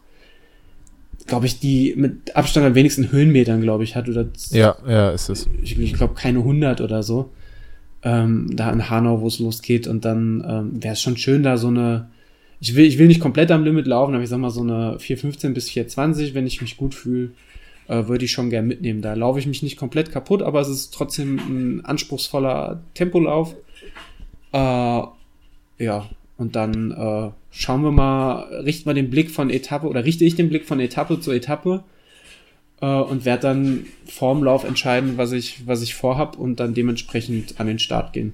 glaube 1.27 1.45
ich, 1.45 1.59
die 1.59 1.93
mit 1.97 2.37
Abstand 2.37 2.65
am 2.65 2.75
wenigsten 2.75 3.11
Höhenmetern, 3.11 3.61
glaube 3.61 3.83
ich, 3.83 3.97
hat. 3.97 4.07
Oder 4.07 4.27
ja, 4.51 4.77
ja, 4.87 5.11
ist 5.11 5.29
es. 5.29 5.49
Ich, 5.61 5.77
ich 5.77 5.93
glaube, 5.93 6.13
keine 6.13 6.39
100 6.39 6.79
oder 6.79 7.03
so. 7.03 7.31
Ähm, 8.01 8.47
da 8.55 8.71
in 8.71 8.89
Hanau, 8.89 9.19
wo 9.19 9.27
es 9.27 9.39
losgeht. 9.39 9.87
Und 9.87 10.05
dann 10.05 10.43
ähm, 10.47 10.83
wäre 10.83 10.93
es 10.93 11.01
schon 11.01 11.17
schön, 11.17 11.43
da 11.43 11.57
so 11.57 11.67
eine, 11.67 12.09
ich 12.59 12.75
will, 12.75 12.85
ich 12.85 12.97
will 12.97 13.07
nicht 13.07 13.21
komplett 13.21 13.51
am 13.51 13.63
Limit 13.63 13.87
laufen, 13.87 14.13
aber 14.13 14.23
ich 14.23 14.29
sag 14.29 14.39
mal 14.39 14.49
so 14.49 14.61
eine 14.61 14.97
4,15 14.97 15.53
bis 15.53 15.69
4,20, 15.69 16.33
wenn 16.33 16.47
ich 16.47 16.61
mich 16.61 16.77
gut 16.77 16.93
fühle 16.93 17.31
äh, 17.89 18.07
würde 18.07 18.25
ich 18.25 18.31
schon 18.31 18.49
gern 18.49 18.67
mitnehmen. 18.67 19.01
Da 19.01 19.13
laufe 19.15 19.39
ich 19.39 19.47
mich 19.47 19.63
nicht 19.63 19.75
komplett 19.75 20.11
kaputt, 20.11 20.41
aber 20.41 20.61
es 20.61 20.69
ist 20.69 20.93
trotzdem 20.93 21.39
ein 21.39 21.85
anspruchsvoller 21.85 22.81
Tempolauf. 22.93 23.55
Äh, 24.53 24.57
ja, 24.57 26.09
und 26.37 26.55
dann 26.55 26.91
äh, 26.91 27.31
schauen 27.51 27.81
wir 27.81 27.91
mal, 27.91 28.43
richten 28.63 28.87
wir 28.87 28.93
den 28.93 29.09
Blick 29.09 29.31
von 29.31 29.49
Etappe 29.49 29.87
oder 29.87 30.05
richte 30.05 30.23
ich 30.23 30.35
den 30.35 30.49
Blick 30.49 30.65
von 30.65 30.79
Etappe 30.79 31.19
zu 31.19 31.31
Etappe 31.31 31.83
äh, 32.79 32.85
und 32.85 33.25
werde 33.25 33.41
dann 33.41 33.85
vorm 34.05 34.43
Lauf 34.43 34.63
entscheiden, 34.63 35.17
was 35.17 35.31
ich, 35.31 35.67
was 35.67 35.81
ich 35.81 35.95
vorhab 35.95 36.37
und 36.37 36.59
dann 36.59 36.73
dementsprechend 36.73 37.59
an 37.59 37.67
den 37.67 37.79
Start 37.79 38.13
gehen. 38.13 38.33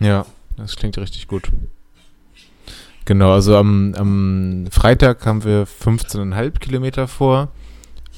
Ja, 0.00 0.26
das 0.56 0.76
klingt 0.76 0.96
richtig 0.98 1.28
gut. 1.28 1.52
Genau, 3.04 3.32
also 3.32 3.56
am, 3.56 3.94
am 3.96 4.66
Freitag 4.70 5.26
haben 5.26 5.44
wir 5.44 5.66
15,5 5.66 6.58
Kilometer 6.58 7.08
vor 7.08 7.48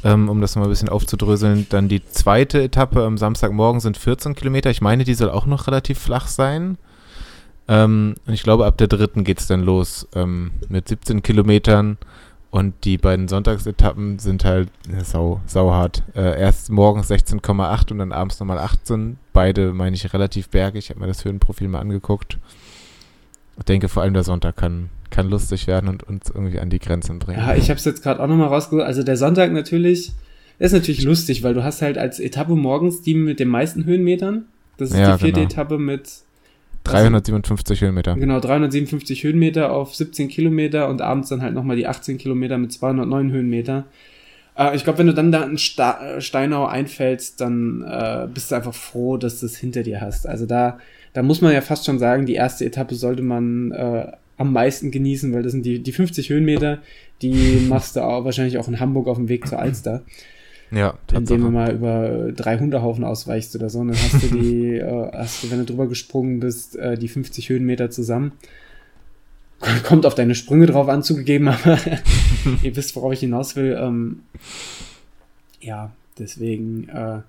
ähm, 0.04 0.28
um 0.28 0.40
das 0.40 0.54
mal 0.54 0.64
ein 0.64 0.68
bisschen 0.68 0.90
aufzudröseln. 0.90 1.66
Dann 1.70 1.88
die 1.88 2.04
zweite 2.04 2.62
Etappe 2.62 3.02
am 3.02 3.18
Samstagmorgen 3.18 3.80
sind 3.80 3.96
14 3.96 4.34
Kilometer. 4.34 4.70
Ich 4.70 4.82
meine, 4.82 5.04
die 5.04 5.14
soll 5.14 5.30
auch 5.30 5.46
noch 5.46 5.66
relativ 5.66 5.98
flach 5.98 6.28
sein. 6.28 6.76
Ähm, 7.66 8.14
und 8.26 8.34
ich 8.34 8.42
glaube, 8.42 8.66
ab 8.66 8.76
der 8.76 8.88
dritten 8.88 9.24
geht 9.24 9.40
es 9.40 9.46
dann 9.46 9.62
los 9.62 10.06
ähm, 10.14 10.52
mit 10.68 10.88
17 10.88 11.22
Kilometern. 11.22 11.96
Und 12.50 12.84
die 12.84 12.98
beiden 12.98 13.26
Sonntagsetappen 13.26 14.20
sind 14.20 14.44
halt 14.44 14.68
ja, 14.92 15.02
sau, 15.02 15.40
sau 15.46 15.72
hart. 15.72 16.04
Äh, 16.14 16.38
erst 16.40 16.70
morgens 16.70 17.10
16,8 17.10 17.90
und 17.90 17.98
dann 17.98 18.12
abends 18.12 18.38
nochmal 18.38 18.58
18. 18.58 19.18
Beide 19.32 19.72
meine 19.72 19.96
ich 19.96 20.12
relativ 20.12 20.50
bergig. 20.50 20.84
Ich 20.84 20.90
habe 20.90 21.00
mir 21.00 21.08
das 21.08 21.24
Höhenprofil 21.24 21.66
mal 21.66 21.80
angeguckt. 21.80 22.38
Ich 23.58 23.64
denke, 23.64 23.88
vor 23.88 24.02
allem 24.02 24.14
der 24.14 24.24
Sonntag 24.24 24.56
kann, 24.56 24.90
kann 25.10 25.28
lustig 25.28 25.66
werden 25.66 25.88
und 25.88 26.02
uns 26.02 26.30
irgendwie 26.30 26.58
an 26.58 26.70
die 26.70 26.78
Grenzen 26.78 27.18
bringen. 27.18 27.38
Ja, 27.38 27.54
ich 27.54 27.70
habe 27.70 27.78
es 27.78 27.84
jetzt 27.84 28.02
gerade 28.02 28.20
auch 28.20 28.26
nochmal 28.26 28.48
rausgesucht. 28.48 28.84
Also 28.84 29.02
der 29.02 29.16
Sonntag 29.16 29.52
natürlich, 29.52 30.12
ist 30.58 30.72
natürlich 30.72 31.02
lustig, 31.02 31.42
weil 31.42 31.54
du 31.54 31.64
hast 31.64 31.82
halt 31.82 31.98
als 31.98 32.20
Etappe 32.20 32.54
morgens 32.54 33.02
die 33.02 33.14
mit 33.14 33.40
den 33.40 33.48
meisten 33.48 33.84
Höhenmetern. 33.84 34.44
Das 34.76 34.90
ist 34.90 34.98
ja, 34.98 35.16
die 35.16 35.24
vierte 35.24 35.40
genau. 35.40 35.52
Etappe 35.52 35.78
mit 35.78 36.10
357 36.84 37.80
Höhenmeter. 37.80 38.14
Genau, 38.14 38.40
357 38.40 39.24
Höhenmeter 39.24 39.72
auf 39.72 39.94
17 39.94 40.28
Kilometer 40.28 40.88
und 40.88 41.00
abends 41.00 41.28
dann 41.30 41.42
halt 41.42 41.54
nochmal 41.54 41.76
die 41.76 41.86
18 41.86 42.18
Kilometer 42.18 42.58
mit 42.58 42.72
209 42.72 43.32
Höhenmeter. 43.32 43.84
Äh, 44.56 44.76
ich 44.76 44.84
glaube, 44.84 44.98
wenn 44.98 45.06
du 45.06 45.14
dann 45.14 45.32
da 45.32 45.44
in 45.44 45.58
Sta 45.58 46.20
Steinau 46.20 46.66
einfällst, 46.66 47.40
dann 47.40 47.82
äh, 47.82 48.28
bist 48.32 48.50
du 48.50 48.56
einfach 48.56 48.74
froh, 48.74 49.16
dass 49.16 49.40
du 49.40 49.46
es 49.46 49.56
hinter 49.56 49.82
dir 49.82 50.00
hast. 50.00 50.26
Also 50.26 50.46
da 50.46 50.78
da 51.14 51.22
muss 51.22 51.40
man 51.40 51.52
ja 51.52 51.62
fast 51.62 51.86
schon 51.86 51.98
sagen, 51.98 52.26
die 52.26 52.34
erste 52.34 52.66
Etappe 52.66 52.96
sollte 52.96 53.22
man 53.22 53.70
äh, 53.70 54.12
am 54.36 54.52
meisten 54.52 54.90
genießen, 54.90 55.32
weil 55.32 55.42
das 55.42 55.52
sind 55.52 55.64
die, 55.64 55.78
die 55.78 55.92
50 55.92 56.28
Höhenmeter, 56.28 56.78
die 57.22 57.64
machst 57.68 57.96
du 57.96 58.00
auch, 58.04 58.24
wahrscheinlich 58.24 58.58
auch 58.58 58.68
in 58.68 58.80
Hamburg 58.80 59.06
auf 59.06 59.16
dem 59.16 59.28
Weg 59.28 59.46
zur 59.46 59.58
Alster. 59.58 60.02
Ja, 60.70 60.98
indem 61.12 61.42
du 61.42 61.50
mal 61.50 61.72
über 61.72 62.32
drei 62.32 62.58
Hundehaufen 62.58 63.04
ausweichst 63.04 63.54
oder 63.54 63.70
so. 63.70 63.78
Und 63.78 63.88
dann 63.88 63.96
hast 63.96 64.24
du 64.24 64.26
die, 64.26 64.74
äh, 64.78 65.10
hast 65.12 65.44
du, 65.44 65.50
wenn 65.52 65.58
du 65.58 65.64
drüber 65.66 65.86
gesprungen 65.86 66.40
bist, 66.40 66.76
äh, 66.76 66.98
die 66.98 67.08
50 67.08 67.48
Höhenmeter 67.48 67.90
zusammen. 67.90 68.32
Kommt 69.84 70.04
auf 70.04 70.16
deine 70.16 70.34
Sprünge 70.34 70.66
drauf 70.66 70.88
anzugegeben, 70.88 71.46
aber 71.64 71.78
ihr 72.62 72.74
wisst, 72.74 72.96
worauf 72.96 73.12
ich 73.12 73.20
hinaus 73.20 73.54
will. 73.54 73.78
Ähm, 73.80 74.22
ja, 75.60 75.92
deswegen 76.18 76.88
äh, 76.88 77.20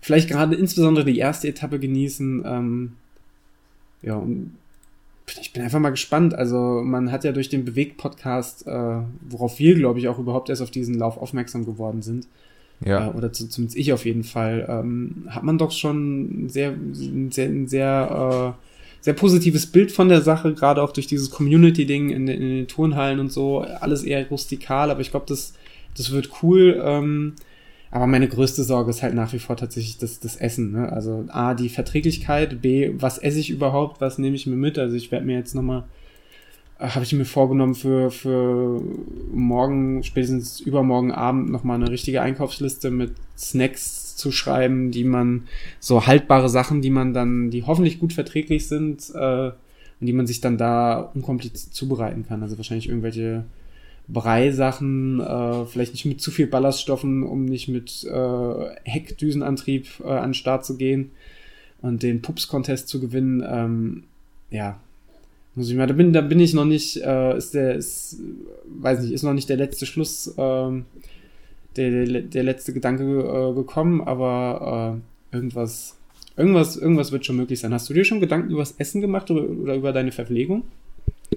vielleicht 0.00 0.28
gerade 0.28 0.56
insbesondere 0.56 1.04
die 1.04 1.18
erste 1.18 1.46
Etappe 1.46 1.78
genießen. 1.78 2.42
Ähm, 2.44 2.92
ja, 4.02 4.16
und 4.16 4.56
ich 5.40 5.52
bin 5.52 5.62
einfach 5.62 5.78
mal 5.78 5.90
gespannt. 5.90 6.34
Also 6.34 6.82
man 6.84 7.12
hat 7.12 7.24
ja 7.24 7.32
durch 7.32 7.48
den 7.48 7.64
Bewegt-Podcast, 7.64 8.66
äh, 8.66 9.00
worauf 9.28 9.58
wir, 9.58 9.74
glaube 9.74 9.98
ich, 9.98 10.08
auch 10.08 10.18
überhaupt 10.18 10.48
erst 10.48 10.62
auf 10.62 10.70
diesen 10.70 10.94
Lauf 10.94 11.18
aufmerksam 11.18 11.64
geworden 11.64 12.02
sind, 12.02 12.26
ja. 12.84 13.08
Äh, 13.08 13.10
oder 13.10 13.32
zu, 13.32 13.48
zumindest 13.48 13.78
ich 13.78 13.92
auf 13.92 14.04
jeden 14.04 14.24
Fall, 14.24 14.66
ähm, 14.68 15.24
hat 15.28 15.42
man 15.42 15.58
doch 15.58 15.70
schon 15.70 16.48
sehr, 16.48 16.74
sehr, 16.92 17.48
ein 17.48 17.68
sehr, 17.68 18.56
äh, 18.58 18.64
sehr 19.02 19.14
positives 19.14 19.66
Bild 19.66 19.92
von 19.92 20.08
der 20.08 20.22
Sache, 20.22 20.54
gerade 20.54 20.82
auch 20.82 20.92
durch 20.92 21.06
dieses 21.06 21.30
Community-Ding 21.30 22.10
in, 22.10 22.28
in, 22.28 22.40
den 22.40 22.68
Turnhallen 22.68 23.20
und 23.20 23.32
so. 23.32 23.60
Alles 23.60 24.02
eher 24.02 24.26
rustikal, 24.28 24.90
aber 24.90 25.00
ich 25.00 25.10
glaube, 25.10 25.26
das, 25.28 25.54
das 25.96 26.10
wird 26.10 26.30
cool. 26.42 26.80
Ähm, 26.84 27.34
aber 27.90 28.06
meine 28.06 28.28
größte 28.28 28.62
Sorge 28.62 28.90
ist 28.90 29.02
halt 29.02 29.14
nach 29.14 29.32
wie 29.32 29.40
vor 29.40 29.56
tatsächlich 29.56 29.98
das, 29.98 30.20
das 30.20 30.36
Essen. 30.36 30.72
Ne? 30.72 30.92
Also 30.92 31.24
A, 31.28 31.54
die 31.54 31.68
Verträglichkeit, 31.68 32.62
B, 32.62 32.92
was 32.96 33.18
esse 33.18 33.40
ich 33.40 33.50
überhaupt, 33.50 34.00
was 34.00 34.18
nehme 34.18 34.36
ich 34.36 34.46
mir 34.46 34.56
mit? 34.56 34.78
Also 34.78 34.94
ich 34.94 35.10
werde 35.10 35.26
mir 35.26 35.36
jetzt 35.36 35.56
nochmal, 35.56 35.84
äh, 36.78 36.86
habe 36.86 37.04
ich 37.04 37.12
mir 37.12 37.24
vorgenommen 37.24 37.74
für, 37.74 38.12
für 38.12 38.80
morgen, 39.32 40.04
spätestens 40.04 40.60
übermorgen 40.60 41.10
Abend 41.10 41.50
nochmal 41.50 41.80
eine 41.80 41.90
richtige 41.90 42.22
Einkaufsliste 42.22 42.92
mit 42.92 43.12
Snacks 43.36 44.14
zu 44.14 44.30
schreiben, 44.30 44.92
die 44.92 45.04
man, 45.04 45.48
so 45.80 46.06
haltbare 46.06 46.48
Sachen, 46.48 46.82
die 46.82 46.90
man 46.90 47.12
dann, 47.12 47.50
die 47.50 47.64
hoffentlich 47.64 47.98
gut 47.98 48.12
verträglich 48.12 48.68
sind 48.68 49.10
äh, 49.14 49.46
und 49.48 50.06
die 50.06 50.12
man 50.12 50.28
sich 50.28 50.40
dann 50.40 50.58
da 50.58 51.10
unkompliziert 51.14 51.74
zubereiten 51.74 52.24
kann. 52.24 52.44
Also 52.44 52.56
wahrscheinlich 52.56 52.88
irgendwelche 52.88 53.46
Brei-Sachen, 54.12 55.20
äh, 55.20 55.66
vielleicht 55.66 55.92
nicht 55.92 56.04
mit 56.04 56.20
zu 56.20 56.30
viel 56.30 56.46
Ballaststoffen, 56.46 57.22
um 57.22 57.44
nicht 57.44 57.68
mit 57.68 58.04
äh, 58.04 58.74
Heckdüsenantrieb 58.84 59.86
äh, 60.04 60.08
an 60.08 60.30
den 60.30 60.34
Start 60.34 60.64
zu 60.64 60.76
gehen 60.76 61.10
und 61.82 62.02
den 62.02 62.22
Pups-Contest 62.22 62.88
zu 62.88 63.00
gewinnen. 63.00 63.44
Ähm, 63.46 64.04
ja, 64.50 64.80
muss 65.54 65.70
ich 65.70 65.76
mal, 65.76 65.86
da 65.86 65.94
bin, 65.94 66.12
da 66.12 66.20
bin 66.20 66.40
ich 66.40 66.54
noch 66.54 66.64
nicht, 66.64 66.96
äh, 66.98 67.36
ist 67.36 67.54
der, 67.54 67.74
ist, 67.74 68.18
weiß 68.66 69.00
nicht, 69.00 69.12
ist 69.12 69.22
noch 69.22 69.34
nicht 69.34 69.48
der 69.48 69.56
letzte 69.56 69.86
Schluss, 69.86 70.28
äh, 70.28 70.70
der, 71.76 72.04
der, 72.04 72.22
der 72.22 72.42
letzte 72.42 72.72
Gedanke 72.72 73.04
äh, 73.04 73.54
gekommen, 73.54 74.00
aber 74.00 75.00
äh, 75.32 75.36
irgendwas, 75.36 75.96
irgendwas, 76.36 76.76
irgendwas 76.76 77.12
wird 77.12 77.26
schon 77.26 77.36
möglich 77.36 77.60
sein. 77.60 77.74
Hast 77.74 77.88
du 77.88 77.94
dir 77.94 78.04
schon 78.04 78.20
Gedanken 78.20 78.50
über 78.50 78.60
das 78.60 78.74
Essen 78.78 79.00
gemacht 79.00 79.30
oder, 79.30 79.48
oder 79.48 79.74
über 79.74 79.92
deine 79.92 80.12
Verpflegung? 80.12 80.64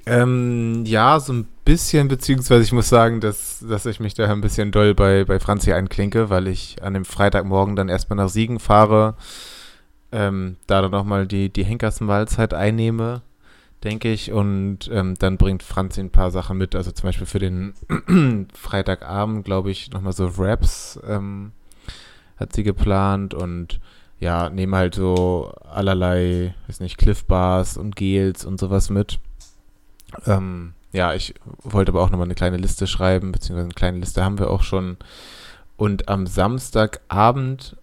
Ähm, 0.06 0.84
ja, 0.86 1.20
so 1.20 1.34
ein 1.34 1.48
bisschen, 1.66 2.08
beziehungsweise 2.08 2.64
ich 2.64 2.72
muss 2.72 2.90
sagen, 2.90 3.22
dass, 3.22 3.64
dass 3.68 3.86
ich 3.86 4.00
mich 4.00 4.14
da 4.16 4.30
ein 4.30 4.42
bisschen 4.42 4.72
doll 4.72 4.96
bei, 4.96 5.24
bei 5.24 5.40
Franzi 5.40 5.72
einklinke, 5.72 6.30
weil 6.30 6.48
ich 6.48 6.82
an 6.82 6.94
dem 6.94 7.06
Freitagmorgen 7.06 7.76
dann 7.76 7.90
erstmal 7.90 8.18
nach 8.18 8.30
Siegen 8.30 8.60
fahre, 8.60 9.16
ähm, 10.12 10.58
da 10.68 10.82
dann 10.82 10.92
nochmal 10.92 11.28
die, 11.28 11.50
die 11.50 11.64
Henkersmahlzeit 11.64 12.54
einnehme, 12.54 13.22
denke 13.84 14.12
ich, 14.12 14.32
und 14.32 14.90
ähm, 14.92 15.16
dann 15.20 15.38
bringt 15.38 15.64
Franzi 15.64 16.00
ein 16.02 16.12
paar 16.12 16.32
Sachen 16.32 16.58
mit, 16.58 16.76
also 16.76 16.92
zum 16.92 17.08
Beispiel 17.08 17.28
für 17.28 17.40
den 17.40 17.74
Freitagabend, 18.54 19.46
glaube 19.46 19.72
ich, 19.72 19.92
nochmal 19.92 20.14
so 20.14 20.28
Raps 20.38 21.00
ähm, 21.08 21.52
hat 22.38 22.54
sie 22.54 22.64
geplant. 22.64 23.34
Und 23.34 23.80
ja, 24.20 24.50
nehme 24.50 24.78
halt 24.78 24.96
so 24.96 25.54
allerlei, 25.70 26.56
weiß 26.68 26.80
nicht, 26.80 26.98
Cliff 26.98 27.26
Bars 27.26 27.78
und 27.78 27.96
Gels 27.96 28.46
und 28.46 28.60
sowas 28.60 28.90
mit. 28.90 29.20
Ähm, 30.26 30.74
ja, 30.92 31.14
ich 31.14 31.34
wollte 31.64 31.92
aber 31.92 32.02
auch 32.02 32.10
nochmal 32.10 32.28
eine 32.28 32.36
kleine 32.36 32.58
Liste 32.58 32.88
schreiben, 32.88 33.32
beziehungsweise 33.32 33.66
eine 33.66 33.74
kleine 33.74 33.98
Liste 34.00 34.24
haben 34.24 34.40
wir 34.40 34.50
auch 34.50 34.64
schon. 34.64 34.98
Und 35.76 36.08
am 36.08 36.28
Samstagabend 36.28 37.76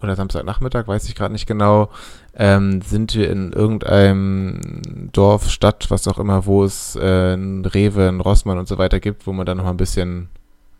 oder 0.00 0.16
Samstagnachmittag, 0.16 0.86
weiß 0.86 1.08
ich 1.08 1.14
gerade 1.14 1.32
nicht 1.32 1.46
genau, 1.46 1.90
ähm, 2.34 2.82
sind 2.82 3.14
wir 3.14 3.30
in 3.30 3.52
irgendeinem 3.52 5.10
Dorf, 5.12 5.50
Stadt, 5.50 5.90
was 5.90 6.08
auch 6.08 6.18
immer, 6.18 6.46
wo 6.46 6.64
es 6.64 6.96
äh, 6.96 7.34
ein 7.34 7.64
Rewe, 7.64 8.08
ein 8.08 8.20
Rossmann 8.20 8.58
und 8.58 8.68
so 8.68 8.78
weiter 8.78 9.00
gibt, 9.00 9.26
wo 9.26 9.32
man 9.32 9.46
dann 9.46 9.56
nochmal 9.56 9.74
ein 9.74 9.78
bisschen 9.78 10.28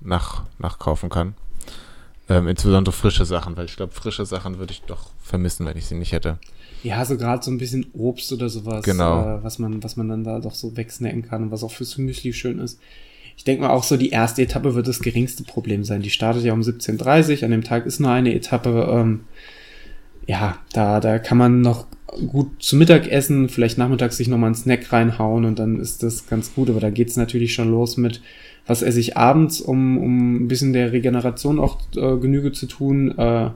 nach, 0.01 0.43
nachkaufen 0.59 1.11
kann. 1.11 1.35
Ähm, 2.29 2.49
insbesondere 2.49 2.93
frische 2.93 3.25
Sachen, 3.25 3.57
weil 3.57 3.67
ich 3.67 3.77
glaube, 3.77 3.93
frische 3.93 4.25
Sachen 4.25 4.59
würde 4.59 4.73
ich 4.73 4.83
doch 4.83 5.11
vermissen, 5.23 5.67
wenn 5.67 5.77
ich 5.77 5.87
sie 5.87 5.95
nicht 5.95 6.13
hätte. 6.13 6.39
Ja, 6.85 7.05
so 7.05 7.17
gerade 7.17 7.43
so 7.43 7.51
ein 7.51 7.57
bisschen 7.57 7.87
Obst 7.95 8.31
oder 8.33 8.51
sowas, 8.51 8.85
genau. 8.85 9.39
äh, 9.39 9.43
was 9.43 9.59
man, 9.59 9.83
was 9.83 9.97
man 9.97 10.09
dann 10.09 10.23
da 10.23 10.39
doch 10.39 10.55
so 10.55 10.77
wegsnacken 10.77 11.23
kann 11.23 11.45
und 11.45 11.51
was 11.51 11.65
auch 11.65 11.73
fürs 11.73 11.97
Müsli 11.97 12.33
schön 12.33 12.59
ist. 12.59 12.79
Ich 13.37 13.43
denke 13.43 13.63
mal 13.63 13.71
auch 13.71 13.83
so, 13.83 13.97
die 13.97 14.11
erste 14.11 14.43
Etappe 14.43 14.75
wird 14.75 14.87
das 14.87 15.01
geringste 15.01 15.45
Problem 15.45 15.83
sein. 15.83 16.03
Die 16.03 16.11
startet 16.11 16.45
ja 16.45 16.53
um 16.53 16.61
17.30 16.61 17.39
Uhr, 17.39 17.45
an 17.45 17.51
dem 17.51 17.65
Tag 17.65 17.87
ist 17.87 18.01
nur 18.01 18.11
eine 18.11 18.35
Etappe. 18.35 18.87
Ähm, 18.93 19.21
ja, 20.27 20.59
da, 20.73 21.01
da 21.01 21.19
kann 21.19 21.39
man 21.39 21.63
noch 21.63 21.87
gut 22.29 22.63
zu 22.63 22.77
Mittag 22.77 23.09
essen, 23.09 23.49
vielleicht 23.49 23.79
nachmittags 23.79 24.19
sich 24.19 24.29
nochmal 24.29 24.49
einen 24.49 24.55
Snack 24.55 24.93
reinhauen 24.93 25.47
und 25.47 25.59
dann 25.59 25.81
ist 25.81 26.03
das 26.03 26.29
ganz 26.29 26.55
gut. 26.55 26.69
Aber 26.69 26.81
da 26.81 26.91
geht's 26.91 27.17
natürlich 27.17 27.55
schon 27.55 27.71
los 27.71 27.97
mit 27.97 28.21
was 28.67 28.83
esse 28.83 29.01
ich 29.01 29.17
abends, 29.17 29.61
um, 29.61 29.99
um 29.99 30.37
ein 30.37 30.49
bisschen 30.49 30.73
der 30.73 30.93
Regeneration 30.93 31.59
auch 31.59 31.79
äh, 31.97 32.17
Genüge 32.17 32.53
zu 32.53 32.67
tun. 32.67 33.17
Äh, 33.19 33.51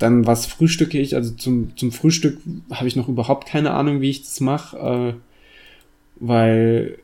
dann 0.00 0.26
was 0.26 0.46
frühstücke 0.46 0.98
ich, 0.98 1.14
also 1.14 1.32
zum, 1.34 1.76
zum 1.76 1.92
Frühstück 1.92 2.38
habe 2.72 2.88
ich 2.88 2.96
noch 2.96 3.08
überhaupt 3.08 3.46
keine 3.46 3.72
Ahnung, 3.72 4.00
wie 4.00 4.10
ich 4.10 4.22
das 4.22 4.40
mache, 4.40 4.76
äh, 4.76 5.14
weil 6.16 6.98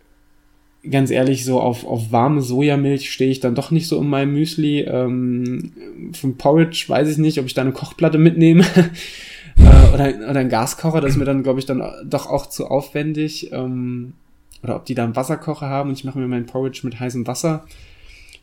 ganz 0.91 1.11
ehrlich, 1.11 1.45
so 1.45 1.61
auf, 1.61 1.87
auf 1.87 2.13
warme 2.13 2.41
Sojamilch 2.41 3.13
stehe 3.13 3.31
ich 3.31 3.41
dann 3.41 3.55
doch 3.55 3.71
nicht 3.71 3.89
so 3.89 4.01
in 4.01 4.09
meinem 4.09 4.33
Müsli. 4.33 4.81
Ähm, 4.81 5.73
vom 6.13 6.37
Porridge 6.37 6.85
weiß 6.89 7.09
ich 7.09 7.19
nicht, 7.19 7.39
ob 7.39 7.47
ich 7.47 7.55
da 7.55 7.63
eine 7.63 7.73
Kochplatte 7.73 8.19
mitnehme. 8.19 8.65
äh, 9.57 9.95
oder, 9.95 10.31
oder 10.31 10.41
ein 10.41 10.49
Gaskocher, 10.49 11.01
das 11.01 11.13
ist 11.13 11.17
mir 11.17 11.25
dann, 11.25 11.43
glaube 11.43 11.59
ich, 11.59 11.67
dann 11.67 11.83
doch 12.05 12.27
auch 12.27 12.47
zu 12.47 12.69
aufwendig. 12.69 13.53
Ähm, 13.53 14.15
oder 14.63 14.77
ob 14.77 14.85
die 14.85 14.95
da 14.95 15.05
einen 15.05 15.17
Wasserkocher 15.17 15.69
haben 15.69 15.91
und 15.91 15.99
ich 15.99 16.05
mache 16.05 16.19
mir 16.19 16.29
meinen 16.29 16.47
Porridge 16.47 16.81
mit 16.85 16.99
heißem 16.99 17.27
Wasser. 17.27 17.65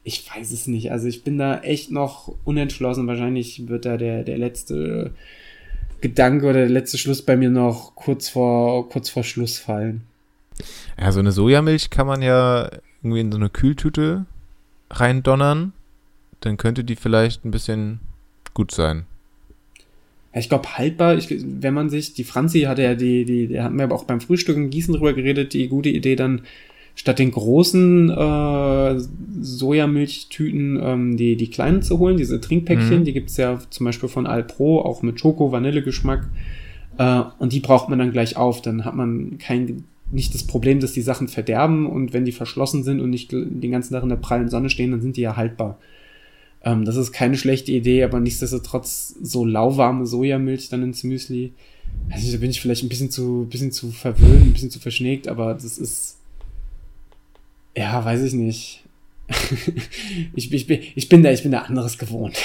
Ich 0.04 0.30
weiß 0.30 0.52
es 0.52 0.68
nicht. 0.68 0.92
Also 0.92 1.08
ich 1.08 1.24
bin 1.24 1.38
da 1.38 1.60
echt 1.60 1.92
noch 1.92 2.34
unentschlossen. 2.44 3.08
Wahrscheinlich 3.08 3.68
wird 3.70 3.86
da 3.86 3.98
der, 3.98 4.24
der 4.24 4.38
letzte 4.38 5.12
Gedanke 6.02 6.46
oder 6.46 6.60
der 6.60 6.70
letzte 6.70 6.98
Schluss 6.98 7.22
bei 7.22 7.38
mir 7.38 7.50
noch 7.50 7.96
kurz 7.96 8.28
vor, 8.28 8.90
kurz 8.90 9.10
vor 9.10 9.24
Schluss 9.24 9.58
fallen. 9.58 10.02
Ja, 11.00 11.12
so 11.12 11.20
eine 11.20 11.32
Sojamilch 11.32 11.90
kann 11.90 12.08
man 12.08 12.22
ja 12.22 12.70
irgendwie 13.02 13.22
in 13.22 13.32
so 13.32 13.38
eine 13.38 13.50
Kühltüte 13.50 14.26
reindonnern. 14.92 15.72
Dann 16.42 16.58
könnte 16.58 16.84
die 16.84 16.98
vielleicht 16.98 17.46
ein 17.46 17.52
bisschen 17.52 18.02
gut 18.54 18.72
sein. 18.72 19.06
Ja, 20.34 20.40
ich 20.40 20.50
glaube, 20.50 20.78
haltbar, 20.78 21.16
ich, 21.16 21.28
wenn 21.30 21.74
man 21.74 21.90
sich, 21.90 22.14
die 22.14 22.24
Franzi 22.24 22.62
hatte 22.62 22.84
ja 22.84 22.96
die, 22.96 23.24
die, 23.24 23.48
der 23.48 23.64
hatten 23.64 23.78
wir 23.78 23.86
aber 23.86 23.96
auch 23.96 24.06
beim 24.06 24.20
Frühstück 24.20 24.58
in 24.58 24.70
Gießen 24.70 24.94
drüber 24.94 25.14
geredet, 25.14 25.54
die 25.54 25.68
gute 25.68 25.90
Idee 25.90 26.16
dann 26.16 26.42
statt 26.96 27.20
den 27.20 27.32
großen 27.32 28.10
äh, 28.10 29.00
Sojamilchtüten 29.42 30.80
ähm, 30.82 31.18
die, 31.18 31.36
die 31.36 31.50
kleinen 31.50 31.82
zu 31.82 32.00
holen, 32.00 32.18
diese 32.18 32.40
Trinkpäckchen, 32.40 33.00
mhm. 33.00 33.04
die 33.04 33.14
gibt's 33.14 33.38
ja 33.38 33.60
zum 33.70 33.86
Beispiel 33.86 34.10
von 34.10 34.28
Alpro, 34.28 34.82
auch 34.82 35.02
mit 35.02 35.20
Schoko-Vanille-Geschmack. 35.20 36.30
Äh, 36.98 37.22
und 37.40 37.54
die 37.54 37.60
braucht 37.60 37.90
man 37.90 38.00
dann 38.00 38.12
gleich 38.12 38.38
auf. 38.38 38.62
Dann 38.62 38.86
hat 38.86 38.96
man 38.96 39.38
kein, 39.40 39.86
nicht 40.12 40.34
das 40.34 40.44
Problem, 40.44 40.80
dass 40.80 40.94
die 40.94 41.02
Sachen 41.02 41.28
verderben 41.28 41.88
und 41.88 42.14
wenn 42.14 42.26
die 42.26 42.32
verschlossen 42.32 42.84
sind 42.84 43.02
und 43.02 43.10
nicht 43.10 43.32
den 43.32 43.72
ganzen 43.72 43.94
Tag 43.94 44.04
in 44.04 44.10
der 44.10 44.16
prallen 44.18 44.50
Sonne 44.50 44.70
stehen, 44.70 44.92
dann 44.92 45.02
sind 45.02 45.18
die 45.18 45.22
ja 45.22 45.36
haltbar. 45.36 45.80
Ähm, 46.64 46.86
das 46.86 46.96
ist 46.96 47.12
keine 47.12 47.38
schlechte 47.38 47.72
Idee, 47.72 48.04
aber 48.04 48.20
nichtsdestotrotz 48.20 49.16
so 49.22 49.46
lauwarme 49.46 50.06
Sojamilch 50.06 50.70
dann 50.70 50.84
ins 50.84 51.04
Müsli. 51.04 51.54
Also 52.10 52.32
da 52.32 52.38
bin 52.38 52.52
ich 52.52 52.62
vielleicht 52.62 52.84
ein 52.84 52.90
bisschen 52.90 53.12
zu, 53.12 53.48
bisschen 53.50 53.72
zu 53.72 53.92
verwöhnt, 53.92 54.46
ein 54.46 54.54
bisschen 54.54 54.72
zu 54.72 54.80
verschnägt, 54.80 55.28
aber 55.28 55.54
das 55.54 55.78
ist, 55.78 56.18
ja, 57.76 58.04
weiß 58.04 58.24
ich 58.24 58.34
nicht. 58.34 58.84
ich, 60.36 60.52
ich, 60.52 60.68
bin, 60.68 60.82
ich 60.96 61.10
bin 61.10 61.24
da, 61.24 61.32
ich 61.32 61.44
bin 61.44 61.52
da 61.52 61.60
anderes 61.60 61.98
gewohnt. 61.98 62.38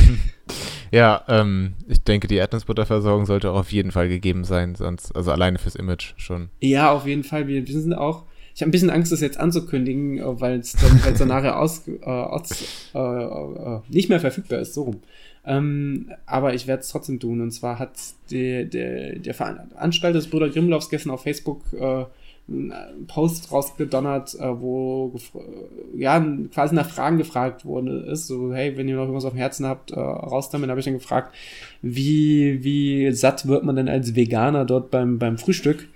ja, 0.90 1.22
ähm, 1.28 1.74
ich 1.88 2.02
denke, 2.02 2.26
die 2.26 2.36
Erdnussbutterversorgung 2.36 3.26
sollte 3.26 3.50
auch 3.50 3.60
auf 3.60 3.72
jeden 3.72 3.92
Fall 3.92 4.08
gegeben 4.08 4.44
sein, 4.44 4.74
sonst, 4.74 5.14
also 5.14 5.30
alleine 5.30 5.58
fürs 5.58 5.76
Image 5.76 6.14
schon. 6.16 6.48
Ja, 6.60 6.92
auf 6.92 7.06
jeden 7.06 7.24
Fall. 7.24 7.46
Wir, 7.46 7.66
wir 7.66 7.80
sind 7.80 7.92
auch, 7.92 8.24
ich 8.54 8.62
habe 8.62 8.70
ein 8.70 8.72
bisschen 8.72 8.90
Angst, 8.90 9.12
das 9.12 9.20
jetzt 9.20 9.38
anzukündigen, 9.38 10.18
äh, 10.18 10.40
weil 10.40 10.58
es 10.58 10.72
dann 10.72 11.28
nachher 11.28 11.58
aus, 11.58 11.86
äh, 11.86 12.04
aus, 12.04 12.50
äh, 12.94 12.98
äh, 12.98 13.80
nicht 13.88 14.08
mehr 14.08 14.20
verfügbar 14.20 14.60
ist, 14.60 14.74
so 14.74 14.84
rum. 14.84 15.00
Ähm, 15.44 16.12
aber 16.26 16.54
ich 16.54 16.66
werde 16.66 16.82
es 16.82 16.88
trotzdem 16.88 17.18
tun. 17.18 17.40
Und 17.40 17.50
zwar 17.50 17.78
hat 17.78 17.92
die, 18.30 18.68
der, 18.68 19.18
der 19.18 19.34
Veranstalter 19.34 20.18
des 20.18 20.28
Brüder 20.28 20.50
Grimmlaufs 20.50 20.90
gestern 20.90 21.10
auf 21.10 21.22
Facebook 21.22 21.62
äh, 21.72 22.04
einen 22.50 23.06
Post 23.06 23.52
rausgedonnert, 23.52 24.34
äh, 24.34 24.60
wo 24.60 25.14
ja 25.96 26.24
quasi 26.52 26.74
nach 26.74 26.88
Fragen 26.88 27.18
gefragt 27.18 27.64
wurde 27.64 28.00
ist. 28.10 28.26
So, 28.26 28.52
hey, 28.52 28.76
wenn 28.76 28.88
ihr 28.88 28.96
noch 28.96 29.02
irgendwas 29.02 29.24
auf 29.24 29.32
dem 29.32 29.38
Herzen 29.38 29.66
habt, 29.66 29.92
äh, 29.92 30.00
raus 30.00 30.50
damit. 30.50 30.68
habe 30.68 30.80
ich 30.80 30.84
dann 30.84 30.94
gefragt, 30.94 31.34
wie, 31.82 32.62
wie 32.64 33.12
satt 33.12 33.46
wird 33.46 33.64
man 33.64 33.76
denn 33.76 33.88
als 33.88 34.14
Veganer 34.16 34.64
dort 34.64 34.90
beim, 34.90 35.18
beim 35.18 35.38
Frühstück? 35.38 35.88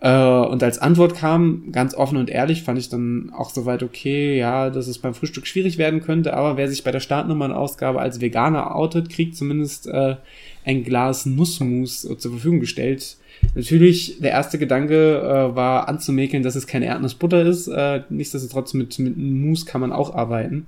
Äh, 0.00 0.46
und 0.46 0.62
als 0.62 0.78
Antwort 0.78 1.14
kam, 1.14 1.72
ganz 1.72 1.94
offen 1.94 2.16
und 2.16 2.30
ehrlich, 2.30 2.62
fand 2.62 2.78
ich 2.78 2.88
dann 2.88 3.32
auch 3.36 3.50
soweit 3.50 3.82
okay, 3.82 4.38
ja, 4.38 4.70
dass 4.70 4.86
es 4.86 4.98
beim 4.98 5.14
Frühstück 5.14 5.46
schwierig 5.46 5.76
werden 5.76 6.00
könnte, 6.00 6.34
aber 6.34 6.56
wer 6.56 6.68
sich 6.68 6.84
bei 6.84 6.90
der 6.90 7.00
Startnummernausgabe 7.00 8.00
als 8.00 8.20
Veganer 8.20 8.74
outet, 8.74 9.10
kriegt 9.10 9.36
zumindest 9.36 9.86
äh, 9.88 10.16
ein 10.64 10.84
Glas 10.84 11.26
Nussmus 11.26 12.02
zur 12.02 12.30
Verfügung 12.30 12.60
gestellt. 12.60 13.18
Natürlich, 13.54 14.20
der 14.20 14.30
erste 14.30 14.58
Gedanke 14.58 15.18
äh, 15.18 15.56
war 15.56 15.88
anzumäkeln, 15.88 16.42
dass 16.42 16.56
es 16.56 16.66
keine 16.66 16.86
Erdnussbutter 16.86 17.42
ist. 17.42 17.68
Äh, 17.68 18.02
nichtsdestotrotz 18.08 18.74
mit, 18.74 18.98
mit 18.98 19.16
Mousse 19.16 19.66
kann 19.66 19.80
man 19.80 19.92
auch 19.92 20.14
arbeiten. 20.14 20.66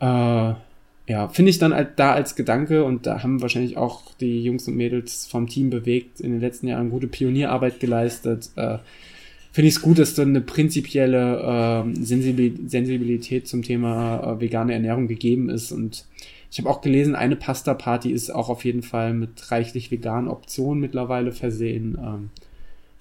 Äh, 0.00 0.54
ja, 1.08 1.28
finde 1.28 1.50
ich 1.50 1.58
dann 1.58 1.72
halt 1.72 1.90
da 1.96 2.12
als 2.12 2.34
Gedanke 2.34 2.82
und 2.84 3.06
da 3.06 3.22
haben 3.22 3.40
wahrscheinlich 3.40 3.76
auch 3.76 4.14
die 4.20 4.42
Jungs 4.42 4.66
und 4.66 4.76
Mädels 4.76 5.26
vom 5.26 5.46
Team 5.46 5.70
bewegt 5.70 6.20
in 6.20 6.32
den 6.32 6.40
letzten 6.40 6.66
Jahren 6.66 6.90
gute 6.90 7.06
Pionierarbeit 7.06 7.78
geleistet. 7.78 8.50
Äh, 8.56 8.78
finde 9.52 9.68
ich 9.68 9.76
es 9.76 9.82
gut, 9.82 10.00
dass 10.00 10.14
da 10.14 10.22
eine 10.22 10.40
prinzipielle 10.40 11.84
äh, 11.86 12.04
Sensibilität 12.04 13.46
zum 13.46 13.62
Thema 13.62 14.34
äh, 14.34 14.40
vegane 14.40 14.72
Ernährung 14.72 15.06
gegeben 15.06 15.48
ist 15.48 15.70
und 15.70 16.04
ich 16.50 16.58
habe 16.58 16.70
auch 16.70 16.80
gelesen, 16.80 17.14
eine 17.14 17.36
Pasta-Party 17.36 18.10
ist 18.10 18.30
auch 18.30 18.48
auf 18.48 18.64
jeden 18.64 18.82
Fall 18.82 19.12
mit 19.14 19.50
reichlich 19.50 19.90
veganen 19.90 20.28
Optionen 20.28 20.80
mittlerweile 20.80 21.32
versehen. 21.32 21.98
Ähm, 22.00 22.30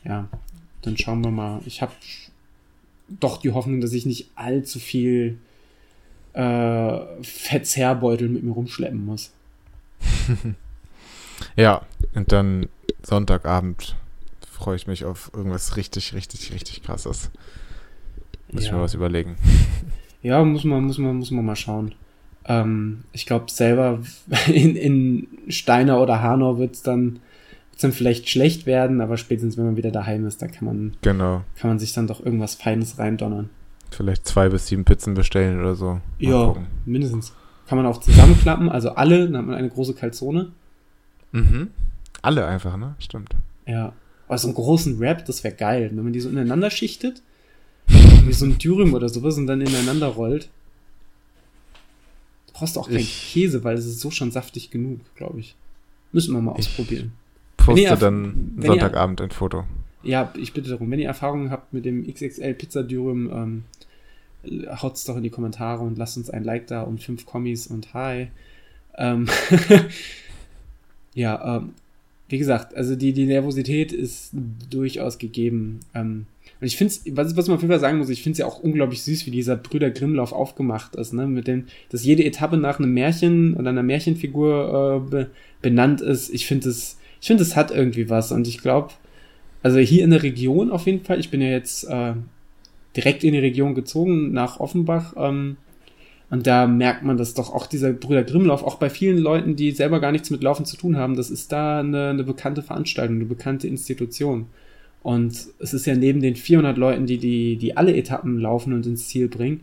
ja, 0.04 0.28
dann 0.82 0.98
schauen 0.98 1.24
wir 1.24 1.32
mal. 1.32 1.62
Ich 1.66 1.82
habe 1.82 1.93
doch 3.08 3.38
die 3.38 3.52
Hoffnung, 3.52 3.82
dass 3.82 3.93
ich 3.93 4.06
nicht 4.06 4.30
allzu 4.36 4.80
viel 4.80 5.38
äh, 6.34 7.00
Verzehrbeutel 7.22 8.30
mit 8.30 8.43
mir 8.43 8.52
rumschleppen 8.52 9.06
muss. 9.06 9.32
ja, 11.56 11.82
und 12.14 12.32
dann 12.32 12.68
Sonntagabend 13.04 13.96
freue 14.50 14.76
ich 14.76 14.88
mich 14.88 15.06
auf 15.06 15.32
irgendwas 15.34 15.78
richtig, 15.78 16.14
richtig, 16.14 16.52
richtig 16.54 16.84
krasses. 16.84 17.30
Muss 18.52 18.64
ja. 18.64 18.70
ich 18.70 18.76
mir 18.76 18.82
was 18.82 18.93
überlegen. 18.93 19.36
Ja, 20.22 20.43
muss 20.43 20.64
man, 20.64 20.84
muss 20.84 20.98
man, 20.98 21.18
muss 21.18 21.30
man 21.30 21.46
mal 21.46 21.56
schauen. 21.56 21.93
Ähm, 22.48 23.04
ich 23.12 23.26
glaube 23.26 23.50
selber 23.50 24.00
in, 24.48 24.76
in 24.76 25.28
Steiner 25.50 26.00
oder 26.00 26.22
Hanau 26.22 26.58
wird 26.58 26.76
es 26.76 26.84
dann, 26.84 27.20
dann 27.82 27.91
vielleicht 27.91 28.30
schlecht 28.30 28.66
werden, 28.66 29.02
aber 29.02 29.18
spätestens 29.18 29.58
wenn 29.58 29.66
man 29.66 29.78
wieder 29.78 29.91
daheim 29.91 30.26
ist, 30.26 30.41
da 30.41 30.48
kann 30.48 30.66
man, 30.66 30.98
genau. 31.02 31.43
kann 31.58 31.70
man 31.70 31.80
sich 31.80 31.93
dann 31.93 32.08
doch 32.08 32.24
irgendwas 32.24 32.56
Feines 32.56 33.00
reindonnern. 33.00 33.50
Vielleicht 33.91 34.28
zwei 34.28 34.50
bis 34.50 34.68
sieben 34.68 34.86
Pizzen 34.86 35.14
bestellen 35.14 35.60
oder 35.60 35.76
so. 35.76 35.86
Mal 35.86 36.02
ja, 36.20 36.46
gucken. 36.46 36.68
mindestens. 36.86 37.34
Kann 37.68 37.78
man 37.78 37.88
auch 37.88 38.00
zusammenklappen, 38.00 38.70
also 38.70 38.91
alle, 38.91 39.26
dann 39.26 39.38
hat 39.38 39.46
man 39.46 39.56
eine 39.56 39.70
große 39.70 39.96
Kalzone. 39.96 40.52
Mhm. 41.32 41.72
Alle 42.22 42.46
einfach, 42.46 42.78
ne? 42.78 42.96
Stimmt. 43.00 43.36
Ja. 43.66 43.93
Aber 44.28 44.38
so 44.38 44.48
einen 44.48 44.56
großen 44.56 45.00
Wrap, 45.00 45.26
das 45.26 45.43
wäre 45.43 45.56
geil, 45.56 45.91
wenn 45.93 46.04
man 46.04 46.14
die 46.14 46.20
so 46.20 46.30
ineinander 46.30 46.70
schichtet, 46.70 47.22
wie 47.88 48.34
so 48.34 48.46
ein 48.46 48.58
Dürüm 48.58 48.93
oder 48.93 49.10
sowas 49.10 49.38
und 49.38 49.48
dann 49.48 49.62
ineinander 49.62 50.08
rollt. 50.08 50.50
Du 52.56 52.60
brauchst 52.60 52.78
auch 52.78 52.88
keinen 52.88 53.06
Käse, 53.06 53.66
weil 53.66 53.76
es 53.76 53.86
ist 53.86 53.99
so 53.99 54.12
schon 54.12 54.32
saftig 54.32 54.72
genug, 54.72 55.01
glaube 55.16 55.41
ich. 55.41 55.56
Müssen 56.14 56.34
wir 56.34 56.41
mal 56.41 56.53
ausprobieren. 56.53 57.12
Poste 57.58 57.97
dann 57.97 58.56
Sonntagabend 58.62 59.20
ein 59.20 59.32
Foto. 59.32 59.66
Ja, 60.03 60.32
ich 60.38 60.53
bitte 60.53 60.70
darum. 60.70 60.89
Wenn 60.89 60.99
ihr 60.99 61.08
Erfahrungen 61.08 61.51
habt 61.51 61.74
mit 61.74 61.84
dem 61.84 62.08
XXL 62.08 62.53
Pizza 62.53 62.84
Dürüm, 62.84 63.30
ähm, 63.34 63.64
haut's 64.82 65.03
doch 65.03 65.18
in 65.18 65.24
die 65.24 65.30
Kommentare 65.30 65.84
und 65.84 65.97
lasst 65.97 66.16
uns 66.16 66.30
ein 66.30 66.45
Like 66.45 66.68
da 66.68 66.84
und 66.84 67.03
fünf 67.03 67.26
Kommis 67.26 67.68
und 67.68 67.93
hi. 67.93 68.28
Ähm 68.97 69.28
ja, 71.14 71.58
ähm, 71.58 71.74
wie 72.30 72.38
gesagt, 72.38 72.74
also 72.74 72.95
die, 72.95 73.12
die 73.12 73.26
Nervosität 73.26 73.91
ist 73.91 74.32
durchaus 74.70 75.18
gegeben. 75.18 75.82
Ähm, 75.93 76.26
und 76.62 76.68
ich 76.68 76.78
finde 76.78 76.93
es, 76.93 77.03
was, 77.12 77.36
was 77.36 77.47
man 77.47 77.56
auf 77.56 77.62
jeden 77.62 77.72
Fall 77.72 77.82
sagen 77.82 77.97
muss, 77.97 78.10
ich 78.10 78.24
finde 78.24 78.34
es 78.34 78.38
ja 78.39 78.45
auch 78.45 78.60
unglaublich 78.60 79.03
süß, 79.03 79.26
wie 79.26 79.32
dieser 79.32 79.58
Brüder 79.58 79.91
Grimmlauf 79.91 80.32
aufgemacht 80.32 80.95
ist, 80.95 81.14
ne? 81.14 81.28
Mit 81.28 81.47
dem, 81.47 81.66
dass 81.89 82.06
jede 82.06 82.24
Etappe 82.24 82.58
nach 82.58 82.80
einem 82.80 82.93
Märchen 82.93 83.56
oder 83.56 83.70
einer 83.70 83.84
Märchenfigur 83.84 85.03
äh, 85.06 85.10
be, 85.10 85.30
benannt 85.62 86.01
ist. 86.01 86.30
Ich 86.34 86.45
finde 86.45 86.70
es, 86.70 86.97
ich 87.20 87.28
finde 87.28 87.43
es 87.43 87.56
hat 87.56 87.72
irgendwie 87.72 88.10
was. 88.10 88.32
Und 88.32 88.47
ich 88.47 88.60
glaube, 88.62 88.93
also 89.64 89.80
hier 89.80 90.03
in 90.03 90.12
der 90.12 90.24
Region 90.24 90.72
auf 90.72 90.86
jeden 90.86 91.03
Fall, 91.03 91.20
ich 91.20 91.30
bin 91.30 91.41
ja 91.41 91.49
jetzt 91.49 91.84
äh, 91.86 92.14
direkt 92.95 93.24
in 93.24 93.34
die 93.34 93.39
Region 93.39 93.76
gezogen, 93.76 94.32
nach 94.32 94.60
Offenbach. 94.60 95.14
Ähm, 95.18 95.58
und 96.30 96.47
da 96.47 96.68
merkt 96.68 97.03
man 97.03 97.18
das 97.18 97.34
doch 97.34 97.53
auch 97.53 97.68
dieser 97.68 97.91
Brüder 97.93 98.24
Grimmlauf, 98.24 98.64
auch 98.64 98.76
bei 98.76 98.89
vielen 98.89 99.18
Leuten, 99.18 99.56
die 99.56 99.72
selber 99.72 99.99
gar 99.99 100.12
nichts 100.12 100.32
mit 100.32 100.41
Laufen 100.41 100.66
zu 100.66 100.78
tun 100.78 100.97
haben, 100.97 101.16
das 101.16 101.30
ist 101.30 101.51
da 101.51 101.80
eine, 101.80 102.10
eine 102.10 102.24
bekannte 102.24 102.64
Veranstaltung, 102.64 103.18
eine 103.18 103.26
bekannte 103.26 103.68
Institution. 103.68 104.47
Und 105.06 105.49
es 105.60 105.72
ist 105.72 105.86
ja 105.86 105.93
neben 105.93 106.20
den 106.20 106.36
400 106.36 106.80
Leuten, 106.80 107.06
die, 107.06 107.20
die, 107.20 107.58
die 107.58 107.78
alle 107.78 107.95
Etappen 107.95 108.39
laufen 108.39 108.74
und 108.74 108.88
ins 108.88 109.08
Ziel 109.08 109.28
bringen, 109.28 109.62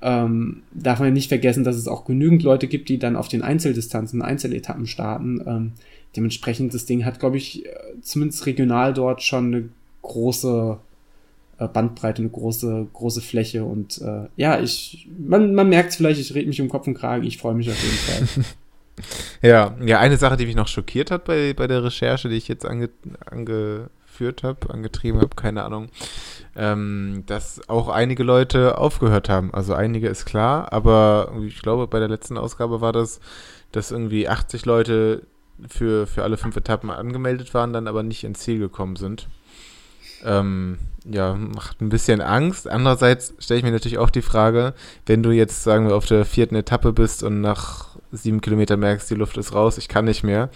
ähm, 0.00 0.62
darf 0.70 1.00
man 1.00 1.08
ja 1.08 1.14
nicht 1.14 1.26
vergessen, 1.26 1.64
dass 1.64 1.74
es 1.74 1.88
auch 1.88 2.04
genügend 2.04 2.44
Leute 2.44 2.68
gibt, 2.68 2.88
die 2.88 3.00
dann 3.00 3.16
auf 3.16 3.26
den 3.26 3.42
Einzeldistanzen, 3.42 4.22
Einzeletappen 4.22 4.86
starten. 4.86 5.42
Ähm, 5.44 5.72
dementsprechend, 6.14 6.74
das 6.74 6.86
Ding 6.86 7.04
hat, 7.04 7.18
glaube 7.18 7.38
ich, 7.38 7.66
äh, 7.66 7.70
zumindest 8.02 8.46
regional 8.46 8.94
dort 8.94 9.24
schon 9.24 9.46
eine 9.46 9.68
große 10.02 10.78
äh, 11.58 11.66
Bandbreite, 11.66 12.22
eine 12.22 12.30
große, 12.30 12.86
große 12.92 13.20
Fläche. 13.20 13.64
Und 13.64 14.00
äh, 14.00 14.28
ja, 14.36 14.60
ich, 14.60 15.08
man, 15.18 15.56
man 15.56 15.70
merkt 15.70 15.90
es 15.90 15.96
vielleicht, 15.96 16.20
ich 16.20 16.32
rede 16.36 16.46
mich 16.46 16.60
um 16.60 16.68
Kopf 16.68 16.86
und 16.86 16.94
Kragen, 16.94 17.24
ich 17.24 17.38
freue 17.38 17.56
mich 17.56 17.68
auf 17.68 17.82
jeden 17.82 17.96
Fall. 17.96 18.44
ja, 19.42 19.76
ja, 19.84 19.98
eine 19.98 20.18
Sache, 20.18 20.36
die 20.36 20.46
mich 20.46 20.54
noch 20.54 20.68
schockiert 20.68 21.10
hat 21.10 21.24
bei, 21.24 21.52
bei 21.52 21.66
der 21.66 21.82
Recherche, 21.82 22.28
die 22.28 22.36
ich 22.36 22.46
jetzt 22.46 22.64
ange, 22.64 22.90
angeführt 24.18 24.42
habe, 24.42 24.70
angetrieben 24.70 25.20
habe, 25.20 25.34
keine 25.36 25.64
Ahnung, 25.64 25.88
ähm, 26.56 27.22
dass 27.26 27.68
auch 27.68 27.88
einige 27.88 28.24
Leute 28.24 28.78
aufgehört 28.78 29.28
haben. 29.28 29.54
Also 29.54 29.74
einige 29.74 30.08
ist 30.08 30.24
klar, 30.24 30.72
aber 30.72 31.32
ich 31.46 31.62
glaube, 31.62 31.86
bei 31.86 31.98
der 31.98 32.08
letzten 32.08 32.36
Ausgabe 32.36 32.80
war 32.80 32.92
das, 32.92 33.20
dass 33.72 33.90
irgendwie 33.90 34.28
80 34.28 34.66
Leute 34.66 35.22
für, 35.68 36.06
für 36.06 36.22
alle 36.22 36.36
fünf 36.36 36.56
Etappen 36.56 36.90
angemeldet 36.90 37.54
waren, 37.54 37.72
dann 37.72 37.86
aber 37.86 38.02
nicht 38.02 38.24
ins 38.24 38.40
Ziel 38.40 38.58
gekommen 38.58 38.96
sind. 38.96 39.28
Ähm, 40.24 40.78
ja, 41.04 41.34
macht 41.34 41.80
ein 41.80 41.90
bisschen 41.90 42.20
Angst. 42.20 42.66
Andererseits 42.66 43.34
stelle 43.38 43.58
ich 43.58 43.64
mir 43.64 43.70
natürlich 43.70 43.98
auch 43.98 44.10
die 44.10 44.22
Frage, 44.22 44.74
wenn 45.06 45.22
du 45.22 45.30
jetzt, 45.30 45.62
sagen 45.62 45.86
wir, 45.86 45.94
auf 45.94 46.06
der 46.06 46.24
vierten 46.24 46.56
Etappe 46.56 46.92
bist 46.92 47.22
und 47.22 47.40
nach 47.40 47.96
sieben 48.10 48.40
Kilometern 48.40 48.80
merkst, 48.80 49.08
die 49.10 49.14
Luft 49.14 49.36
ist 49.36 49.54
raus, 49.54 49.78
ich 49.78 49.88
kann 49.88 50.06
nicht 50.06 50.24
mehr, 50.24 50.50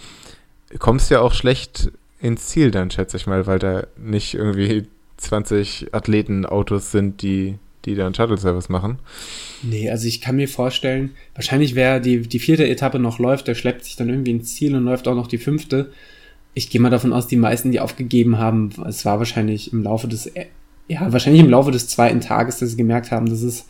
kommst 0.79 1.11
ja 1.11 1.21
auch 1.21 1.33
schlecht 1.33 1.91
ins 2.23 2.47
Ziel 2.47 2.71
dann, 2.71 2.89
schätze 2.89 3.17
ich 3.17 3.27
mal, 3.27 3.45
weil 3.45 3.59
da 3.59 3.85
nicht 3.97 4.33
irgendwie 4.33 4.87
20 5.17 5.93
Athletenautos 5.93 6.91
sind, 6.91 7.21
die, 7.21 7.59
die 7.85 7.93
dann 7.93 8.15
Shuttle-Service 8.15 8.69
machen. 8.69 8.97
Nee, 9.61 9.89
also 9.91 10.07
ich 10.07 10.21
kann 10.21 10.37
mir 10.37 10.47
vorstellen, 10.47 11.11
wahrscheinlich 11.35 11.75
wer 11.75 11.99
die, 11.99 12.21
die 12.21 12.39
vierte 12.39 12.67
Etappe 12.67 12.97
noch 12.97 13.19
läuft, 13.19 13.47
der 13.47 13.55
schleppt 13.55 13.85
sich 13.85 13.95
dann 13.95 14.09
irgendwie 14.09 14.31
ins 14.31 14.55
Ziel 14.55 14.75
und 14.75 14.85
läuft 14.85 15.07
auch 15.07 15.15
noch 15.15 15.27
die 15.27 15.37
fünfte 15.37 15.91
ich 16.53 16.69
gehe 16.69 16.81
mal 16.81 16.89
davon 16.89 17.13
aus, 17.13 17.27
die 17.27 17.35
meisten, 17.35 17.71
die 17.71 17.79
aufgegeben 17.79 18.37
haben, 18.37 18.69
es 18.87 19.05
war 19.05 19.19
wahrscheinlich 19.19 19.73
im 19.73 19.83
Laufe 19.83 20.07
des, 20.07 20.31
ja, 20.87 21.11
wahrscheinlich 21.11 21.41
im 21.41 21.49
Laufe 21.49 21.71
des 21.71 21.87
zweiten 21.87 22.21
Tages, 22.21 22.59
dass 22.59 22.71
sie 22.71 22.77
gemerkt 22.77 23.11
haben, 23.11 23.27
das 23.27 23.41
ist, 23.41 23.67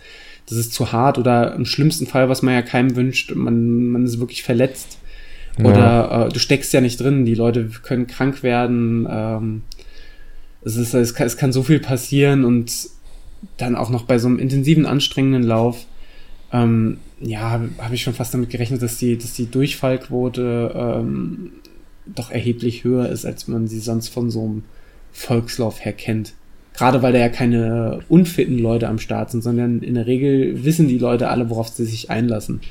das 0.47 0.57
ist 0.57 0.73
zu 0.73 0.91
hart 0.91 1.17
oder 1.17 1.55
im 1.55 1.65
schlimmsten 1.65 2.07
Fall, 2.07 2.27
was 2.27 2.41
man 2.41 2.53
ja 2.53 2.61
keinem 2.61 2.95
wünscht, 2.95 3.33
man, 3.33 3.87
man 3.87 4.05
ist 4.05 4.19
wirklich 4.19 4.43
verletzt. 4.43 4.97
Ja. 5.57 5.65
Oder 5.65 6.27
äh, 6.27 6.33
du 6.33 6.39
steckst 6.39 6.73
ja 6.73 6.81
nicht 6.81 6.99
drin, 6.99 7.25
die 7.25 7.35
Leute 7.35 7.69
können 7.83 8.07
krank 8.07 8.43
werden, 8.43 9.07
ähm, 9.09 9.61
es, 10.65 10.77
ist, 10.77 10.93
es, 10.93 11.13
kann, 11.13 11.27
es 11.27 11.37
kann 11.37 11.51
so 11.51 11.63
viel 11.63 11.79
passieren 11.79 12.45
und 12.45 12.71
dann 13.57 13.75
auch 13.75 13.89
noch 13.89 14.03
bei 14.03 14.17
so 14.17 14.27
einem 14.27 14.39
intensiven, 14.39 14.85
anstrengenden 14.85 15.43
Lauf, 15.43 15.85
ähm, 16.51 16.97
ja, 17.19 17.61
habe 17.79 17.95
ich 17.95 18.03
schon 18.03 18.13
fast 18.13 18.33
damit 18.33 18.49
gerechnet, 18.49 18.81
dass 18.81 18.97
die, 18.97 19.17
dass 19.17 19.33
die 19.33 19.49
Durchfallquote 19.49 20.71
ähm, 20.75 21.51
doch 22.05 22.31
erheblich 22.31 22.83
höher 22.83 23.09
ist, 23.09 23.25
als 23.25 23.47
man 23.47 23.67
sie 23.67 23.79
sonst 23.79 24.09
von 24.09 24.29
so 24.29 24.43
einem 24.43 24.63
Volkslauf 25.11 25.83
her 25.83 25.93
kennt. 25.93 26.33
Gerade 26.73 27.01
weil 27.01 27.13
da 27.13 27.19
ja 27.19 27.29
keine 27.29 27.99
unfitten 28.09 28.57
Leute 28.57 28.87
am 28.87 28.99
Start 28.99 29.31
sind, 29.31 29.41
sondern 29.41 29.81
in 29.81 29.93
der 29.93 30.07
Regel 30.07 30.63
wissen 30.63 30.87
die 30.87 30.97
Leute 30.97 31.29
alle, 31.29 31.49
worauf 31.49 31.67
sie 31.67 31.85
sich 31.85 32.09
einlassen. 32.09 32.61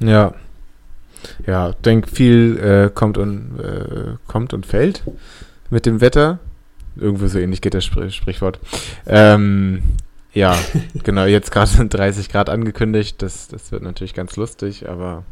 Ja. 0.00 0.34
Ja, 1.46 1.72
denk 1.72 2.08
viel 2.08 2.58
äh, 2.58 2.90
kommt 2.92 3.18
und 3.18 3.58
äh, 3.58 4.16
kommt 4.26 4.52
und 4.54 4.66
fällt 4.66 5.02
mit 5.70 5.86
dem 5.86 6.00
Wetter. 6.00 6.38
irgendwo 6.96 7.26
so 7.26 7.38
ähnlich 7.38 7.60
geht 7.60 7.74
das 7.74 7.84
Sprich 7.84 8.14
Sprichwort. 8.14 8.58
Ähm, 9.06 9.82
ja, 10.32 10.58
genau, 11.04 11.24
jetzt 11.24 11.50
gerade 11.50 11.70
sind 11.70 11.94
30 11.94 12.28
Grad 12.28 12.50
angekündigt. 12.50 13.22
Das, 13.22 13.48
das 13.48 13.72
wird 13.72 13.82
natürlich 13.82 14.14
ganz 14.14 14.36
lustig, 14.36 14.88
aber. 14.88 15.24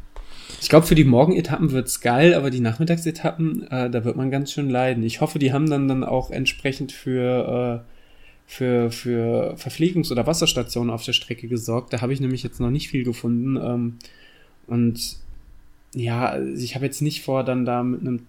Ich 0.61 0.69
glaube, 0.69 0.87
für 0.87 0.95
die 0.95 1.05
Morgenetappen 1.05 1.73
wird 1.73 1.89
es 1.89 2.01
geil, 2.01 2.33
aber 2.35 2.51
die 2.51 2.61
Nachmittagsetappen, 2.61 3.67
äh, 3.71 3.91
da 3.91 4.05
wird 4.05 4.17
man 4.17 4.31
ganz 4.31 4.53
schön 4.53 4.71
leiden. 4.71 5.03
Ich 5.03 5.21
hoffe, 5.21 5.39
die 5.39 5.53
haben 5.53 5.69
dann, 5.69 5.89
dann 5.89 6.05
auch 6.05 6.31
entsprechend 6.31 6.93
für, 6.93 7.85
äh, 7.85 7.91
für, 8.47 8.91
für 8.91 9.57
Verpflegungs- 9.57 10.13
oder 10.13 10.27
Wasserstationen 10.27 10.91
auf 10.95 11.05
der 11.05 11.13
Strecke 11.13 11.49
gesorgt. 11.49 11.93
Da 11.93 12.01
habe 12.01 12.13
ich 12.13 12.21
nämlich 12.21 12.43
jetzt 12.43 12.61
noch 12.61 12.71
nicht 12.71 12.89
viel 12.89 13.05
gefunden. 13.05 13.57
Ähm, 13.57 13.99
und 14.67 15.19
ja, 15.95 16.39
ich 16.39 16.75
habe 16.75 16.85
jetzt 16.85 17.03
nicht 17.03 17.23
vor, 17.23 17.45
dann 17.45 17.65
da 17.65 17.83
mit 17.83 18.01
einem 18.01 18.27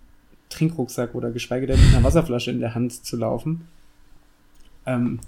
Trinkrucksack 0.50 1.16
oder 1.16 1.32
geschweige 1.32 1.68
denn 1.68 1.80
mit 1.80 1.94
einer 1.94 2.04
Wasserflasche 2.04 2.52
in 2.52 2.60
der 2.60 2.76
Hand 2.76 3.06
zu 3.06 3.18
laufen. 3.18 3.68
Ähm, 4.86 5.20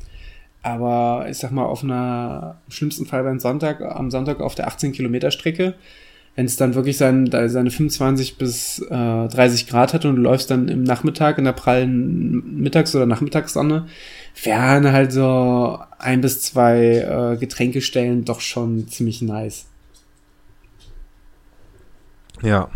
aber 0.61 1.27
ich 1.29 1.37
sag 1.37 1.51
mal, 1.51 1.65
auf 1.65 1.83
einer, 1.83 2.57
im 2.67 2.71
schlimmsten 2.71 3.05
Fall 3.05 3.23
beim 3.23 3.39
Sonntag, 3.39 3.81
am 3.81 4.11
Sonntag 4.11 4.41
auf 4.41 4.55
der 4.55 4.67
18 4.67 4.91
Kilometer 4.91 5.31
Strecke, 5.31 5.75
wenn 6.35 6.45
es 6.45 6.57
dann 6.57 6.75
wirklich 6.75 6.97
sein, 6.97 7.29
seine 7.31 7.71
25 7.71 8.37
bis 8.37 8.79
äh, 8.79 9.27
30 9.27 9.67
Grad 9.67 9.93
hat 9.93 10.05
und 10.05 10.15
du 10.15 10.21
läufst 10.21 10.51
dann 10.51 10.67
im 10.67 10.83
Nachmittag 10.83 11.37
in 11.37 11.45
der 11.45 11.53
prallen 11.53 12.61
Mittags- 12.61 12.95
oder 12.95 13.05
Nachmittagssonne, 13.05 13.87
wären 14.43 14.91
halt 14.91 15.11
so 15.11 15.79
ein 15.97 16.21
bis 16.21 16.41
zwei 16.41 16.97
äh, 16.97 17.37
Getränkestellen 17.37 18.25
doch 18.25 18.41
schon 18.41 18.87
ziemlich 18.87 19.21
nice. 19.21 19.68
Ja. 22.41 22.69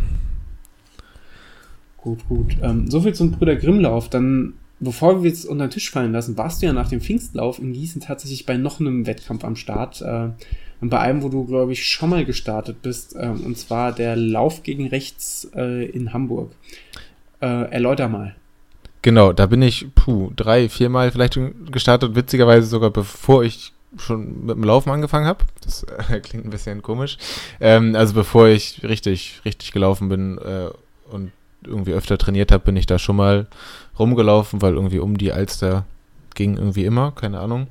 Gut, 1.97 2.28
gut. 2.28 2.57
Ähm, 2.61 2.89
Soviel 2.89 3.14
zum 3.14 3.32
Brüder 3.32 3.55
Grimmlauf. 3.55 4.09
Dann, 4.09 4.53
bevor 4.80 5.24
wir 5.24 5.30
jetzt 5.30 5.45
unter 5.45 5.68
den 5.68 5.72
Tisch 5.72 5.89
fallen 5.89 6.11
lassen, 6.11 6.38
warst 6.38 6.61
du 6.61 6.66
ja 6.66 6.74
nach 6.74 6.89
dem 6.89 7.01
Pfingstlauf 7.01 7.59
in 7.59 7.74
Gießen 7.74 8.01
tatsächlich 8.01 8.45
bei 8.45 8.57
noch 8.57 8.80
einem 8.80 9.05
Wettkampf 9.05 9.43
am 9.45 9.55
Start. 9.55 10.01
Äh, 10.01 10.30
und 10.82 10.89
bei 10.89 10.99
einem, 10.99 11.24
wo 11.24 11.30
du, 11.30 11.45
glaube 11.45 11.72
ich, 11.72 11.88
schon 11.88 12.09
mal 12.09 12.26
gestartet 12.26 12.82
bist. 12.82 13.16
Äh, 13.16 13.30
und 13.30 13.57
zwar 13.57 13.93
der 13.93 14.18
Lauf 14.18 14.64
gegen 14.64 14.88
rechts 14.88 15.49
äh, 15.55 15.86
in 15.86 16.11
Hamburg. 16.11 16.51
Äh, 17.41 17.72
erläuter 17.72 18.09
mal. 18.09 18.36
Genau, 19.01 19.34
da 19.34 19.45
bin 19.45 19.61
ich, 19.61 19.88
puh, 19.95 20.32
drei, 20.36 20.70
viermal 20.70 21.11
vielleicht 21.11 21.38
gestartet, 21.72 22.16
witzigerweise 22.16 22.68
sogar 22.68 22.89
bevor 22.89 23.43
ich 23.43 23.74
schon 23.97 24.45
mit 24.45 24.55
dem 24.55 24.63
Laufen 24.63 24.89
angefangen 24.89 25.27
habe. 25.27 25.43
Das 25.63 25.83
äh, 25.83 26.19
klingt 26.21 26.45
ein 26.45 26.49
bisschen 26.49 26.81
komisch. 26.81 27.17
Ähm, 27.59 27.95
also 27.95 28.13
bevor 28.13 28.47
ich 28.47 28.83
richtig, 28.83 29.41
richtig 29.45 29.71
gelaufen 29.71 30.09
bin 30.09 30.37
äh, 30.37 30.69
und 31.11 31.31
irgendwie 31.65 31.93
öfter 31.93 32.17
trainiert 32.17 32.51
habe, 32.51 32.65
bin 32.65 32.75
ich 32.75 32.85
da 32.85 32.99
schon 32.99 33.15
mal 33.15 33.47
rumgelaufen, 33.97 34.61
weil 34.61 34.73
irgendwie 34.73 34.99
um 34.99 35.17
die 35.17 35.31
Alster 35.31 35.85
ging 36.35 36.57
irgendwie 36.57 36.85
immer, 36.85 37.11
keine 37.11 37.39
Ahnung. 37.39 37.67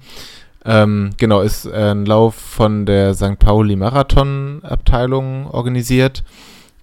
Ähm, 0.65 1.11
genau, 1.17 1.41
ist 1.41 1.67
ein 1.67 2.07
Lauf 2.07 2.35
von 2.35 2.87
der 2.87 3.15
St. 3.15 3.39
Pauli 3.39 3.77
Marathon 3.77 4.61
Abteilung 4.63 5.49
organisiert. 5.49 6.23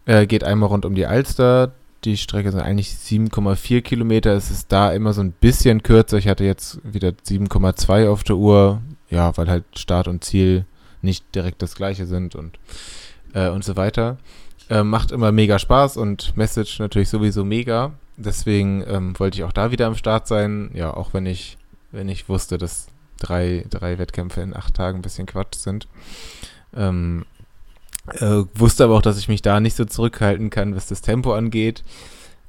Äh, 0.05 0.27
geht 0.27 0.43
einmal 0.43 0.69
rund 0.69 0.85
um 0.85 0.95
die 0.95 1.05
Alster. 1.05 1.71
Die 2.03 2.17
Strecke 2.17 2.51
sind 2.51 2.61
eigentlich 2.61 2.89
7,4 2.89 3.81
Kilometer. 3.81 4.33
Es 4.33 4.51
ist 4.51 4.71
da 4.71 4.91
immer 4.91 5.13
so 5.13 5.21
ein 5.21 5.31
bisschen 5.31 5.83
kürzer. 5.83 6.17
Ich 6.17 6.27
hatte 6.27 6.43
jetzt 6.43 6.79
wieder 6.83 7.09
7,2 7.09 8.09
auf 8.09 8.23
der 8.23 8.37
Uhr. 8.37 8.81
Ja, 9.09 9.35
weil 9.37 9.49
halt 9.49 9.65
Start 9.75 10.07
und 10.07 10.23
Ziel 10.23 10.65
nicht 11.01 11.33
direkt 11.35 11.61
das 11.61 11.75
gleiche 11.75 12.05
sind 12.05 12.35
und, 12.35 12.59
äh, 13.33 13.49
und 13.49 13.63
so 13.63 13.75
weiter. 13.75 14.17
Äh, 14.69 14.83
macht 14.83 15.11
immer 15.11 15.31
mega 15.31 15.57
Spaß 15.57 15.97
und 15.97 16.35
Message 16.37 16.79
natürlich 16.79 17.09
sowieso 17.09 17.43
mega. 17.43 17.93
Deswegen 18.17 18.83
ähm, 18.87 19.17
wollte 19.17 19.37
ich 19.37 19.43
auch 19.43 19.53
da 19.53 19.71
wieder 19.71 19.87
am 19.87 19.95
Start 19.95 20.27
sein. 20.27 20.71
Ja, 20.73 20.93
auch 20.93 21.13
wenn 21.13 21.25
ich, 21.25 21.57
wenn 21.91 22.09
ich 22.09 22.29
wusste, 22.29 22.57
dass 22.57 22.87
drei, 23.17 23.65
drei 23.69 23.97
Wettkämpfe 23.97 24.41
in 24.41 24.55
acht 24.55 24.75
Tagen 24.75 24.99
ein 24.99 25.01
bisschen 25.01 25.25
Quatsch 25.25 25.55
sind. 25.55 25.87
Ähm, 26.75 27.25
äh, 28.07 28.43
wusste 28.53 28.83
aber 28.83 28.95
auch, 28.95 29.01
dass 29.01 29.17
ich 29.17 29.27
mich 29.27 29.41
da 29.41 29.59
nicht 29.59 29.75
so 29.75 29.85
zurückhalten 29.85 30.49
kann, 30.49 30.75
was 30.75 30.87
das 30.87 31.01
Tempo 31.01 31.33
angeht. 31.33 31.83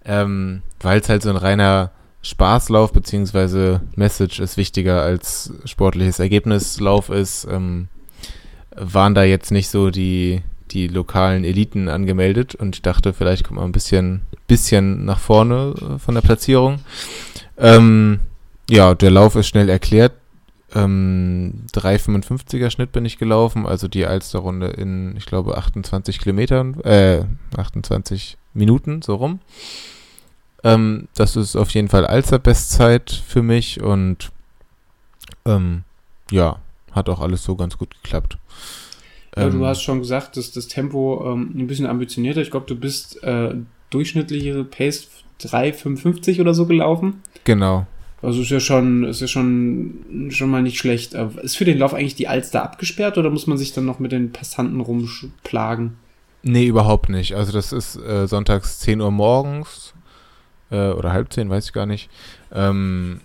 Ähm, 0.05 0.63
weil 0.81 1.01
es 1.01 1.09
halt 1.09 1.23
so 1.23 1.31
ein 1.31 1.37
reiner 1.37 1.93
Spaßlauf 2.23 2.93
beziehungsweise 2.93 3.81
Message 3.97 4.41
ist 4.41 4.57
wichtiger 4.57 5.03
als 5.03 5.53
sportliches 5.64 6.18
Ergebnislauf 6.18 7.09
ist, 7.09 7.47
ähm, 7.51 7.89
waren 8.77 9.14
da 9.14 9.25
jetzt 9.25 9.51
nicht 9.51 9.68
so 9.68 9.91
die, 9.91 10.43
die 10.71 10.87
lokalen 10.87 11.45
Eliten 11.45 11.89
angemeldet 11.89 12.55
und 12.55 12.77
ich 12.77 12.83
dachte, 12.83 13.12
vielleicht 13.12 13.45
kommt 13.45 13.59
man 13.59 13.68
ein 13.68 13.73
bisschen, 13.73 14.23
bisschen 14.47 15.05
nach 15.05 15.18
vorne 15.18 15.75
äh, 15.81 15.99
von 15.99 16.14
der 16.14 16.23
Platzierung. 16.23 16.81
Ähm, 17.57 18.21
ja, 18.68 18.95
der 18.95 19.11
Lauf 19.11 19.35
ist 19.35 19.49
schnell 19.49 19.68
erklärt. 19.68 20.12
Ähm, 20.73 21.64
3,55er 21.73 22.71
Schnitt 22.71 22.93
bin 22.93 23.05
ich 23.05 23.18
gelaufen, 23.18 23.66
also 23.66 23.89
die 23.89 24.07
Alsterrunde 24.07 24.68
in, 24.68 25.16
ich 25.16 25.27
glaube, 25.27 25.57
28 25.57 26.21
Kilometern, 26.21 26.79
äh, 26.83 27.25
28 27.57 28.37
Minuten, 28.55 29.03
so 29.03 29.16
rum. 29.16 29.41
Ähm, 30.63 31.09
das 31.15 31.37
ist 31.37 31.57
auf 31.57 31.71
jeden 31.71 31.89
Fall 31.89 32.07
Alster-Bestzeit 32.07 33.11
für 33.11 33.43
mich 33.43 33.81
und 33.81 34.31
ähm, 35.47 35.85
ja, 36.31 36.61
hat 36.93 37.09
auch 37.09 37.21
alles 37.21 37.45
so 37.45 37.57
ganz 37.57 37.79
gut 37.79 37.95
geklappt. 38.03 38.39
Ja, 39.37 39.49
du 39.49 39.59
ähm, 39.59 39.65
hast 39.65 39.83
schon 39.83 40.01
gesagt, 40.01 40.37
dass 40.37 40.53
das 40.53 40.69
Tempo 40.69 41.33
ähm, 41.33 41.55
ein 41.57 41.67
bisschen 41.67 41.87
ambitionierter. 41.87 42.43
Ich 42.43 42.51
glaube, 42.51 42.67
du 42.67 42.77
bist 42.77 43.23
äh, 43.23 43.55
durchschnittliche 43.91 44.65
Pace 44.65 45.09
3,55 45.41 46.41
oder 46.41 46.53
so 46.53 46.67
gelaufen. 46.67 47.23
Genau. 47.45 47.87
Also 48.23 48.43
ist 48.43 48.51
ja 48.51 48.61
schon, 48.61 49.05
ist 49.05 49.21
ja 49.21 49.29
schon, 49.29 50.29
schon 50.29 50.51
mal 50.51 50.63
nicht 50.63 50.79
schlecht. 50.79 51.15
Ist 51.15 51.57
für 51.57 51.65
den 51.65 51.79
Lauf 51.79 51.95
eigentlich 51.95 52.17
die 52.17 52.29
Alster 52.29 52.63
abgesperrt 52.63 53.17
oder 53.17 53.31
muss 53.31 53.47
man 53.47 53.57
sich 53.57 53.73
dann 53.73 53.87
noch 53.87 53.99
mit 53.99 54.13
den 54.13 54.31
Passanten 54.31 54.81
rumplagen? 54.81 55.97
Nee, 56.43 56.67
überhaupt 56.67 57.09
nicht. 57.09 57.35
Also 57.35 57.53
das 57.53 57.73
ist 57.73 57.97
äh, 57.97 58.27
sonntags 58.27 58.79
10 58.81 59.01
Uhr 59.01 59.11
morgens 59.11 59.89
äh, 60.71 60.91
oder 60.91 61.12
halb 61.12 61.33
10, 61.33 61.51
weiß 61.51 61.66
ich 61.66 61.73
gar 61.73 61.87
nicht. 61.87 62.11
Ähm, 62.53 63.21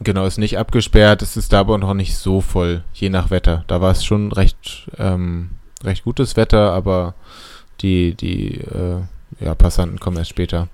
genau, 0.00 0.26
ist 0.26 0.38
nicht 0.38 0.58
abgesperrt. 0.58 1.22
Es 1.22 1.36
ist 1.36 1.52
da 1.52 1.60
aber 1.60 1.78
noch 1.78 1.94
nicht 1.94 2.16
so 2.16 2.40
voll, 2.40 2.84
je 2.92 3.10
nach 3.10 3.30
Wetter. 3.30 3.64
Da 3.66 3.80
war 3.80 3.92
es 3.92 4.04
schon 4.04 4.32
recht, 4.32 4.88
ähm, 4.98 5.50
recht 5.84 6.04
gutes 6.04 6.36
Wetter, 6.36 6.72
aber 6.72 7.14
die, 7.80 8.14
die 8.14 8.60
äh, 8.60 9.00
ja, 9.40 9.54
Passanten 9.54 10.00
kommen 10.00 10.16
erst 10.16 10.30
später. 10.30 10.68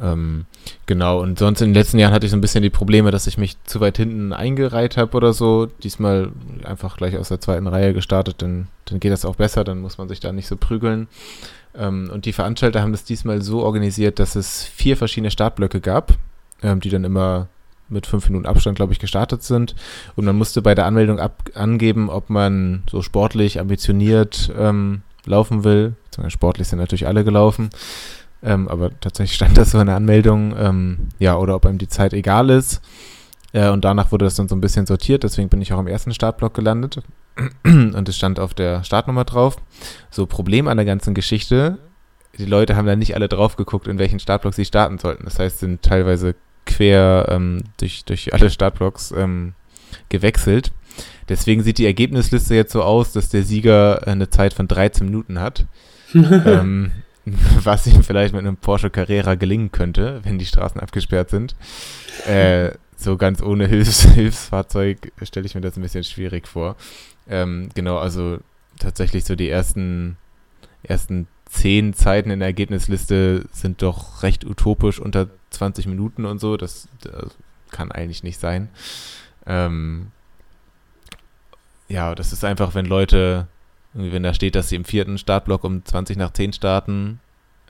Ähm, 0.00 0.46
genau, 0.86 1.20
und 1.20 1.38
sonst 1.38 1.60
in 1.60 1.70
den 1.70 1.74
letzten 1.74 1.98
Jahren 1.98 2.12
hatte 2.12 2.26
ich 2.26 2.30
so 2.30 2.36
ein 2.36 2.40
bisschen 2.40 2.62
die 2.62 2.70
Probleme, 2.70 3.10
dass 3.10 3.26
ich 3.26 3.38
mich 3.38 3.56
zu 3.64 3.80
weit 3.80 3.96
hinten 3.96 4.32
eingereiht 4.32 4.96
habe 4.96 5.16
oder 5.16 5.32
so. 5.32 5.66
Diesmal 5.82 6.30
einfach 6.64 6.96
gleich 6.96 7.16
aus 7.16 7.28
der 7.28 7.40
zweiten 7.40 7.66
Reihe 7.66 7.94
gestartet, 7.94 8.36
dann, 8.38 8.68
dann 8.84 9.00
geht 9.00 9.12
das 9.12 9.24
auch 9.24 9.36
besser, 9.36 9.64
dann 9.64 9.80
muss 9.80 9.98
man 9.98 10.08
sich 10.08 10.20
da 10.20 10.32
nicht 10.32 10.46
so 10.46 10.56
prügeln. 10.56 11.08
Ähm, 11.78 12.10
und 12.12 12.24
die 12.24 12.32
Veranstalter 12.32 12.82
haben 12.82 12.92
das 12.92 13.04
diesmal 13.04 13.40
so 13.42 13.62
organisiert, 13.62 14.18
dass 14.18 14.36
es 14.36 14.64
vier 14.64 14.96
verschiedene 14.96 15.30
Startblöcke 15.30 15.80
gab, 15.80 16.14
ähm, 16.62 16.80
die 16.80 16.90
dann 16.90 17.04
immer 17.04 17.48
mit 17.88 18.06
fünf 18.06 18.28
Minuten 18.28 18.46
Abstand, 18.46 18.76
glaube 18.76 18.92
ich, 18.92 18.98
gestartet 18.98 19.42
sind. 19.42 19.74
Und 20.14 20.24
man 20.24 20.36
musste 20.36 20.60
bei 20.60 20.74
der 20.74 20.86
Anmeldung 20.86 21.20
ab 21.20 21.44
angeben, 21.54 22.10
ob 22.10 22.28
man 22.28 22.82
so 22.90 23.00
sportlich 23.00 23.60
ambitioniert 23.60 24.52
ähm, 24.58 25.02
laufen 25.24 25.64
will. 25.64 25.94
Sportlich 26.28 26.68
sind 26.68 26.80
natürlich 26.80 27.06
alle 27.06 27.24
gelaufen. 27.24 27.70
Ähm, 28.42 28.68
aber 28.68 28.90
tatsächlich 29.00 29.36
stand 29.36 29.56
das 29.56 29.70
so 29.70 29.80
in 29.80 29.86
der 29.86 29.96
Anmeldung, 29.96 30.54
ähm, 30.58 30.98
ja, 31.18 31.36
oder 31.36 31.56
ob 31.56 31.66
einem 31.66 31.78
die 31.78 31.88
Zeit 31.88 32.12
egal 32.12 32.50
ist. 32.50 32.80
Äh, 33.52 33.70
und 33.70 33.84
danach 33.84 34.12
wurde 34.12 34.24
das 34.24 34.34
dann 34.34 34.48
so 34.48 34.56
ein 34.56 34.60
bisschen 34.60 34.86
sortiert, 34.86 35.22
deswegen 35.22 35.48
bin 35.48 35.62
ich 35.62 35.72
auch 35.72 35.80
im 35.80 35.86
ersten 35.86 36.12
Startblock 36.12 36.54
gelandet. 36.54 37.02
und 37.64 38.08
es 38.08 38.16
stand 38.16 38.40
auf 38.40 38.54
der 38.54 38.84
Startnummer 38.84 39.24
drauf. 39.24 39.56
So, 40.10 40.26
Problem 40.26 40.68
an 40.68 40.76
der 40.76 40.86
ganzen 40.86 41.14
Geschichte, 41.14 41.78
die 42.36 42.44
Leute 42.44 42.76
haben 42.76 42.86
da 42.86 42.96
nicht 42.96 43.14
alle 43.14 43.28
drauf 43.28 43.56
geguckt, 43.56 43.88
in 43.88 43.98
welchen 43.98 44.20
Startblock 44.20 44.54
sie 44.54 44.64
starten 44.64 44.98
sollten. 44.98 45.24
Das 45.24 45.38
heißt, 45.38 45.58
sind 45.58 45.82
teilweise 45.82 46.34
quer 46.66 47.26
ähm, 47.30 47.64
durch, 47.78 48.04
durch 48.04 48.34
alle 48.34 48.50
Startblocks 48.50 49.12
ähm, 49.12 49.54
gewechselt. 50.08 50.72
Deswegen 51.28 51.62
sieht 51.62 51.78
die 51.78 51.86
Ergebnisliste 51.86 52.54
jetzt 52.54 52.72
so 52.72 52.82
aus, 52.82 53.12
dass 53.12 53.28
der 53.28 53.42
Sieger 53.42 54.06
eine 54.06 54.30
Zeit 54.30 54.54
von 54.54 54.68
13 54.68 55.06
Minuten 55.06 55.40
hat. 55.40 55.66
ähm, 56.14 56.92
was 57.64 57.86
ihm 57.86 58.02
vielleicht 58.02 58.34
mit 58.34 58.40
einem 58.40 58.56
Porsche 58.56 58.90
Carrera 58.90 59.34
gelingen 59.34 59.72
könnte, 59.72 60.20
wenn 60.24 60.38
die 60.38 60.46
Straßen 60.46 60.80
abgesperrt 60.80 61.30
sind. 61.30 61.54
Äh, 62.26 62.72
so 62.96 63.16
ganz 63.16 63.42
ohne 63.42 63.66
Hilfs 63.66 64.02
Hilfsfahrzeug 64.14 65.12
stelle 65.22 65.46
ich 65.46 65.54
mir 65.54 65.60
das 65.60 65.76
ein 65.76 65.82
bisschen 65.82 66.04
schwierig 66.04 66.48
vor. 66.48 66.76
Ähm, 67.28 67.68
genau, 67.74 67.98
also 67.98 68.38
tatsächlich 68.78 69.24
so 69.24 69.36
die 69.36 69.48
ersten, 69.48 70.16
ersten 70.82 71.28
zehn 71.46 71.94
Zeiten 71.94 72.30
in 72.30 72.40
der 72.40 72.48
Ergebnisliste 72.48 73.46
sind 73.52 73.82
doch 73.82 74.22
recht 74.22 74.44
utopisch 74.44 75.00
unter 75.00 75.28
20 75.50 75.86
Minuten 75.86 76.24
und 76.24 76.40
so. 76.40 76.56
Das, 76.56 76.88
das 77.00 77.36
kann 77.70 77.92
eigentlich 77.92 78.22
nicht 78.22 78.38
sein. 78.38 78.68
Ähm, 79.46 80.08
ja, 81.88 82.14
das 82.14 82.32
ist 82.32 82.44
einfach, 82.44 82.74
wenn 82.74 82.84
Leute 82.84 83.46
wenn 83.92 84.22
da 84.22 84.34
steht, 84.34 84.54
dass 84.54 84.68
sie 84.68 84.76
im 84.76 84.84
vierten 84.84 85.18
Startblock 85.18 85.64
um 85.64 85.84
20 85.84 86.16
nach 86.16 86.32
10 86.32 86.52
starten, 86.52 87.20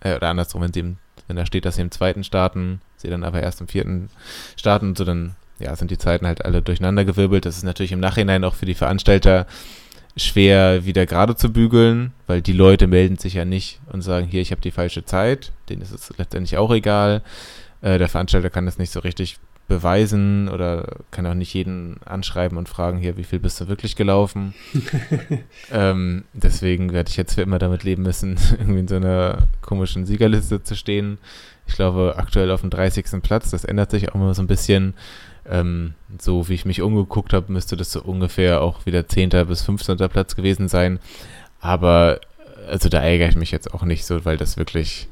äh, 0.00 0.16
oder 0.16 0.28
andersrum, 0.28 0.62
wenn 0.62 0.72
sie 0.72 0.80
im 0.80 0.96
Wenn 1.26 1.36
da 1.36 1.46
steht, 1.46 1.64
dass 1.64 1.76
sie 1.76 1.82
im 1.82 1.90
zweiten 1.90 2.24
starten, 2.24 2.80
sie 2.96 3.08
dann 3.08 3.24
aber 3.24 3.42
erst 3.42 3.60
im 3.60 3.68
vierten 3.68 4.08
starten, 4.56 4.96
so 4.96 5.04
dann 5.04 5.36
ja, 5.58 5.74
sind 5.76 5.90
die 5.90 5.98
Zeiten 5.98 6.26
halt 6.26 6.44
alle 6.44 6.62
durcheinandergewirbelt. 6.62 7.44
Das 7.44 7.56
ist 7.56 7.64
natürlich 7.64 7.92
im 7.92 8.00
Nachhinein 8.00 8.44
auch 8.44 8.54
für 8.54 8.66
die 8.66 8.74
Veranstalter 8.74 9.46
schwer 10.16 10.84
wieder 10.84 11.06
gerade 11.06 11.36
zu 11.36 11.52
bügeln, 11.52 12.12
weil 12.26 12.42
die 12.42 12.52
Leute 12.52 12.86
melden 12.86 13.18
sich 13.18 13.34
ja 13.34 13.44
nicht 13.44 13.80
und 13.92 14.02
sagen, 14.02 14.26
hier, 14.26 14.40
ich 14.40 14.50
habe 14.50 14.60
die 14.60 14.70
falsche 14.70 15.04
Zeit. 15.04 15.52
Denen 15.68 15.82
ist 15.82 15.92
es 15.92 16.12
letztendlich 16.16 16.56
auch 16.56 16.72
egal. 16.72 17.22
Äh, 17.80 17.98
der 17.98 18.08
Veranstalter 18.08 18.50
kann 18.50 18.66
das 18.66 18.78
nicht 18.78 18.92
so 18.92 19.00
richtig 19.00 19.38
beweisen 19.68 20.48
oder 20.48 20.96
kann 21.10 21.26
auch 21.26 21.34
nicht 21.34 21.54
jeden 21.54 22.02
anschreiben 22.04 22.56
und 22.58 22.68
fragen, 22.68 22.98
hier, 22.98 23.16
wie 23.16 23.24
viel 23.24 23.38
bist 23.38 23.60
du 23.60 23.68
wirklich 23.68 23.96
gelaufen? 23.96 24.54
ähm, 25.72 26.24
deswegen 26.32 26.92
werde 26.92 27.10
ich 27.10 27.16
jetzt 27.16 27.34
für 27.34 27.42
immer 27.42 27.58
damit 27.58 27.84
leben 27.84 28.02
müssen, 28.02 28.38
irgendwie 28.58 28.80
in 28.80 28.88
so 28.88 28.96
einer 28.96 29.46
komischen 29.60 30.06
Siegerliste 30.06 30.62
zu 30.62 30.74
stehen. 30.74 31.18
Ich 31.66 31.74
glaube, 31.74 32.14
aktuell 32.16 32.50
auf 32.50 32.62
dem 32.62 32.70
30. 32.70 33.22
Platz, 33.22 33.50
das 33.50 33.64
ändert 33.64 33.90
sich 33.90 34.08
auch 34.08 34.14
immer 34.14 34.34
so 34.34 34.42
ein 34.42 34.48
bisschen. 34.48 34.94
Ähm, 35.46 35.94
so 36.18 36.48
wie 36.48 36.54
ich 36.54 36.64
mich 36.64 36.82
umgeguckt 36.82 37.32
habe, 37.32 37.52
müsste 37.52 37.76
das 37.76 37.92
so 37.92 38.02
ungefähr 38.02 38.62
auch 38.62 38.86
wieder 38.86 39.06
10. 39.06 39.30
bis 39.46 39.62
15. 39.62 39.96
Platz 40.08 40.34
gewesen 40.34 40.68
sein. 40.68 40.98
Aber 41.60 42.20
also 42.68 42.88
da 42.88 43.00
ärgere 43.02 43.28
ich 43.28 43.36
mich 43.36 43.50
jetzt 43.50 43.72
auch 43.72 43.82
nicht 43.82 44.04
so, 44.04 44.24
weil 44.24 44.36
das 44.36 44.56
wirklich, 44.56 45.08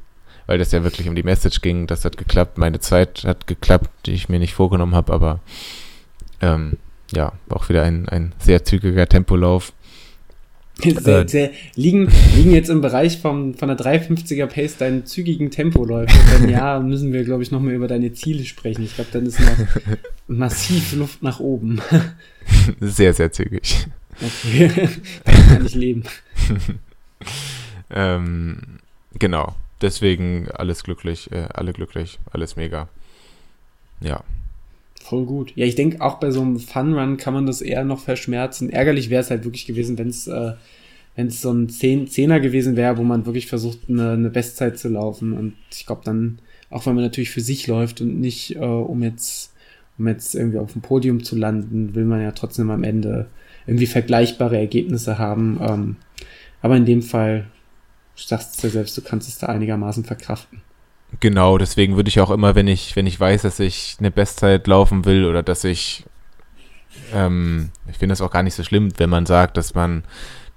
weil 0.47 0.59
das 0.59 0.73
ja 0.73 0.83
wirklich 0.83 1.09
um 1.09 1.15
die 1.15 1.23
Message 1.23 1.61
ging. 1.61 1.87
Das 1.87 2.05
hat 2.05 2.17
geklappt. 2.17 2.59
Meine 2.59 2.81
Zeit 2.81 3.25
hat 3.25 3.47
geklappt, 3.47 3.91
die 4.07 4.13
ich 4.13 4.29
mir 4.29 4.39
nicht 4.39 4.55
vorgenommen 4.55 4.95
habe, 4.95 5.13
aber 5.13 5.41
ähm, 6.41 6.77
ja, 7.13 7.33
auch 7.49 7.69
wieder 7.69 7.83
ein, 7.83 8.09
ein 8.09 8.33
sehr 8.39 8.65
zügiger 8.65 9.09
Tempolauf. 9.09 9.73
Sehr, 10.79 11.21
äh, 11.21 11.29
sehr, 11.29 11.51
liegen, 11.75 12.13
liegen 12.35 12.53
jetzt 12.53 12.69
im 12.69 12.83
Bereich 12.83 13.19
vom, 13.19 13.55
von 13.55 13.69
der 13.69 13.79
350er 13.79 14.47
Pace 14.47 14.77
deinen 14.77 15.07
zügigen 15.07 15.51
Tempoläufe. 15.51 16.15
Wenn 16.39 16.51
ja, 16.51 16.79
müssen 16.81 17.15
wir, 17.15 17.25
glaube 17.25 17.43
ich, 17.43 17.51
nochmal 17.51 17.73
über 17.73 17.89
deine 17.89 18.13
Ziele 18.13 18.45
sprechen. 18.45 18.85
Ich 18.85 18.95
glaube, 18.95 19.09
dann 19.11 19.25
ist 19.25 19.41
noch 19.41 19.57
massiv 20.29 20.93
Luft 20.93 21.23
nach 21.23 21.41
oben. 21.41 21.81
Sehr, 22.81 23.15
sehr 23.15 23.33
zügig. 23.33 23.87
Okay, 24.21 24.71
kann 25.25 25.65
ich 25.65 25.75
leben. 25.75 26.03
ähm, 27.91 28.59
genau, 29.19 29.55
deswegen 29.83 30.49
alles 30.51 30.85
glücklich, 30.85 31.31
äh, 31.33 31.49
alle 31.53 31.73
glücklich, 31.73 32.19
alles 32.31 32.57
mega. 32.57 32.89
Ja. 34.01 34.23
Voll 35.01 35.25
gut. 35.25 35.53
Ja, 35.55 35.67
ich 35.67 35.75
denke, 35.75 36.01
auch 36.01 36.19
bei 36.19 36.31
so 36.31 36.41
einem 36.41 36.59
Fun-Run 36.59 37.17
kann 37.17 37.35
man 37.35 37.47
das 37.47 37.63
eher 37.63 37.85
noch 37.85 38.01
verschmerzen. 38.01 38.71
Ärgerlich 38.71 39.09
wäre 39.11 39.23
es 39.23 39.31
halt 39.31 39.45
wirklich 39.45 39.67
gewesen, 39.67 39.99
wenn 39.99 40.09
es 40.09 40.27
äh, 40.27 40.55
wenn 41.17 41.29
es 41.29 41.41
so 41.41 41.51
ein 41.51 41.69
Zehn 41.69 42.07
Zehner 42.07 42.41
gewesen 42.41 42.77
wäre, 42.77 42.99
wo 42.99 43.03
man 43.03 43.27
wirklich 43.27 43.47
versucht, 43.47 43.79
eine, 43.89 44.13
eine 44.13 44.31
Bestzeit 44.31 44.79
zu 44.79 44.89
laufen. 44.89 45.33
Und 45.33 45.55
ich 45.73 45.87
glaube 45.87 46.03
dann, 46.05 46.39
auch 46.71 46.87
wenn 46.87 46.95
man 46.95 47.05
natürlich 47.05 47.31
für 47.31 47.41
sich 47.41 47.67
läuft 47.67 48.01
und 48.03 48.21
nicht, 48.21 48.55
äh, 48.57 48.59
um 48.59 49.03
jetzt, 49.03 49.55
um 49.99 50.07
jetzt 50.07 50.35
irgendwie 50.35 50.59
auf 50.59 50.73
dem 50.75 50.83
Podium 50.83 51.25
zu 51.25 51.35
landen, 51.35 51.95
will 51.95 52.05
man 52.05 52.21
ja 52.21 52.33
trotzdem 52.33 52.71
am 52.71 52.85
Ende 52.85 53.27
irgendwie 53.67 53.87
vergleichbare 53.87 54.59
Ergebnisse 54.59 55.19
haben. 55.19 55.59
Ähm, 55.61 55.97
aber 56.61 56.77
in 56.77 56.85
dem 56.85 57.03
Fall, 57.03 57.47
du 58.17 58.23
sagst 58.23 58.63
ja 58.63 58.71
selbst, 58.71 58.97
du 58.97 59.03
kannst 59.03 59.29
es 59.29 59.39
da 59.39 59.47
einigermaßen 59.47 60.05
verkraften. 60.05 60.63
Genau, 61.21 61.57
deswegen 61.57 61.97
würde 61.97 62.09
ich 62.09 62.21
auch 62.21 62.31
immer, 62.31 62.55
wenn 62.55 62.69
ich, 62.69 62.97
wenn 62.97 63.07
ich 63.07 63.19
weiß, 63.19 63.43
dass 63.43 63.61
ich 63.61 63.97
eine 63.99 64.11
Bestzeit 64.11 64.67
laufen 64.67 65.05
will 65.05 65.25
oder 65.25 65.43
dass 65.43 65.65
ich, 65.65 66.05
ähm, 67.15 67.71
ich 67.89 67.99
finde 67.99 68.13
das 68.13 68.21
auch 68.21 68.31
gar 68.31 68.43
nicht 68.43 68.55
so 68.55 68.65
schlimm, 68.65 68.91
wenn 68.99 69.11
man 69.11 69.25
sagt, 69.25 69.57
dass 69.57 69.75
man, 69.75 70.05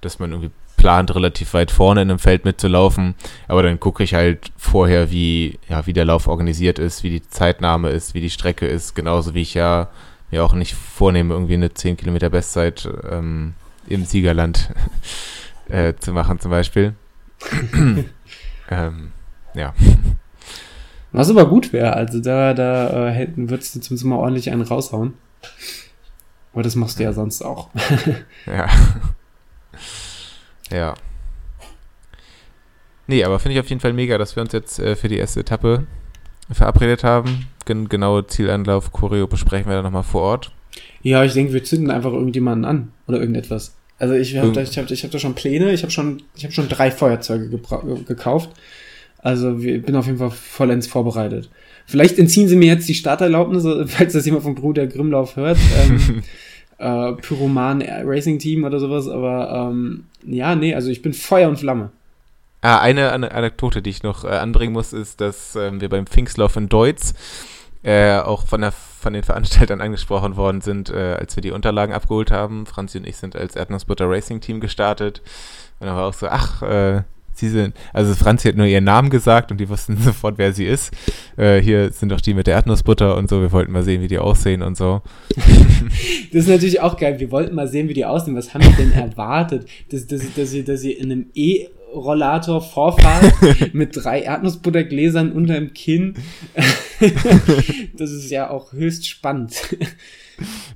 dass 0.00 0.18
man 0.18 0.32
irgendwie 0.32 0.50
plant, 0.76 1.14
relativ 1.14 1.54
weit 1.54 1.70
vorne 1.70 2.02
in 2.02 2.10
einem 2.10 2.18
Feld 2.18 2.44
mitzulaufen, 2.44 3.14
aber 3.48 3.62
dann 3.62 3.78
gucke 3.78 4.02
ich 4.02 4.14
halt 4.14 4.50
vorher, 4.56 5.10
wie, 5.10 5.58
ja, 5.68 5.86
wie 5.86 5.92
der 5.92 6.06
Lauf 6.06 6.26
organisiert 6.26 6.78
ist, 6.78 7.02
wie 7.02 7.10
die 7.10 7.28
Zeitnahme 7.28 7.90
ist, 7.90 8.14
wie 8.14 8.20
die 8.20 8.30
Strecke 8.30 8.66
ist, 8.66 8.94
genauso 8.94 9.34
wie 9.34 9.42
ich 9.42 9.54
ja 9.54 9.88
mir 10.30 10.44
auch 10.44 10.54
nicht 10.54 10.74
vornehme, 10.74 11.34
irgendwie 11.34 11.54
eine 11.54 11.72
10 11.72 11.96
Kilometer 11.96 12.30
Bestzeit 12.30 12.88
ähm, 13.10 13.54
im 13.88 14.04
Siegerland 14.04 14.70
äh, 15.68 15.94
zu 15.98 16.12
machen 16.12 16.40
zum 16.40 16.50
Beispiel. 16.50 16.94
ähm, 18.70 19.12
ja. 19.54 19.74
Was 21.12 21.30
aber 21.30 21.48
gut 21.48 21.72
wäre, 21.72 21.94
also 21.94 22.20
da, 22.20 22.54
da 22.54 23.08
äh, 23.08 23.12
hätten, 23.12 23.50
würdest 23.50 23.74
du 23.74 23.80
zumindest 23.80 24.06
mal 24.06 24.16
ordentlich 24.16 24.50
einen 24.50 24.62
raushauen. 24.62 25.14
Aber 26.52 26.62
das 26.62 26.76
machst 26.76 26.98
du 26.98 27.04
ja 27.04 27.12
sonst 27.12 27.42
auch. 27.42 27.70
ja. 28.46 28.68
Ja. 30.70 30.94
Nee, 33.06 33.24
aber 33.24 33.40
finde 33.40 33.54
ich 33.54 33.60
auf 33.60 33.68
jeden 33.68 33.80
Fall 33.80 33.92
mega, 33.92 34.18
dass 34.18 34.36
wir 34.36 34.42
uns 34.42 34.52
jetzt 34.52 34.78
äh, 34.78 34.94
für 34.94 35.08
die 35.08 35.18
erste 35.18 35.40
Etappe 35.40 35.86
verabredet 36.50 37.02
haben. 37.02 37.46
Gen 37.64 37.88
genaue 37.88 38.26
Zielanlauf, 38.26 38.92
Choreo 38.92 39.26
besprechen 39.26 39.68
wir 39.68 39.76
dann 39.76 39.84
nochmal 39.84 40.04
vor 40.04 40.22
Ort. 40.22 40.52
Ja, 41.02 41.24
ich 41.24 41.32
denke, 41.32 41.52
wir 41.52 41.64
zünden 41.64 41.90
einfach 41.90 42.12
irgendjemanden 42.12 42.64
an 42.64 42.92
oder 43.06 43.18
irgendetwas. 43.18 43.74
Also 44.00 44.14
ich 44.14 44.34
habe 44.36 44.50
da, 44.50 44.62
ich 44.62 44.78
hab, 44.78 44.90
ich 44.90 45.04
hab 45.04 45.10
da 45.10 45.18
schon 45.18 45.34
Pläne, 45.34 45.72
ich 45.72 45.82
habe 45.82 45.92
schon, 45.92 46.22
ich 46.34 46.44
hab 46.44 46.52
schon 46.52 46.70
drei 46.70 46.90
Feuerzeuge 46.90 47.50
gekauft. 48.08 48.48
Also 49.18 49.58
ich 49.58 49.82
bin 49.82 49.94
auf 49.94 50.06
jeden 50.06 50.16
Fall 50.16 50.30
vollends 50.30 50.86
vorbereitet. 50.86 51.50
Vielleicht 51.84 52.18
entziehen 52.18 52.48
sie 52.48 52.56
mir 52.56 52.68
jetzt 52.68 52.88
die 52.88 52.94
Starterlaubnis, 52.94 53.62
falls 53.86 54.14
das 54.14 54.24
jemand 54.24 54.44
vom 54.44 54.54
Bruder 54.54 54.86
Grimlauf 54.86 55.36
hört. 55.36 55.58
Ähm, 55.84 56.22
äh, 56.78 57.12
Pyroman 57.20 57.82
Racing 57.82 58.38
Team 58.38 58.64
oder 58.64 58.80
sowas, 58.80 59.06
aber 59.06 59.70
ähm, 59.70 60.04
ja, 60.24 60.54
nee, 60.54 60.74
also 60.74 60.88
ich 60.88 61.02
bin 61.02 61.12
Feuer 61.12 61.50
und 61.50 61.58
Flamme. 61.58 61.90
Ah, 62.62 62.78
eine, 62.78 63.12
eine 63.12 63.32
Anekdote, 63.32 63.82
die 63.82 63.90
ich 63.90 64.02
noch 64.02 64.24
äh, 64.24 64.28
anbringen 64.28 64.72
muss, 64.72 64.94
ist, 64.94 65.20
dass 65.20 65.56
ähm, 65.56 65.82
wir 65.82 65.90
beim 65.90 66.06
Pfingstlauf 66.06 66.56
in 66.56 66.70
Deutz 66.70 67.12
äh, 67.82 68.18
auch 68.18 68.46
von, 68.46 68.60
der, 68.60 68.72
von 68.72 69.12
den 69.12 69.22
Veranstaltern 69.22 69.80
angesprochen 69.80 70.36
worden 70.36 70.60
sind, 70.60 70.90
äh, 70.90 71.16
als 71.18 71.36
wir 71.36 71.42
die 71.42 71.52
Unterlagen 71.52 71.94
abgeholt 71.94 72.30
haben. 72.30 72.66
Franzi 72.66 72.98
und 72.98 73.06
ich 73.06 73.16
sind 73.16 73.36
als 73.36 73.56
Erdnussbutter 73.56 74.08
Racing 74.08 74.40
Team 74.40 74.60
gestartet. 74.60 75.22
Und 75.78 75.86
dann 75.86 75.96
war 75.96 76.08
auch 76.08 76.12
so, 76.12 76.28
ach, 76.28 76.62
äh, 76.62 77.02
sie 77.32 77.48
sind, 77.48 77.74
also 77.92 78.14
Franzi 78.14 78.48
hat 78.48 78.56
nur 78.56 78.66
ihren 78.66 78.84
Namen 78.84 79.08
gesagt 79.08 79.50
und 79.50 79.58
die 79.58 79.68
wussten 79.68 79.96
sofort, 80.02 80.36
wer 80.38 80.52
sie 80.52 80.66
ist. 80.66 80.92
Äh, 81.36 81.60
hier 81.60 81.90
sind 81.90 82.10
doch 82.10 82.20
die 82.20 82.34
mit 82.34 82.46
der 82.46 82.54
Erdnussbutter 82.54 83.16
und 83.16 83.30
so. 83.30 83.40
Wir 83.40 83.52
wollten 83.52 83.72
mal 83.72 83.82
sehen, 83.82 84.02
wie 84.02 84.08
die 84.08 84.18
aussehen 84.18 84.62
und 84.62 84.76
so. 84.76 85.00
das 85.36 86.42
ist 86.42 86.48
natürlich 86.48 86.80
auch 86.80 86.96
geil. 86.96 87.18
Wir 87.18 87.30
wollten 87.30 87.54
mal 87.54 87.68
sehen, 87.68 87.88
wie 87.88 87.94
die 87.94 88.04
aussehen. 88.04 88.36
Was 88.36 88.52
haben 88.52 88.64
wir 88.64 88.72
denn 88.72 88.92
erwartet? 88.92 89.66
Dass, 89.90 90.06
dass, 90.06 90.22
dass, 90.34 90.52
ihr, 90.52 90.64
dass 90.64 90.84
ihr 90.84 90.98
in 90.98 91.10
einem 91.10 91.26
E 91.34 91.68
Rollator 91.94 92.60
vorfahrt 92.60 93.32
mit 93.72 93.96
drei 93.96 94.20
Erdnussbuttergläsern 94.20 95.32
unter 95.32 95.54
dem 95.54 95.72
Kinn. 95.72 96.14
das 97.96 98.10
ist 98.10 98.30
ja 98.30 98.50
auch 98.50 98.72
höchst 98.72 99.08
spannend. 99.08 99.76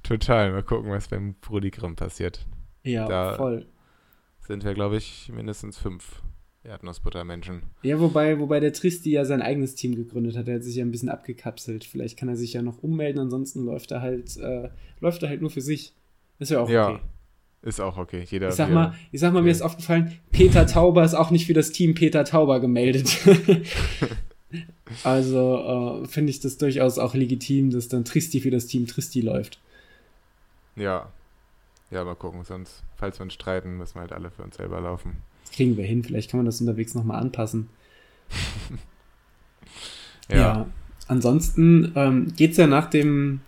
Total. 0.03 0.53
Mal 0.53 0.63
gucken, 0.63 0.91
was 0.91 1.09
beim 1.09 1.35
Brudi 1.41 1.71
Grimm 1.71 1.97
passiert. 1.97 2.47
Ja, 2.83 3.07
da 3.07 3.35
voll. 3.37 3.67
Sind 4.41 4.65
wir, 4.65 4.75
glaube 4.75 4.97
ich, 4.97 5.31
mindestens 5.35 5.79
fünf 5.79 6.23
Erdnussbuttermenschen. 6.65 7.63
Ja, 7.83 8.01
wobei, 8.01 8.39
wobei 8.39 8.61
der 8.61 8.73
Tristi 8.73 9.11
ja 9.11 9.25
sein 9.25 9.43
eigenes 9.43 9.75
Team 9.75 9.95
gegründet 9.95 10.37
hat. 10.37 10.49
Er 10.49 10.57
hat 10.57 10.65
sich 10.65 10.77
ja 10.77 10.85
ein 10.85 10.91
bisschen 10.91 11.09
abgekapselt. 11.09 11.85
Vielleicht 11.85 12.19
kann 12.19 12.29
er 12.29 12.37
sich 12.37 12.55
ja 12.55 12.63
noch 12.63 12.83
ummelden, 12.83 13.21
ansonsten 13.21 13.65
läuft 13.65 13.91
er 13.91 14.01
halt, 14.01 14.37
äh, 14.37 14.71
läuft 15.01 15.23
er 15.23 15.29
halt 15.29 15.41
nur 15.41 15.51
für 15.51 15.61
sich. 15.61 15.95
Ist 16.39 16.51
ja 16.51 16.61
auch 16.61 16.69
ja. 16.69 16.91
okay. 16.91 17.01
Ist 17.63 17.81
auch 17.81 17.97
okay. 17.97 18.25
Jeder 18.29 18.49
ich 18.49 18.55
sag 18.55 18.71
mal, 18.71 18.95
ich 19.11 19.21
sag 19.21 19.33
mal 19.33 19.39
okay. 19.39 19.47
mir 19.47 19.51
ist 19.51 19.63
aufgefallen, 19.63 20.19
Peter 20.31 20.67
Tauber 20.67 21.05
ist 21.05 21.15
auch 21.15 21.31
nicht 21.31 21.47
für 21.47 21.55
das 21.55 21.71
Team 21.73 21.95
Peter 21.95 22.25
Tauber 22.25 22.61
gemeldet. 22.61 23.19
also 25.03 26.03
äh, 26.05 26.09
finde 26.09 26.31
ich 26.31 26.41
das 26.41 26.59
durchaus 26.59 26.99
auch 26.99 27.15
legitim, 27.15 27.71
dass 27.71 27.89
dann 27.89 28.05
Tristi 28.05 28.41
für 28.41 28.51
das 28.51 28.67
Team 28.67 28.87
Tristi 28.87 29.21
läuft. 29.21 29.61
Ja. 30.77 31.09
Ja, 31.91 32.05
mal 32.05 32.17
gucken. 32.17 32.45
Sonst, 32.45 32.83
falls 32.97 33.19
wir 33.19 33.25
uns 33.25 33.35
streiten, 33.35 33.77
müssen 33.77 33.95
wir 33.97 34.03
halt 34.03 34.13
alle 34.13 34.31
für 34.31 34.43
uns 34.43 34.57
selber 34.57 34.81
laufen. 34.81 35.19
Das 35.45 35.53
kriegen 35.53 35.77
wir 35.77 35.85
hin. 35.85 36.03
Vielleicht 36.03 36.31
kann 36.31 36.39
man 36.39 36.47
das 36.47 36.61
unterwegs 36.61 36.95
nochmal 36.95 37.21
anpassen. 37.21 37.69
ja. 40.29 40.37
ja. 40.37 40.67
Ansonsten 41.07 41.93
ähm, 41.95 42.33
geht 42.35 42.53
es 42.53 42.57
ja 42.57 42.67
nach 42.67 42.89
dem 42.89 43.41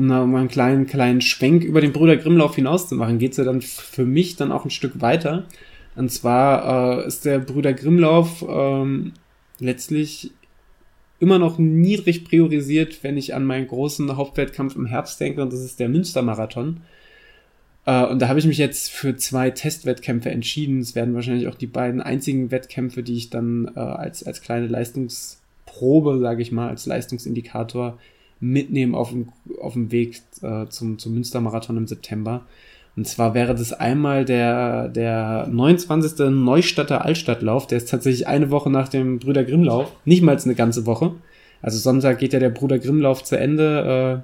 um, 0.00 0.10
um 0.10 0.34
einen 0.34 0.48
kleinen, 0.48 0.86
kleinen 0.86 1.20
Schwenk 1.20 1.62
über 1.62 1.80
den 1.80 1.92
Bruder 1.92 2.16
Grimmlauf 2.16 2.54
hinaus 2.54 2.88
zu 2.88 2.96
machen, 2.96 3.18
geht 3.18 3.32
es 3.32 3.36
ja 3.36 3.44
dann 3.44 3.60
für 3.60 4.04
mich 4.04 4.36
dann 4.36 4.52
auch 4.52 4.64
ein 4.64 4.70
Stück 4.70 5.00
weiter. 5.00 5.44
Und 5.96 6.10
zwar 6.10 7.00
äh, 7.00 7.06
ist 7.06 7.24
der 7.24 7.38
Brüder 7.38 7.72
Grimmlauf 7.72 8.44
ähm, 8.48 9.12
letztlich 9.60 10.32
immer 11.18 11.38
noch 11.38 11.58
niedrig 11.58 12.24
priorisiert, 12.24 13.02
wenn 13.02 13.16
ich 13.16 13.34
an 13.34 13.44
meinen 13.44 13.68
großen 13.68 14.16
Hauptwettkampf 14.16 14.74
im 14.74 14.86
Herbst 14.86 15.20
denke, 15.20 15.42
und 15.42 15.52
das 15.52 15.60
ist 15.60 15.78
der 15.78 15.88
Münstermarathon. 15.88 16.80
Äh, 17.84 18.06
und 18.06 18.20
da 18.20 18.28
habe 18.28 18.38
ich 18.38 18.46
mich 18.46 18.58
jetzt 18.58 18.90
für 18.90 19.16
zwei 19.16 19.50
Testwettkämpfe 19.50 20.30
entschieden. 20.30 20.80
Es 20.80 20.94
werden 20.94 21.14
wahrscheinlich 21.14 21.48
auch 21.48 21.54
die 21.54 21.66
beiden 21.66 22.00
einzigen 22.00 22.50
Wettkämpfe, 22.50 23.02
die 23.02 23.16
ich 23.16 23.30
dann 23.30 23.70
äh, 23.76 23.80
als, 23.80 24.22
als 24.22 24.40
kleine 24.40 24.66
Leistungsprobe, 24.66 26.18
sage 26.18 26.42
ich 26.42 26.52
mal, 26.52 26.68
als 26.68 26.86
Leistungsindikator 26.86 27.98
mitnehmen 28.40 28.94
auf 28.94 29.10
dem, 29.10 29.28
auf 29.60 29.74
dem 29.74 29.92
Weg 29.92 30.22
äh, 30.42 30.66
zum, 30.68 30.98
zum 30.98 31.14
Münstermarathon 31.14 31.76
im 31.76 31.86
September. 31.86 32.46
Und 33.00 33.06
zwar 33.06 33.32
wäre 33.32 33.54
das 33.54 33.72
einmal 33.72 34.26
der, 34.26 34.88
der 34.88 35.48
29. 35.50 36.18
Neustadter 36.28 37.02
Altstadtlauf, 37.02 37.66
der 37.66 37.78
ist 37.78 37.88
tatsächlich 37.88 38.26
eine 38.26 38.50
Woche 38.50 38.68
nach 38.68 38.90
dem 38.90 39.18
Brüder 39.20 39.42
Grimmlauf, 39.42 39.90
nicht 40.04 40.20
mal 40.20 40.36
eine 40.36 40.54
ganze 40.54 40.84
Woche. 40.84 41.14
Also 41.62 41.78
Sonntag 41.78 42.18
geht 42.18 42.34
ja 42.34 42.38
der 42.38 42.50
Bruder 42.50 42.78
Grimmlauf 42.78 43.24
zu 43.24 43.38
Ende. 43.38 44.22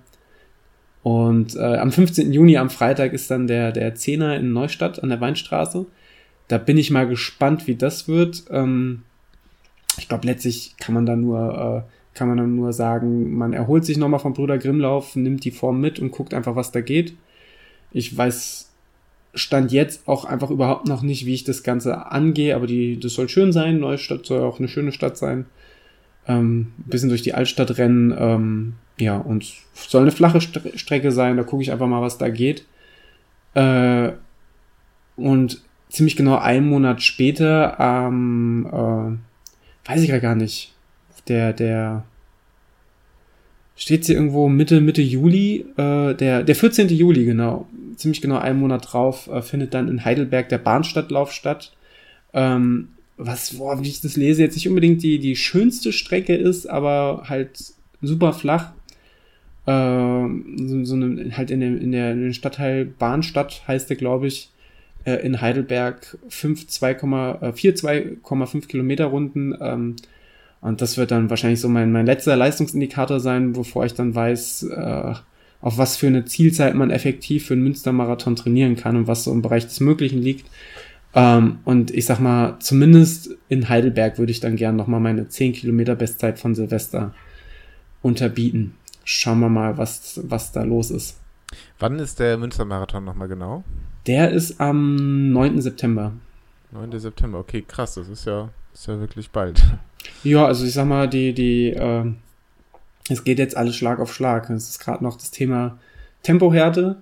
Äh, 1.02 1.08
und 1.08 1.56
äh, 1.56 1.78
am 1.78 1.90
15. 1.90 2.30
Juni, 2.34 2.58
am 2.58 2.68
Freitag, 2.68 3.14
ist 3.14 3.30
dann 3.30 3.46
der, 3.46 3.72
der 3.72 3.94
Zehner 3.94 4.36
in 4.36 4.52
Neustadt 4.52 5.02
an 5.02 5.08
der 5.08 5.22
Weinstraße. 5.22 5.86
Da 6.48 6.58
bin 6.58 6.76
ich 6.76 6.90
mal 6.90 7.08
gespannt, 7.08 7.66
wie 7.66 7.76
das 7.76 8.08
wird. 8.08 8.44
Ähm, 8.50 9.04
ich 9.96 10.06
glaube, 10.06 10.26
letztlich 10.26 10.74
kann 10.76 10.94
man 10.94 11.06
da 11.06 11.16
nur, 11.16 11.86
äh, 11.86 12.14
kann 12.14 12.28
man 12.28 12.36
dann 12.36 12.54
nur 12.54 12.74
sagen, 12.74 13.38
man 13.38 13.54
erholt 13.54 13.86
sich 13.86 13.96
nochmal 13.96 14.20
vom 14.20 14.34
Bruder 14.34 14.58
Grimmlauf, 14.58 15.16
nimmt 15.16 15.44
die 15.44 15.50
Form 15.50 15.80
mit 15.80 15.98
und 15.98 16.10
guckt 16.10 16.34
einfach, 16.34 16.56
was 16.56 16.72
da 16.72 16.82
geht. 16.82 17.14
Ich 17.91 18.16
weiß 18.16 18.70
Stand 19.34 19.70
jetzt 19.70 20.09
auch 20.09 20.24
einfach 20.24 20.51
überhaupt 20.51 20.89
noch 20.89 21.03
nicht, 21.03 21.26
wie 21.26 21.34
ich 21.34 21.45
das 21.45 21.62
Ganze 21.62 22.11
angehe, 22.11 22.57
aber 22.57 22.66
die, 22.66 22.99
das 22.99 23.12
soll 23.14 23.28
schön 23.28 23.53
sein. 23.53 23.80
Neustadt 23.80 24.24
soll 24.24 24.43
auch 24.43 24.59
eine 24.59 24.68
schöne 24.68 24.93
Stadt 24.93 25.18
sein 25.18 25.47
ähm, 26.28 26.72
bisschen 26.78 27.09
durch 27.09 27.22
die 27.22 27.34
Altstadt 27.34 27.78
rennen, 27.78 28.14
ähm, 28.18 28.74
ja, 28.99 29.16
und 29.16 29.53
soll 29.74 30.03
eine 30.03 30.12
flache 30.12 30.41
St 30.41 30.61
Strecke 30.74 31.12
sein, 31.12 31.37
da 31.37 31.43
gucke 31.43 31.62
ich 31.62 31.72
einfach 31.72 31.87
mal, 31.87 32.03
was 32.03 32.18
da 32.18 32.28
geht. 32.28 32.66
Äh, 33.55 34.12
und 35.16 35.62
ziemlich 35.89 36.16
genau 36.16 36.37
einen 36.37 36.68
Monat 36.68 37.03
später, 37.03 37.76
ähm, 37.78 38.66
äh, 38.66 39.89
weiß 39.89 40.03
ich 40.03 40.09
ja 40.09 40.18
gar 40.18 40.34
nicht, 40.34 40.74
der, 41.28 41.53
der, 41.53 42.05
steht 43.76 44.06
hier 44.06 44.16
irgendwo 44.16 44.48
Mitte, 44.48 44.80
Mitte 44.80 45.02
Juli, 45.02 45.66
äh, 45.76 46.14
der, 46.14 46.42
der 46.42 46.54
14. 46.54 46.88
Juli, 46.88 47.24
genau, 47.24 47.66
ziemlich 47.96 48.22
genau 48.22 48.38
einen 48.38 48.58
Monat 48.58 48.92
drauf, 48.92 49.28
äh, 49.28 49.42
findet 49.42 49.74
dann 49.74 49.88
in 49.88 50.04
Heidelberg 50.04 50.48
der 50.48 50.58
Bahnstadtlauf 50.58 51.30
statt. 51.30 51.72
Ähm, 52.32 52.88
was, 53.18 53.54
boah, 53.54 53.82
wie 53.82 53.88
ich 53.88 54.00
das 54.00 54.16
lese, 54.16 54.42
jetzt 54.42 54.56
nicht 54.56 54.68
unbedingt 54.68 55.02
die, 55.02 55.18
die 55.18 55.36
schönste 55.36 55.92
Strecke 55.92 56.34
ist, 56.34 56.66
aber 56.66 57.24
halt 57.28 57.74
super 58.02 58.32
flach. 58.32 58.72
Äh, 59.66 60.26
so, 60.66 60.84
so 60.84 60.94
eine, 60.94 61.36
halt 61.36 61.50
in, 61.50 61.60
dem, 61.60 61.80
in, 61.80 61.92
der, 61.92 62.12
in 62.12 62.22
den 62.22 62.34
Stadtteil 62.34 62.84
Bahnstadt 62.84 63.62
heißt 63.66 63.90
der, 63.90 63.96
glaube 63.96 64.26
ich, 64.26 64.50
äh, 65.04 65.14
in 65.16 65.40
Heidelberg 65.40 66.18
5, 66.28 66.66
2, 66.66 66.90
äh, 66.92 67.52
4, 67.52 67.76
2,5 67.76 68.66
Kilometer 68.66 69.06
Runden. 69.06 69.54
Ähm, 69.60 69.96
und 70.61 70.80
das 70.80 70.96
wird 70.96 71.11
dann 71.11 71.30
wahrscheinlich 71.30 71.61
so 71.61 71.68
mein, 71.68 71.92
mein 71.92 72.07
letzter 72.07 72.36
Leistungsindikator 72.36 73.20
sein, 73.20 73.52
bevor 73.52 73.84
ich 73.84 73.94
dann 73.94 74.14
weiß, 74.14 74.64
äh, 74.64 75.14
auf 75.61 75.78
was 75.78 75.96
für 75.96 76.07
eine 76.07 76.24
Zielzeit 76.24 76.74
man 76.74 76.90
effektiv 76.90 77.46
für 77.46 77.54
einen 77.54 77.62
Münstermarathon 77.64 78.36
trainieren 78.36 78.76
kann 78.76 78.96
und 78.96 79.07
was 79.07 79.24
so 79.24 79.32
im 79.32 79.42
Bereich 79.42 79.64
des 79.64 79.80
Möglichen 79.80 80.20
liegt. 80.20 80.50
Ähm, 81.14 81.61
und 81.64 81.90
ich 81.90 82.07
sag 82.07 82.20
mal, 82.20 82.59
zumindest 82.61 83.30
in 83.48 83.68
Heidelberg 83.68 84.18
würde 84.18 84.32
ich 84.32 84.40
dann 84.40 84.57
gern 84.57 84.76
nochmal 84.76 85.00
meine 85.00 85.28
10 85.28 85.54
Kilometer 85.54 85.94
Bestzeit 85.94 86.38
von 86.38 86.54
Silvester 86.54 87.14
unterbieten. 88.02 88.74
Schauen 89.04 89.40
wir 89.40 89.48
mal, 89.48 89.78
was, 89.78 90.20
was 90.24 90.52
da 90.52 90.62
los 90.62 90.90
ist. 90.90 91.18
Wann 91.78 91.98
ist 91.98 92.18
der 92.18 92.36
Münstermarathon 92.38 93.04
nochmal 93.04 93.28
genau? 93.28 93.64
Der 94.07 94.30
ist 94.30 94.61
am 94.61 95.32
9. 95.32 95.61
September. 95.61 96.12
9. 96.72 96.98
September, 96.98 97.38
okay, 97.38 97.64
krass, 97.66 97.94
das 97.94 98.09
ist 98.09 98.26
ja, 98.26 98.50
ist 98.74 98.86
ja 98.86 98.98
wirklich 99.00 99.30
bald. 99.30 99.62
Ja, 100.22 100.46
also 100.46 100.64
ich 100.64 100.72
sag 100.72 100.86
mal, 100.86 101.09
die, 101.09 101.32
die, 101.32 101.70
äh, 101.70 102.04
es 103.09 103.24
geht 103.24 103.38
jetzt 103.38 103.57
alles 103.57 103.76
Schlag 103.76 104.00
auf 104.00 104.12
Schlag. 104.12 104.50
Es 104.50 104.68
ist 104.70 104.78
gerade 104.78 105.04
noch 105.04 105.16
das 105.16 105.30
Thema 105.30 105.78
Tempohärte. 106.22 106.96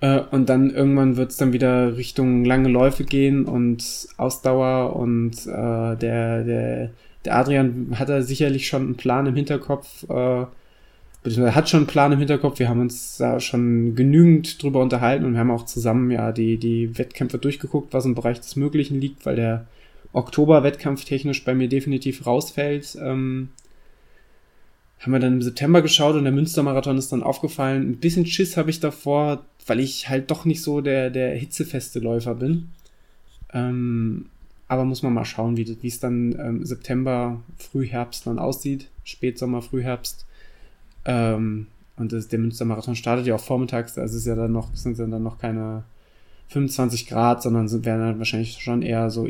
Äh, 0.00 0.20
und 0.30 0.48
dann 0.48 0.70
irgendwann 0.70 1.16
wird 1.16 1.30
es 1.30 1.36
dann 1.36 1.52
wieder 1.52 1.96
Richtung 1.96 2.44
lange 2.44 2.68
Läufe 2.68 3.04
gehen 3.04 3.46
und 3.46 4.08
Ausdauer 4.18 4.96
und 4.96 5.46
äh, 5.46 5.96
der, 5.96 6.44
der, 6.44 6.90
der 7.24 7.36
Adrian 7.36 7.94
hat 7.98 8.08
da 8.10 8.20
sicherlich 8.22 8.66
schon 8.68 8.82
einen 8.82 8.96
Plan 8.96 9.26
im 9.26 9.34
Hinterkopf, 9.34 10.04
äh, 10.10 10.44
beziehungsweise 11.22 11.54
hat 11.54 11.70
schon 11.70 11.80
einen 11.80 11.86
Plan 11.86 12.12
im 12.12 12.18
Hinterkopf. 12.18 12.58
Wir 12.58 12.68
haben 12.68 12.80
uns 12.80 13.16
da 13.16 13.40
schon 13.40 13.94
genügend 13.94 14.62
drüber 14.62 14.82
unterhalten 14.82 15.24
und 15.24 15.32
wir 15.32 15.40
haben 15.40 15.50
auch 15.50 15.64
zusammen 15.64 16.10
ja 16.10 16.32
die, 16.32 16.58
die 16.58 16.98
Wettkämpfe 16.98 17.38
durchgeguckt, 17.38 17.94
was 17.94 18.04
im 18.04 18.14
Bereich 18.14 18.40
des 18.40 18.56
Möglichen 18.56 19.00
liegt, 19.00 19.24
weil 19.24 19.36
der 19.36 19.66
Oktober-Wettkampf 20.14 21.04
technisch 21.04 21.44
bei 21.44 21.54
mir 21.54 21.68
definitiv 21.68 22.26
rausfällt. 22.26 22.96
Ähm, 23.00 23.50
haben 25.00 25.12
wir 25.12 25.18
dann 25.18 25.34
im 25.34 25.42
September 25.42 25.82
geschaut 25.82 26.16
und 26.16 26.24
der 26.24 26.32
Münstermarathon 26.32 26.96
ist 26.96 27.12
dann 27.12 27.22
aufgefallen. 27.22 27.90
Ein 27.90 27.96
bisschen 27.98 28.24
Schiss 28.24 28.56
habe 28.56 28.70
ich 28.70 28.80
davor, 28.80 29.44
weil 29.66 29.80
ich 29.80 30.08
halt 30.08 30.30
doch 30.30 30.46
nicht 30.46 30.62
so 30.62 30.80
der, 30.80 31.10
der 31.10 31.34
hitzefeste 31.34 31.98
Läufer 31.98 32.36
bin. 32.36 32.70
Ähm, 33.52 34.26
aber 34.66 34.84
muss 34.84 35.02
man 35.02 35.12
mal 35.12 35.26
schauen, 35.26 35.56
wie 35.56 35.76
es 35.86 36.00
dann 36.00 36.34
ähm, 36.38 36.64
September, 36.64 37.40
Frühherbst 37.58 38.26
dann 38.26 38.38
aussieht. 38.38 38.88
Spätsommer, 39.04 39.60
Frühherbst. 39.60 40.24
Ähm, 41.04 41.66
und 41.96 42.12
das, 42.12 42.28
der 42.28 42.38
Münstermarathon 42.38 42.96
startet 42.96 43.26
ja 43.26 43.34
auch 43.34 43.44
vormittags, 43.44 43.98
also 43.98 44.16
ist 44.16 44.26
ja 44.26 44.34
dann 44.34 44.52
noch, 44.52 44.74
sind 44.74 44.98
ja 44.98 45.06
dann 45.06 45.22
noch 45.22 45.38
keine 45.38 45.84
25 46.48 47.06
Grad, 47.06 47.42
sondern 47.42 47.68
sind, 47.68 47.84
werden 47.84 48.00
dann 48.00 48.18
wahrscheinlich 48.18 48.58
schon 48.60 48.82
eher 48.82 49.10
so 49.10 49.26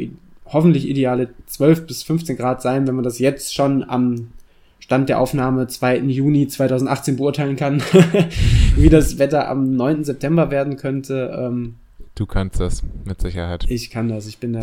hoffentlich 0.46 0.88
ideale 0.88 1.30
12 1.46 1.86
bis 1.86 2.02
15 2.02 2.36
Grad 2.36 2.62
sein, 2.62 2.86
wenn 2.86 2.94
man 2.94 3.04
das 3.04 3.18
jetzt 3.18 3.54
schon 3.54 3.82
am 3.82 4.32
Stand 4.78 5.08
der 5.08 5.18
Aufnahme 5.18 5.66
2. 5.66 5.98
Juni 6.00 6.46
2018 6.46 7.16
beurteilen 7.16 7.56
kann, 7.56 7.82
wie 8.76 8.90
das 8.90 9.18
Wetter 9.18 9.48
am 9.48 9.74
9. 9.76 10.04
September 10.04 10.50
werden 10.50 10.76
könnte. 10.76 11.34
Ähm, 11.38 11.76
du 12.14 12.26
kannst 12.26 12.60
das 12.60 12.82
mit 13.04 13.20
Sicherheit. 13.20 13.64
Ich 13.68 13.90
kann 13.90 14.10
das, 14.10 14.26
ich 14.26 14.38
bin 14.38 14.52
da 14.52 14.62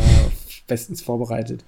bestens 0.67 1.01
vorbereitet. 1.01 1.63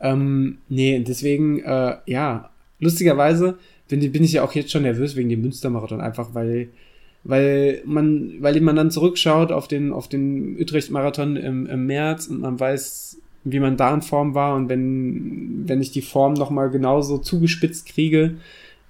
Ähm, 0.00 0.58
nee, 0.68 0.98
deswegen, 1.00 1.60
äh, 1.60 1.96
ja, 2.04 2.50
lustigerweise 2.80 3.56
bin, 3.88 4.12
bin 4.12 4.24
ich 4.24 4.32
ja 4.32 4.44
auch 4.44 4.52
jetzt 4.52 4.72
schon 4.72 4.82
nervös 4.82 5.16
wegen 5.16 5.30
dem 5.30 5.40
Münstermarathon, 5.40 6.02
einfach 6.02 6.34
weil 6.34 6.68
weil 7.28 7.82
man, 7.84 8.34
weil 8.38 8.60
man 8.60 8.76
dann 8.76 8.92
zurückschaut 8.92 9.50
auf 9.50 9.66
den, 9.66 9.92
auf 9.92 10.06
den 10.08 10.60
Utrecht-Marathon 10.60 11.34
im, 11.34 11.66
im 11.66 11.86
März 11.86 12.28
und 12.28 12.40
man 12.40 12.60
weiß, 12.60 13.20
wie 13.46 13.60
man 13.60 13.76
da 13.76 13.94
in 13.94 14.02
Form 14.02 14.34
war 14.34 14.56
und 14.56 14.68
wenn, 14.68 15.68
wenn 15.68 15.80
ich 15.80 15.92
die 15.92 16.02
Form 16.02 16.34
nochmal 16.34 16.70
genauso 16.70 17.18
zugespitzt 17.18 17.86
kriege, 17.86 18.34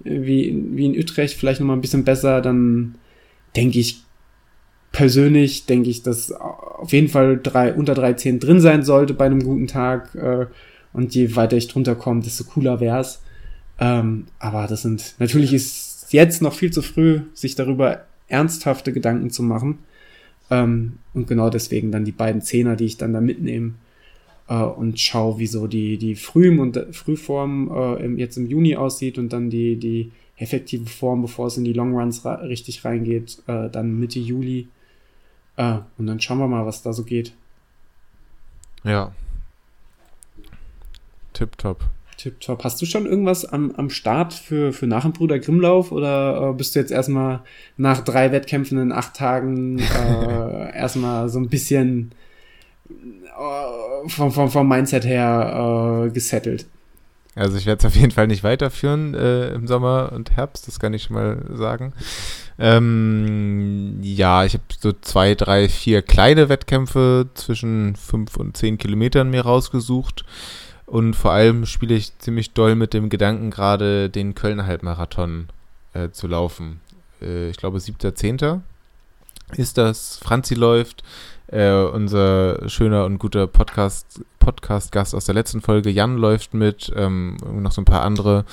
äh, 0.04 0.22
wie, 0.22 0.64
wie 0.72 0.86
in 0.86 0.98
Utrecht, 0.98 1.36
vielleicht 1.36 1.61
nochmal 1.61 1.76
ein 1.76 1.82
bisschen 1.82 2.04
besser, 2.04 2.40
dann 2.40 2.96
denke 3.54 3.78
ich, 3.78 4.02
persönlich 4.92 5.66
denke 5.66 5.90
ich, 5.90 6.02
dass 6.02 6.32
auf 6.32 6.92
jeden 6.92 7.09
Fall 7.09 7.38
drei, 7.42 7.74
unter 7.74 7.92
3,10 7.92 8.38
drin 8.38 8.61
sein 8.61 8.82
sollte 8.82 9.12
bei 9.12 9.26
einem 9.26 9.42
guten 9.42 9.66
Tag. 9.66 10.14
Äh, 10.14 10.46
und 10.94 11.14
je 11.14 11.36
weiter 11.36 11.59
ich 11.59 11.68
drunter 11.68 11.94
komme, 11.94 12.22
desto 12.22 12.44
cooler 12.44 12.80
wär's. 12.80 13.22
Ähm, 13.78 14.24
aber 14.38 14.66
das 14.66 14.82
sind, 14.82 15.14
natürlich 15.18 15.52
ist 15.52 16.07
jetzt 16.11 16.40
noch 16.40 16.54
viel 16.54 16.72
zu 16.72 16.80
früh, 16.80 17.20
sich 17.34 17.54
darüber 17.54 18.07
ernsthafte 18.28 18.94
Gedanken 18.94 19.28
zu 19.30 19.42
machen. 19.42 19.80
Ähm, 20.50 20.94
und 21.12 21.26
genau 21.26 21.50
deswegen 21.50 21.92
dann 21.92 22.07
die 22.07 22.12
beiden 22.12 22.40
Zehner, 22.40 22.76
die 22.76 22.86
ich 22.86 22.96
dann 22.96 23.12
da 23.12 23.20
mitnehme, 23.20 23.74
äh, 24.49 24.55
und 24.55 25.01
schaue, 25.01 25.38
wie 25.38 25.47
so 25.47 25.66
die, 25.66 25.99
die 25.99 26.14
Früh- 26.14 26.59
und 26.59 26.78
Frühform 26.92 27.70
äh, 27.70 28.05
im, 28.05 28.18
jetzt 28.18 28.36
im 28.36 28.47
Juni 28.47 28.76
aussieht 28.76 29.18
und 29.18 29.32
dann 29.32 29.51
die, 29.51 29.76
die 29.76 30.12
effektive 30.36 30.86
Form, 30.86 31.22
bevor 31.22 31.47
es 31.47 31.57
in 31.57 31.64
die 31.64 31.72
Longruns 31.72 32.24
richtig 32.24 32.84
reingeht, 32.84 33.42
äh, 33.47 33.70
dann 33.70 33.99
Mitte 33.99 34.18
Juli. 34.18 34.68
Äh, 35.57 35.78
und 35.99 36.07
dann 36.07 36.20
schauen 36.20 36.38
wir 36.38 36.49
mal, 36.49 36.66
was 36.66 36.82
da 36.82 36.92
so 36.92 37.05
geht. 37.05 37.32
Ja. 38.84 39.12
Tipptopp. 41.32 41.84
Tipptopp. 42.16 42.64
Hast 42.64 42.80
du 42.80 42.86
schon 42.86 43.05
irgendwas 43.05 43.44
am, 43.44 43.72
am 43.76 43.90
Start 43.90 44.32
für, 44.32 44.72
für 44.72 44.86
nach 44.86 45.03
dem 45.03 45.12
Bruder 45.12 45.38
Grimmlauf 45.38 45.92
oder 45.92 46.51
äh, 46.51 46.53
bist 46.55 46.74
du 46.74 46.78
jetzt 46.78 46.90
erstmal 46.90 47.40
nach 47.76 48.01
drei 48.01 48.32
Wettkämpfen 48.32 48.78
in 48.78 48.92
acht 48.92 49.14
Tagen 49.14 49.78
äh, 49.78 49.82
erstmal 50.76 51.28
so 51.28 51.38
ein 51.38 51.49
bisschen 51.49 52.12
äh, 53.39 54.09
vom, 54.09 54.32
vom, 54.32 54.51
vom 54.51 54.68
Mindset 54.68 55.05
her 55.05 56.07
äh, 56.07 56.11
gesettelt. 56.11 56.66
Also 57.34 57.59
ich 57.59 57.66
werde 57.66 57.80
es 57.80 57.84
auf 57.84 57.95
jeden 57.95 58.12
Fall 58.12 58.28
nicht 58.28 58.45
weiterführen 58.45 59.14
äh, 59.14 59.49
im 59.49 59.66
Sommer 59.66 60.11
und 60.12 60.30
Herbst, 60.30 60.66
das 60.68 60.80
kann 60.80 60.95
ich 60.95 61.05
schon 61.05 61.16
mal 61.16 61.39
sagen. 61.53 61.93
Ähm, 62.59 63.99
ja, 64.01 64.45
ich 64.45 64.55
habe 64.55 64.64
so 64.78 64.93
zwei, 64.93 65.34
drei, 65.34 65.68
vier 65.68 66.01
kleine 66.01 66.49
Wettkämpfe 66.49 67.28
zwischen 67.34 67.95
fünf 67.97 68.37
und 68.39 68.57
zehn 68.57 68.78
Kilometern 68.78 69.28
mir 69.28 69.43
rausgesucht. 69.43 70.24
Und 70.87 71.14
vor 71.14 71.32
allem 71.32 71.66
spiele 71.66 71.95
ich 71.95 72.16
ziemlich 72.18 72.53
doll 72.53 72.74
mit 72.74 72.95
dem 72.95 73.11
Gedanken, 73.11 73.51
gerade 73.51 74.09
den 74.09 74.34
Kölner 74.34 74.66
Halbmarathon 74.66 75.49
äh, 75.93 76.11
zu 76.11 76.28
laufen. 76.28 76.80
Äh, 77.20 77.51
ich 77.51 77.57
glaube, 77.59 77.78
7.10. 77.78 78.61
ist 79.57 79.76
das. 79.76 80.18
Franzi 80.22 80.55
läuft. 80.55 81.03
Äh, 81.49 81.72
unser 81.72 82.68
schöner 82.68 83.05
und 83.05 83.18
guter 83.18 83.47
Podcast, 83.47 84.20
Podcast-Gast 84.40 85.14
aus 85.14 85.26
der 85.26 85.34
letzten 85.34 85.61
Folge, 85.61 85.90
Jan, 85.90 86.16
läuft 86.16 86.55
mit, 86.55 86.92
ähm, 86.97 87.36
noch 87.53 87.72
so 87.72 87.82
ein 87.82 87.84
paar 87.86 88.03
andere. 88.03 88.44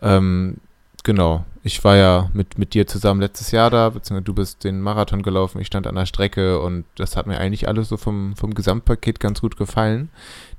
Ähm, 0.00 0.58
genau. 1.02 1.44
Ich 1.62 1.82
war 1.84 1.96
ja 1.96 2.30
mit, 2.32 2.56
mit 2.56 2.72
dir 2.72 2.86
zusammen 2.86 3.20
letztes 3.20 3.50
Jahr 3.50 3.68
da, 3.68 3.90
beziehungsweise 3.90 4.24
du 4.24 4.34
bist 4.34 4.64
den 4.64 4.80
Marathon 4.80 5.22
gelaufen, 5.22 5.60
ich 5.60 5.66
stand 5.66 5.86
an 5.86 5.96
der 5.96 6.06
Strecke 6.06 6.60
und 6.60 6.84
das 6.96 7.16
hat 7.16 7.26
mir 7.26 7.38
eigentlich 7.38 7.68
alles 7.68 7.88
so 7.88 7.96
vom, 7.96 8.34
vom 8.36 8.54
Gesamtpaket 8.54 9.20
ganz 9.20 9.40
gut 9.40 9.56
gefallen. 9.56 10.08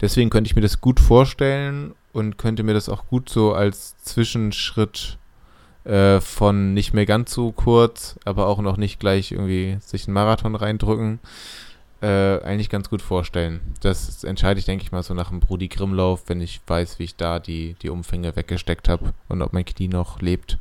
Deswegen 0.02 0.30
könnte 0.30 0.50
ich 0.50 0.56
mir 0.56 0.62
das 0.62 0.82
gut 0.82 1.00
vorstellen 1.00 1.96
und 2.14 2.38
könnte 2.38 2.64
mir 2.64 2.74
das 2.74 2.90
auch 2.90 3.08
gut 3.08 3.30
so 3.30 3.54
als 3.54 3.98
Zwischenschritt 4.04 5.18
äh, 5.84 6.20
von 6.22 6.74
nicht 6.74 6.94
mehr 6.94 7.06
ganz 7.06 7.34
so 7.34 7.52
kurz, 7.52 8.20
aber 8.26 8.48
auch 8.48 8.60
noch 8.60 8.78
nicht 8.78 9.00
gleich 9.00 9.32
irgendwie 9.32 9.78
sich 9.82 10.08
einen 10.08 10.14
Marathon 10.14 10.56
reindrücken, 10.56 11.20
äh, 12.02 12.40
eigentlich 12.42 12.70
ganz 12.70 12.90
gut 12.90 13.02
vorstellen. 13.02 13.62
Das 13.82 14.24
entscheide 14.24 14.60
ich, 14.60 14.66
denke 14.66 14.84
ich 14.84 14.92
mal, 14.92 15.04
so 15.04 15.14
nach 15.14 15.30
dem 15.30 15.40
Brudi 15.40 15.68
Grimmlauf, 15.68 16.24
wenn 16.28 16.42
ich 16.42 16.62
weiß, 16.66 17.00
wie 17.00 17.04
ich 17.04 17.16
da 17.16 17.40
die, 17.40 17.76
die 17.82 17.90
Umfänge 17.90 18.36
weggesteckt 18.36 18.90
habe 18.90 19.14
und 19.28 19.42
ob 19.42 19.54
mein 19.54 19.66
Knie 19.66 19.88
noch 19.88 20.22
lebt. 20.22 20.58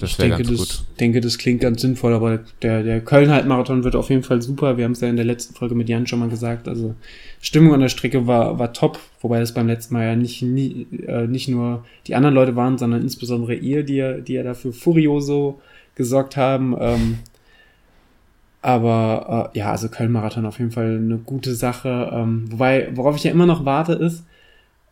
Das 0.00 0.10
ich 0.10 0.16
denke 0.16 0.42
das, 0.42 0.84
denke, 0.98 1.20
das 1.20 1.38
klingt 1.38 1.60
ganz 1.60 1.80
sinnvoll, 1.80 2.14
aber 2.14 2.40
der, 2.62 2.82
der 2.82 3.00
Köln-Halbmarathon 3.00 3.84
wird 3.84 3.96
auf 3.96 4.10
jeden 4.10 4.22
Fall 4.22 4.42
super. 4.42 4.76
Wir 4.76 4.84
haben 4.84 4.92
es 4.92 5.00
ja 5.00 5.08
in 5.08 5.16
der 5.16 5.24
letzten 5.24 5.54
Folge 5.54 5.74
mit 5.74 5.88
Jan 5.88 6.06
schon 6.06 6.18
mal 6.18 6.28
gesagt. 6.28 6.68
Also 6.68 6.94
Stimmung 7.40 7.74
an 7.74 7.80
der 7.80 7.88
Strecke 7.88 8.26
war, 8.26 8.58
war 8.58 8.72
top, 8.72 8.98
wobei 9.20 9.40
das 9.40 9.54
beim 9.54 9.66
letzten 9.66 9.94
Mal 9.94 10.06
ja 10.06 10.16
nicht, 10.16 10.42
nie, 10.42 10.86
äh, 11.06 11.26
nicht 11.26 11.48
nur 11.48 11.84
die 12.06 12.14
anderen 12.14 12.34
Leute 12.34 12.56
waren, 12.56 12.78
sondern 12.78 13.02
insbesondere 13.02 13.54
ihr, 13.54 13.82
die 13.82 13.96
ja, 13.96 14.14
die 14.14 14.34
ja 14.34 14.42
dafür 14.42 14.72
furioso 14.72 15.60
gesorgt 15.94 16.36
haben. 16.36 16.76
Ähm, 16.80 17.18
aber 18.62 19.50
äh, 19.54 19.58
ja, 19.58 19.70
also 19.70 19.88
Köln-Marathon 19.88 20.46
auf 20.46 20.58
jeden 20.58 20.70
Fall 20.70 20.96
eine 20.96 21.18
gute 21.18 21.54
Sache. 21.54 22.10
Ähm, 22.12 22.44
wobei, 22.50 22.88
worauf 22.94 23.16
ich 23.16 23.24
ja 23.24 23.30
immer 23.30 23.46
noch 23.46 23.64
warte, 23.64 23.94
ist, 23.94 24.24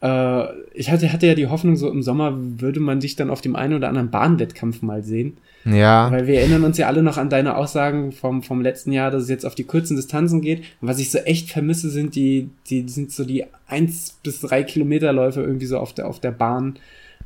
ich 0.01 0.90
hatte, 0.92 1.12
hatte 1.12 1.26
ja 1.26 1.34
die 1.34 1.49
Hoffnung, 1.49 1.76
so 1.76 1.90
im 1.90 2.03
Sommer 2.03 2.32
würde 2.36 2.78
man 2.78 3.01
dich 3.01 3.16
dann 3.16 3.30
auf 3.30 3.40
dem 3.40 3.57
einen 3.57 3.74
oder 3.74 3.88
anderen 3.88 4.11
Bahnwettkampf 4.11 4.80
mal 4.82 5.03
sehen. 5.03 5.38
Ja. 5.64 6.11
Weil 6.11 6.26
wir 6.26 6.40
erinnern 6.40 6.64
uns 6.64 6.78
ja 6.78 6.86
alle 6.86 7.03
noch 7.03 7.18
an 7.18 7.30
deine 7.30 7.57
Aussagen 7.57 8.12
vom, 8.12 8.42
vom 8.42 8.61
letzten 8.61 8.92
Jahr, 8.92 9.11
dass 9.11 9.24
es 9.24 9.28
jetzt 9.28 9.44
auf 9.44 9.55
die 9.55 9.64
kurzen 9.64 9.96
Distanzen 9.96 10.40
geht. 10.40 10.61
Und 10.80 10.88
was 10.88 10.99
ich 10.99 11.11
so 11.11 11.18
echt 11.18 11.51
vermisse, 11.51 11.90
sind 11.90 12.14
die, 12.14 12.51
die, 12.68 12.84
die 12.84 12.92
sind 12.92 13.12
so 13.12 13.24
die 13.24 13.44
eins 13.66 14.18
bis 14.22 14.40
drei 14.40 14.62
Kilometerläufe 14.62 15.40
irgendwie 15.40 15.66
so 15.66 15.78
auf 15.78 15.92
der, 15.92 16.07
auf 16.07 16.20
der 16.20 16.30
Bahn. 16.30 16.76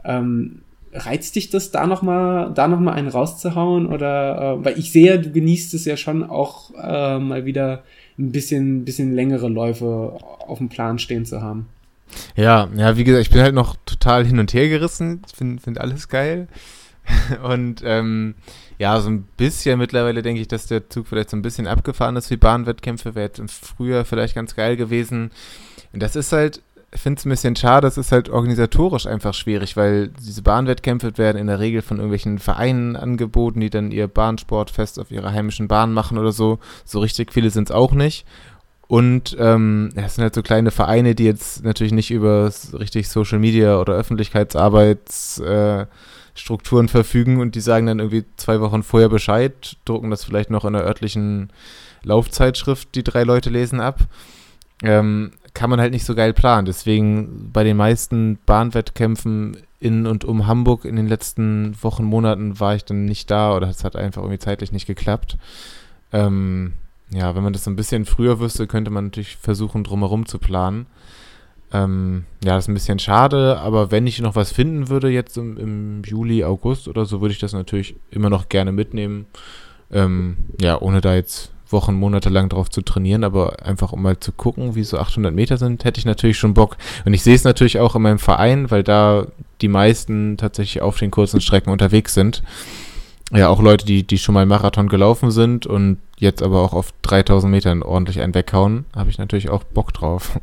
Ähm, 0.04 0.62
reizt 0.92 1.36
dich 1.36 1.50
das, 1.50 1.70
da 1.70 1.86
nochmal, 1.86 2.52
da 2.54 2.68
noch 2.68 2.80
mal 2.80 2.94
einen 2.94 3.08
rauszuhauen? 3.08 3.86
Oder, 3.86 4.58
äh, 4.60 4.64
weil 4.64 4.78
ich 4.78 4.92
sehe, 4.92 5.18
du 5.18 5.30
genießt 5.30 5.74
es 5.74 5.84
ja 5.84 5.96
schon 5.96 6.24
auch 6.24 6.70
äh, 6.82 7.18
mal 7.18 7.44
wieder 7.44 7.82
ein 8.18 8.32
bisschen, 8.32 8.84
bisschen 8.84 9.14
längere 9.14 9.48
Läufe 9.48 10.18
auf 10.46 10.58
dem 10.58 10.68
Plan 10.68 10.98
stehen 10.98 11.24
zu 11.24 11.42
haben. 11.42 11.66
Ja, 12.36 12.68
ja, 12.74 12.96
wie 12.96 13.04
gesagt, 13.04 13.22
ich 13.22 13.30
bin 13.30 13.42
halt 13.42 13.54
noch 13.54 13.76
total 13.86 14.24
hin 14.24 14.38
und 14.38 14.52
her 14.54 14.68
gerissen. 14.68 15.22
Ich 15.26 15.36
finde 15.36 15.62
find 15.62 15.80
alles 15.80 16.08
geil. 16.08 16.48
und 17.42 17.82
ähm, 17.84 18.34
ja, 18.78 19.00
so 19.00 19.10
ein 19.10 19.24
bisschen 19.36 19.78
mittlerweile 19.78 20.22
denke 20.22 20.40
ich, 20.40 20.48
dass 20.48 20.66
der 20.66 20.88
Zug 20.88 21.06
vielleicht 21.08 21.30
so 21.30 21.36
ein 21.36 21.42
bisschen 21.42 21.66
abgefahren 21.66 22.16
ist 22.16 22.30
wie 22.30 22.36
Bahnwettkämpfe. 22.36 23.14
Wäre 23.14 23.30
früher 23.48 24.04
vielleicht 24.04 24.34
ganz 24.34 24.54
geil 24.54 24.76
gewesen. 24.76 25.30
Und 25.92 26.02
das 26.02 26.16
ist 26.16 26.32
halt, 26.32 26.62
ich 26.94 27.00
finde 27.00 27.18
es 27.18 27.24
ein 27.24 27.30
bisschen 27.30 27.56
schade, 27.56 27.86
das 27.86 27.96
ist 27.96 28.12
halt 28.12 28.28
organisatorisch 28.28 29.06
einfach 29.06 29.34
schwierig, 29.34 29.76
weil 29.76 30.08
diese 30.08 30.42
Bahnwettkämpfe 30.42 31.16
werden 31.16 31.38
in 31.38 31.46
der 31.46 31.58
Regel 31.58 31.80
von 31.80 31.96
irgendwelchen 31.96 32.38
Vereinen 32.38 32.96
angeboten, 32.96 33.60
die 33.60 33.70
dann 33.70 33.92
ihr 33.92 34.08
Bahnsportfest 34.08 34.98
auf 34.98 35.10
ihrer 35.10 35.32
heimischen 35.32 35.68
Bahn 35.68 35.92
machen 35.92 36.18
oder 36.18 36.32
so. 36.32 36.58
So 36.84 37.00
richtig 37.00 37.32
viele 37.32 37.50
sind 37.50 37.70
es 37.70 37.74
auch 37.74 37.92
nicht. 37.92 38.26
Und 38.88 39.36
ähm, 39.38 39.90
ja, 39.96 40.02
es 40.02 40.16
sind 40.16 40.22
halt 40.22 40.34
so 40.34 40.42
kleine 40.42 40.70
Vereine, 40.70 41.14
die 41.14 41.24
jetzt 41.24 41.64
natürlich 41.64 41.92
nicht 41.92 42.10
über 42.10 42.52
richtig 42.78 43.08
Social 43.08 43.38
Media 43.38 43.78
oder 43.78 43.94
Öffentlichkeitsarbeitsstrukturen 43.94 46.86
äh, 46.86 46.90
verfügen 46.90 47.40
und 47.40 47.54
die 47.54 47.60
sagen 47.60 47.86
dann 47.86 48.00
irgendwie 48.00 48.26
zwei 48.36 48.60
Wochen 48.60 48.82
vorher 48.82 49.08
Bescheid, 49.08 49.78
drucken 49.86 50.10
das 50.10 50.24
vielleicht 50.24 50.50
noch 50.50 50.66
in 50.66 50.74
der 50.74 50.84
örtlichen 50.84 51.50
Laufzeitschrift, 52.02 52.94
die 52.94 53.04
drei 53.04 53.22
Leute 53.22 53.48
lesen 53.48 53.80
ab. 53.80 54.00
Ähm, 54.82 55.32
kann 55.54 55.70
man 55.70 55.80
halt 55.80 55.92
nicht 55.92 56.04
so 56.04 56.14
geil 56.14 56.32
planen. 56.32 56.66
Deswegen 56.66 57.50
bei 57.52 57.64
den 57.64 57.76
meisten 57.76 58.38
Bahnwettkämpfen 58.46 59.58
in 59.80 60.06
und 60.06 60.24
um 60.24 60.46
Hamburg 60.46 60.84
in 60.84 60.96
den 60.96 61.08
letzten 61.08 61.76
Wochen, 61.82 62.04
Monaten 62.04 62.60
war 62.60 62.74
ich 62.74 62.84
dann 62.84 63.04
nicht 63.04 63.30
da 63.30 63.56
oder 63.56 63.68
es 63.68 63.84
hat 63.84 63.96
einfach 63.96 64.22
irgendwie 64.22 64.38
zeitlich 64.38 64.72
nicht 64.72 64.86
geklappt. 64.86 65.36
Ähm, 66.12 66.74
ja, 67.14 67.34
wenn 67.34 67.42
man 67.42 67.52
das 67.52 67.66
ein 67.68 67.76
bisschen 67.76 68.04
früher 68.06 68.40
wüsste, 68.40 68.66
könnte 68.66 68.90
man 68.90 69.06
natürlich 69.06 69.36
versuchen, 69.36 69.84
drumherum 69.84 70.26
zu 70.26 70.38
planen. 70.38 70.86
Ähm, 71.72 72.24
ja, 72.44 72.54
das 72.54 72.64
ist 72.64 72.68
ein 72.68 72.74
bisschen 72.74 72.98
schade, 72.98 73.58
aber 73.58 73.90
wenn 73.90 74.06
ich 74.06 74.20
noch 74.20 74.36
was 74.36 74.52
finden 74.52 74.88
würde 74.88 75.08
jetzt 75.08 75.36
im, 75.38 75.56
im 75.56 76.02
Juli, 76.04 76.44
August 76.44 76.88
oder 76.88 77.06
so, 77.06 77.20
würde 77.20 77.32
ich 77.32 77.38
das 77.38 77.52
natürlich 77.52 77.96
immer 78.10 78.30
noch 78.30 78.48
gerne 78.48 78.72
mitnehmen. 78.72 79.26
Ähm, 79.90 80.36
ja, 80.60 80.80
ohne 80.80 81.00
da 81.00 81.14
jetzt 81.14 81.50
Wochen, 81.70 81.94
Monate 81.94 82.28
lang 82.28 82.50
drauf 82.50 82.68
zu 82.68 82.82
trainieren, 82.82 83.24
aber 83.24 83.64
einfach 83.64 83.92
um 83.92 84.02
mal 84.02 84.20
zu 84.20 84.32
gucken, 84.32 84.74
wie 84.74 84.84
so 84.84 84.98
800 84.98 85.34
Meter 85.34 85.56
sind, 85.56 85.84
hätte 85.84 85.98
ich 85.98 86.04
natürlich 86.04 86.38
schon 86.38 86.54
Bock. 86.54 86.76
Und 87.06 87.14
ich 87.14 87.22
sehe 87.22 87.34
es 87.34 87.44
natürlich 87.44 87.78
auch 87.78 87.96
in 87.96 88.02
meinem 88.02 88.18
Verein, 88.18 88.70
weil 88.70 88.82
da 88.82 89.26
die 89.62 89.68
meisten 89.68 90.36
tatsächlich 90.36 90.82
auf 90.82 90.98
den 90.98 91.10
kurzen 91.10 91.40
Strecken 91.40 91.70
unterwegs 91.70 92.12
sind 92.12 92.42
ja 93.38 93.48
auch 93.48 93.62
Leute, 93.62 93.86
die, 93.86 94.06
die 94.06 94.18
schon 94.18 94.34
mal 94.34 94.46
Marathon 94.46 94.88
gelaufen 94.88 95.30
sind 95.30 95.66
und 95.66 95.98
jetzt 96.18 96.42
aber 96.42 96.60
auch 96.60 96.74
auf 96.74 96.92
3000 97.02 97.50
Metern 97.50 97.82
ordentlich 97.82 98.20
einen 98.20 98.34
weghauen, 98.34 98.84
habe 98.94 99.10
ich 99.10 99.18
natürlich 99.18 99.48
auch 99.48 99.64
Bock 99.64 99.92
drauf. 99.92 100.38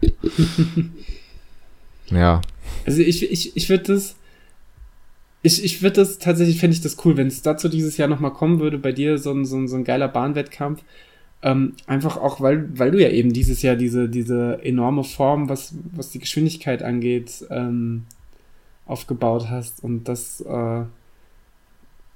ja. 2.07 2.41
Also 2.85 3.01
ich, 3.01 3.29
ich, 3.31 3.55
ich 3.55 3.69
würde 3.69 3.93
das, 3.93 4.15
ich, 5.43 5.63
ich 5.63 5.81
würde 5.81 5.97
das 5.97 6.17
tatsächlich, 6.17 6.59
fände 6.59 6.75
ich 6.75 6.81
das 6.81 6.97
cool, 7.05 7.15
wenn 7.15 7.27
es 7.27 7.41
dazu 7.41 7.69
dieses 7.69 7.97
Jahr 7.97 8.07
nochmal 8.07 8.33
kommen 8.33 8.59
würde, 8.59 8.77
bei 8.77 8.91
dir 8.91 9.17
so 9.17 9.31
ein, 9.31 9.45
so 9.45 9.57
ein, 9.57 9.67
so 9.67 9.75
ein 9.75 9.83
geiler 9.83 10.07
Bahnwettkampf. 10.07 10.83
Ähm, 11.41 11.75
einfach 11.87 12.17
auch, 12.17 12.41
weil, 12.41 12.77
weil 12.77 12.91
du 12.91 13.01
ja 13.01 13.09
eben 13.09 13.31
dieses 13.31 13.61
Jahr 13.61 13.75
diese, 13.75 14.09
diese 14.09 14.59
enorme 14.63 15.05
Form, 15.05 15.47
was, 15.47 15.73
was 15.95 16.09
die 16.09 16.19
Geschwindigkeit 16.19 16.83
angeht, 16.83 17.45
ähm, 17.49 18.05
aufgebaut 18.85 19.49
hast 19.49 19.81
und 19.83 20.09
das, 20.09 20.41
äh, 20.41 20.83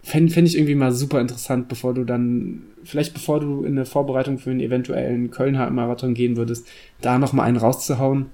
fände 0.04 0.34
fänd 0.34 0.48
ich 0.48 0.56
irgendwie 0.56 0.76
mal 0.76 0.92
super 0.92 1.22
interessant, 1.22 1.70
bevor 1.70 1.94
du 1.94 2.04
dann, 2.04 2.64
vielleicht 2.84 3.14
bevor 3.14 3.40
du 3.40 3.64
in 3.64 3.72
eine 3.72 3.86
Vorbereitung 3.86 4.38
für 4.38 4.52
einen 4.52 4.60
eventuellen 4.60 5.32
Köln-Marathon 5.32 6.14
gehen 6.14 6.36
würdest, 6.36 6.68
da 7.02 7.18
nochmal 7.18 7.48
einen 7.48 7.58
rauszuhauen. 7.58 8.28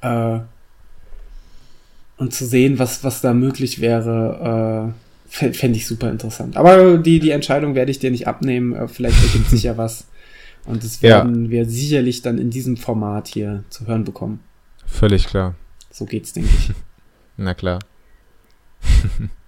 Äh, 0.00 0.40
und 2.16 2.32
zu 2.32 2.46
sehen, 2.46 2.78
was, 2.78 3.04
was 3.04 3.20
da 3.20 3.34
möglich 3.34 3.80
wäre, 3.80 4.94
äh, 5.28 5.52
fände 5.52 5.76
ich 5.76 5.86
super 5.86 6.10
interessant. 6.10 6.56
Aber 6.56 6.98
die, 6.98 7.20
die 7.20 7.30
Entscheidung 7.30 7.74
werde 7.74 7.90
ich 7.90 7.98
dir 7.98 8.10
nicht 8.10 8.26
abnehmen. 8.26 8.74
Äh, 8.74 8.88
vielleicht 8.88 9.22
ergibt 9.22 9.50
sich 9.50 9.64
ja 9.64 9.76
was. 9.76 10.06
Und 10.64 10.84
das 10.84 11.02
werden 11.02 11.46
ja. 11.46 11.50
wir 11.50 11.64
sicherlich 11.66 12.22
dann 12.22 12.38
in 12.38 12.50
diesem 12.50 12.76
Format 12.76 13.28
hier 13.28 13.64
zu 13.68 13.86
hören 13.86 14.04
bekommen. 14.04 14.40
Völlig 14.86 15.26
klar. 15.26 15.56
So 15.90 16.04
geht's, 16.04 16.32
denke 16.32 16.50
ich. 16.56 16.70
Na 17.36 17.54
klar. 17.54 17.80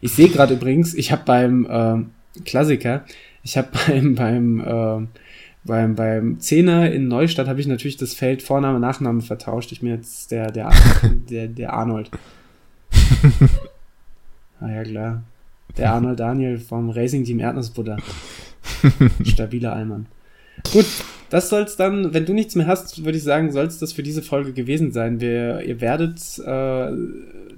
Ich 0.00 0.12
sehe 0.12 0.28
gerade 0.28 0.54
übrigens, 0.54 0.94
ich 0.94 1.12
habe 1.12 1.22
beim 1.24 1.66
äh, 1.66 2.40
Klassiker, 2.44 3.04
ich 3.42 3.56
habe 3.56 3.68
beim 3.86 4.14
beim 4.14 4.60
äh, 4.60 5.06
beim 5.64 5.94
beim 5.94 6.40
Zehner 6.40 6.92
in 6.92 7.08
Neustadt 7.08 7.48
habe 7.48 7.60
ich 7.60 7.66
natürlich 7.66 7.96
das 7.96 8.14
Feld 8.14 8.42
Vorname 8.42 8.80
Nachname 8.80 9.22
vertauscht. 9.22 9.72
Ich 9.72 9.82
mir 9.82 9.94
jetzt 9.94 10.30
der 10.30 10.50
der 10.50 10.70
der 11.30 11.48
der 11.48 11.72
Arnold. 11.72 12.10
ah 14.60 14.68
ja 14.68 14.82
klar, 14.82 15.22
der 15.76 15.92
Arnold 15.92 16.20
Daniel 16.20 16.58
vom 16.58 16.90
Racing 16.90 17.24
Team 17.24 17.40
Erdnussbutter. 17.40 17.96
Stabiler 19.24 19.74
Allmann. 19.74 20.06
Gut, 20.72 20.86
das 21.34 21.48
soll's 21.48 21.74
dann, 21.74 22.14
wenn 22.14 22.26
du 22.26 22.32
nichts 22.32 22.54
mehr 22.54 22.68
hast, 22.68 23.04
würde 23.04 23.18
ich 23.18 23.24
sagen, 23.24 23.50
soll 23.50 23.66
es 23.66 23.80
das 23.80 23.92
für 23.92 24.04
diese 24.04 24.22
Folge 24.22 24.52
gewesen 24.52 24.92
sein. 24.92 25.20
Wir, 25.20 25.62
ihr 25.62 25.80
werdet 25.80 26.20
äh, 26.38 26.92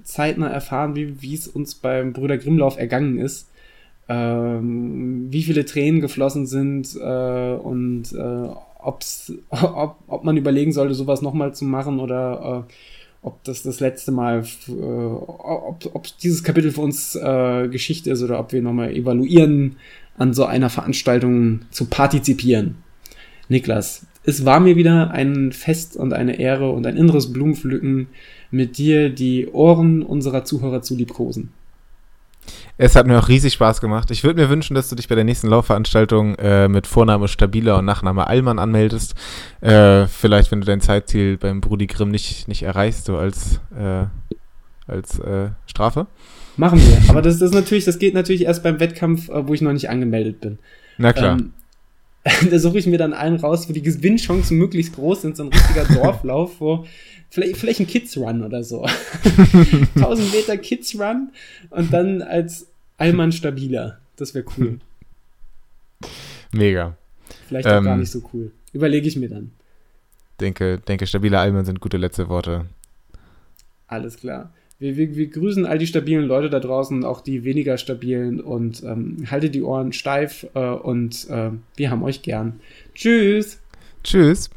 zeitnah 0.02 0.48
erfahren, 0.48 0.96
wie 0.96 1.34
es 1.34 1.46
uns 1.46 1.74
beim 1.74 2.14
Brüder 2.14 2.38
Grimmlauf 2.38 2.78
ergangen 2.78 3.18
ist. 3.18 3.50
Ähm, 4.08 5.26
wie 5.28 5.42
viele 5.42 5.66
Tränen 5.66 6.00
geflossen 6.00 6.46
sind 6.46 6.96
äh, 6.96 7.52
und 7.52 8.14
äh, 8.14 8.48
ob's, 8.82 9.34
ob, 9.50 9.96
ob 10.06 10.24
man 10.24 10.38
überlegen 10.38 10.72
sollte, 10.72 10.94
sowas 10.94 11.20
nochmal 11.20 11.54
zu 11.54 11.66
machen 11.66 12.00
oder 12.00 12.64
äh, 12.66 12.72
ob 13.20 13.44
das 13.44 13.62
das 13.62 13.80
letzte 13.80 14.10
Mal, 14.10 14.42
äh, 14.68 14.72
ob, 14.72 15.84
ob 15.92 16.18
dieses 16.20 16.42
Kapitel 16.42 16.72
für 16.72 16.80
uns 16.80 17.14
äh, 17.14 17.68
Geschichte 17.68 18.10
ist 18.10 18.22
oder 18.22 18.40
ob 18.40 18.54
wir 18.54 18.62
nochmal 18.62 18.96
evaluieren, 18.96 19.76
an 20.16 20.32
so 20.32 20.46
einer 20.46 20.70
Veranstaltung 20.70 21.60
zu 21.70 21.90
partizipieren. 21.90 22.85
Niklas, 23.48 24.06
es 24.24 24.44
war 24.44 24.60
mir 24.60 24.76
wieder 24.76 25.12
ein 25.12 25.52
Fest 25.52 25.96
und 25.96 26.12
eine 26.12 26.38
Ehre 26.38 26.70
und 26.70 26.86
ein 26.86 26.96
inneres 26.96 27.32
Blumenpflücken, 27.32 28.08
mit 28.50 28.78
dir 28.78 29.10
die 29.10 29.48
Ohren 29.48 30.02
unserer 30.02 30.44
Zuhörer 30.44 30.82
zu 30.82 30.96
liebkosen. 30.96 31.50
Es 32.78 32.94
hat 32.94 33.06
mir 33.06 33.18
auch 33.18 33.28
riesig 33.28 33.54
Spaß 33.54 33.80
gemacht. 33.80 34.10
Ich 34.10 34.22
würde 34.22 34.40
mir 34.40 34.50
wünschen, 34.50 34.74
dass 34.74 34.88
du 34.88 34.96
dich 34.96 35.08
bei 35.08 35.14
der 35.14 35.24
nächsten 35.24 35.48
Laufveranstaltung 35.48 36.34
äh, 36.36 36.68
mit 36.68 36.86
Vorname 36.86 37.26
Stabiler 37.26 37.78
und 37.78 37.84
Nachname 37.86 38.26
Allmann 38.26 38.58
anmeldest. 38.58 39.14
Äh, 39.60 40.06
vielleicht, 40.06 40.50
wenn 40.50 40.60
du 40.60 40.66
dein 40.66 40.80
Zeitziel 40.80 41.38
beim 41.38 41.60
Brudi 41.60 41.86
Grimm 41.86 42.10
nicht, 42.10 42.48
nicht 42.48 42.62
erreichst, 42.62 43.06
so 43.06 43.16
als, 43.16 43.60
äh, 43.76 44.04
als 44.86 45.18
äh, 45.20 45.50
Strafe. 45.66 46.06
Machen 46.56 46.80
wir. 46.80 46.98
Aber 47.08 47.22
das, 47.22 47.38
das 47.38 47.50
ist 47.50 47.54
natürlich, 47.54 47.84
das 47.84 47.98
geht 47.98 48.14
natürlich 48.14 48.42
erst 48.44 48.62
beim 48.62 48.78
Wettkampf, 48.78 49.28
äh, 49.28 49.46
wo 49.48 49.54
ich 49.54 49.62
noch 49.62 49.72
nicht 49.72 49.88
angemeldet 49.88 50.40
bin. 50.40 50.58
Na 50.98 51.12
klar. 51.12 51.38
Ähm, 51.38 51.52
da 52.50 52.58
suche 52.58 52.78
ich 52.78 52.86
mir 52.86 52.98
dann 52.98 53.12
einen 53.12 53.36
raus, 53.36 53.68
wo 53.68 53.72
die 53.72 53.82
Gewinnchancen 53.82 54.58
möglichst 54.58 54.94
groß 54.94 55.22
sind, 55.22 55.36
so 55.36 55.44
ein 55.44 55.48
richtiger 55.48 55.84
Dorflauf, 55.94 56.60
wo 56.60 56.84
vielleicht, 57.30 57.56
vielleicht 57.56 57.80
ein 57.80 57.86
Kids 57.86 58.16
Run 58.16 58.42
oder 58.42 58.64
so. 58.64 58.84
1000 59.94 60.32
Meter 60.32 60.56
Kids 60.58 60.98
Run 60.98 61.30
und 61.70 61.92
dann 61.92 62.22
als 62.22 62.66
Allmann 62.98 63.32
stabiler. 63.32 63.98
Das 64.16 64.34
wäre 64.34 64.44
cool. 64.56 64.80
Mega. 66.52 66.96
Vielleicht 67.48 67.68
auch 67.68 67.78
ähm, 67.78 67.84
gar 67.84 67.96
nicht 67.96 68.10
so 68.10 68.22
cool. 68.32 68.50
Überlege 68.72 69.06
ich 69.06 69.16
mir 69.16 69.28
dann. 69.28 69.52
Denke, 70.40 70.78
denke, 70.78 71.06
stabile 71.06 71.38
Allmann 71.38 71.64
sind 71.64 71.80
gute 71.80 71.96
letzte 71.96 72.28
Worte. 72.28 72.66
Alles 73.86 74.16
klar. 74.16 74.52
Wir, 74.78 74.96
wir, 74.96 75.16
wir 75.16 75.28
grüßen 75.28 75.64
all 75.64 75.78
die 75.78 75.86
stabilen 75.86 76.26
Leute 76.26 76.50
da 76.50 76.60
draußen, 76.60 77.04
auch 77.04 77.22
die 77.22 77.44
weniger 77.44 77.78
stabilen 77.78 78.40
und 78.40 78.82
ähm, 78.82 79.24
haltet 79.30 79.54
die 79.54 79.62
Ohren 79.62 79.92
steif 79.92 80.46
äh, 80.54 80.68
und 80.68 81.28
äh, 81.30 81.50
wir 81.76 81.90
haben 81.90 82.02
euch 82.02 82.22
gern. 82.22 82.60
Tschüss. 82.94 83.60
Tschüss. 84.04 84.50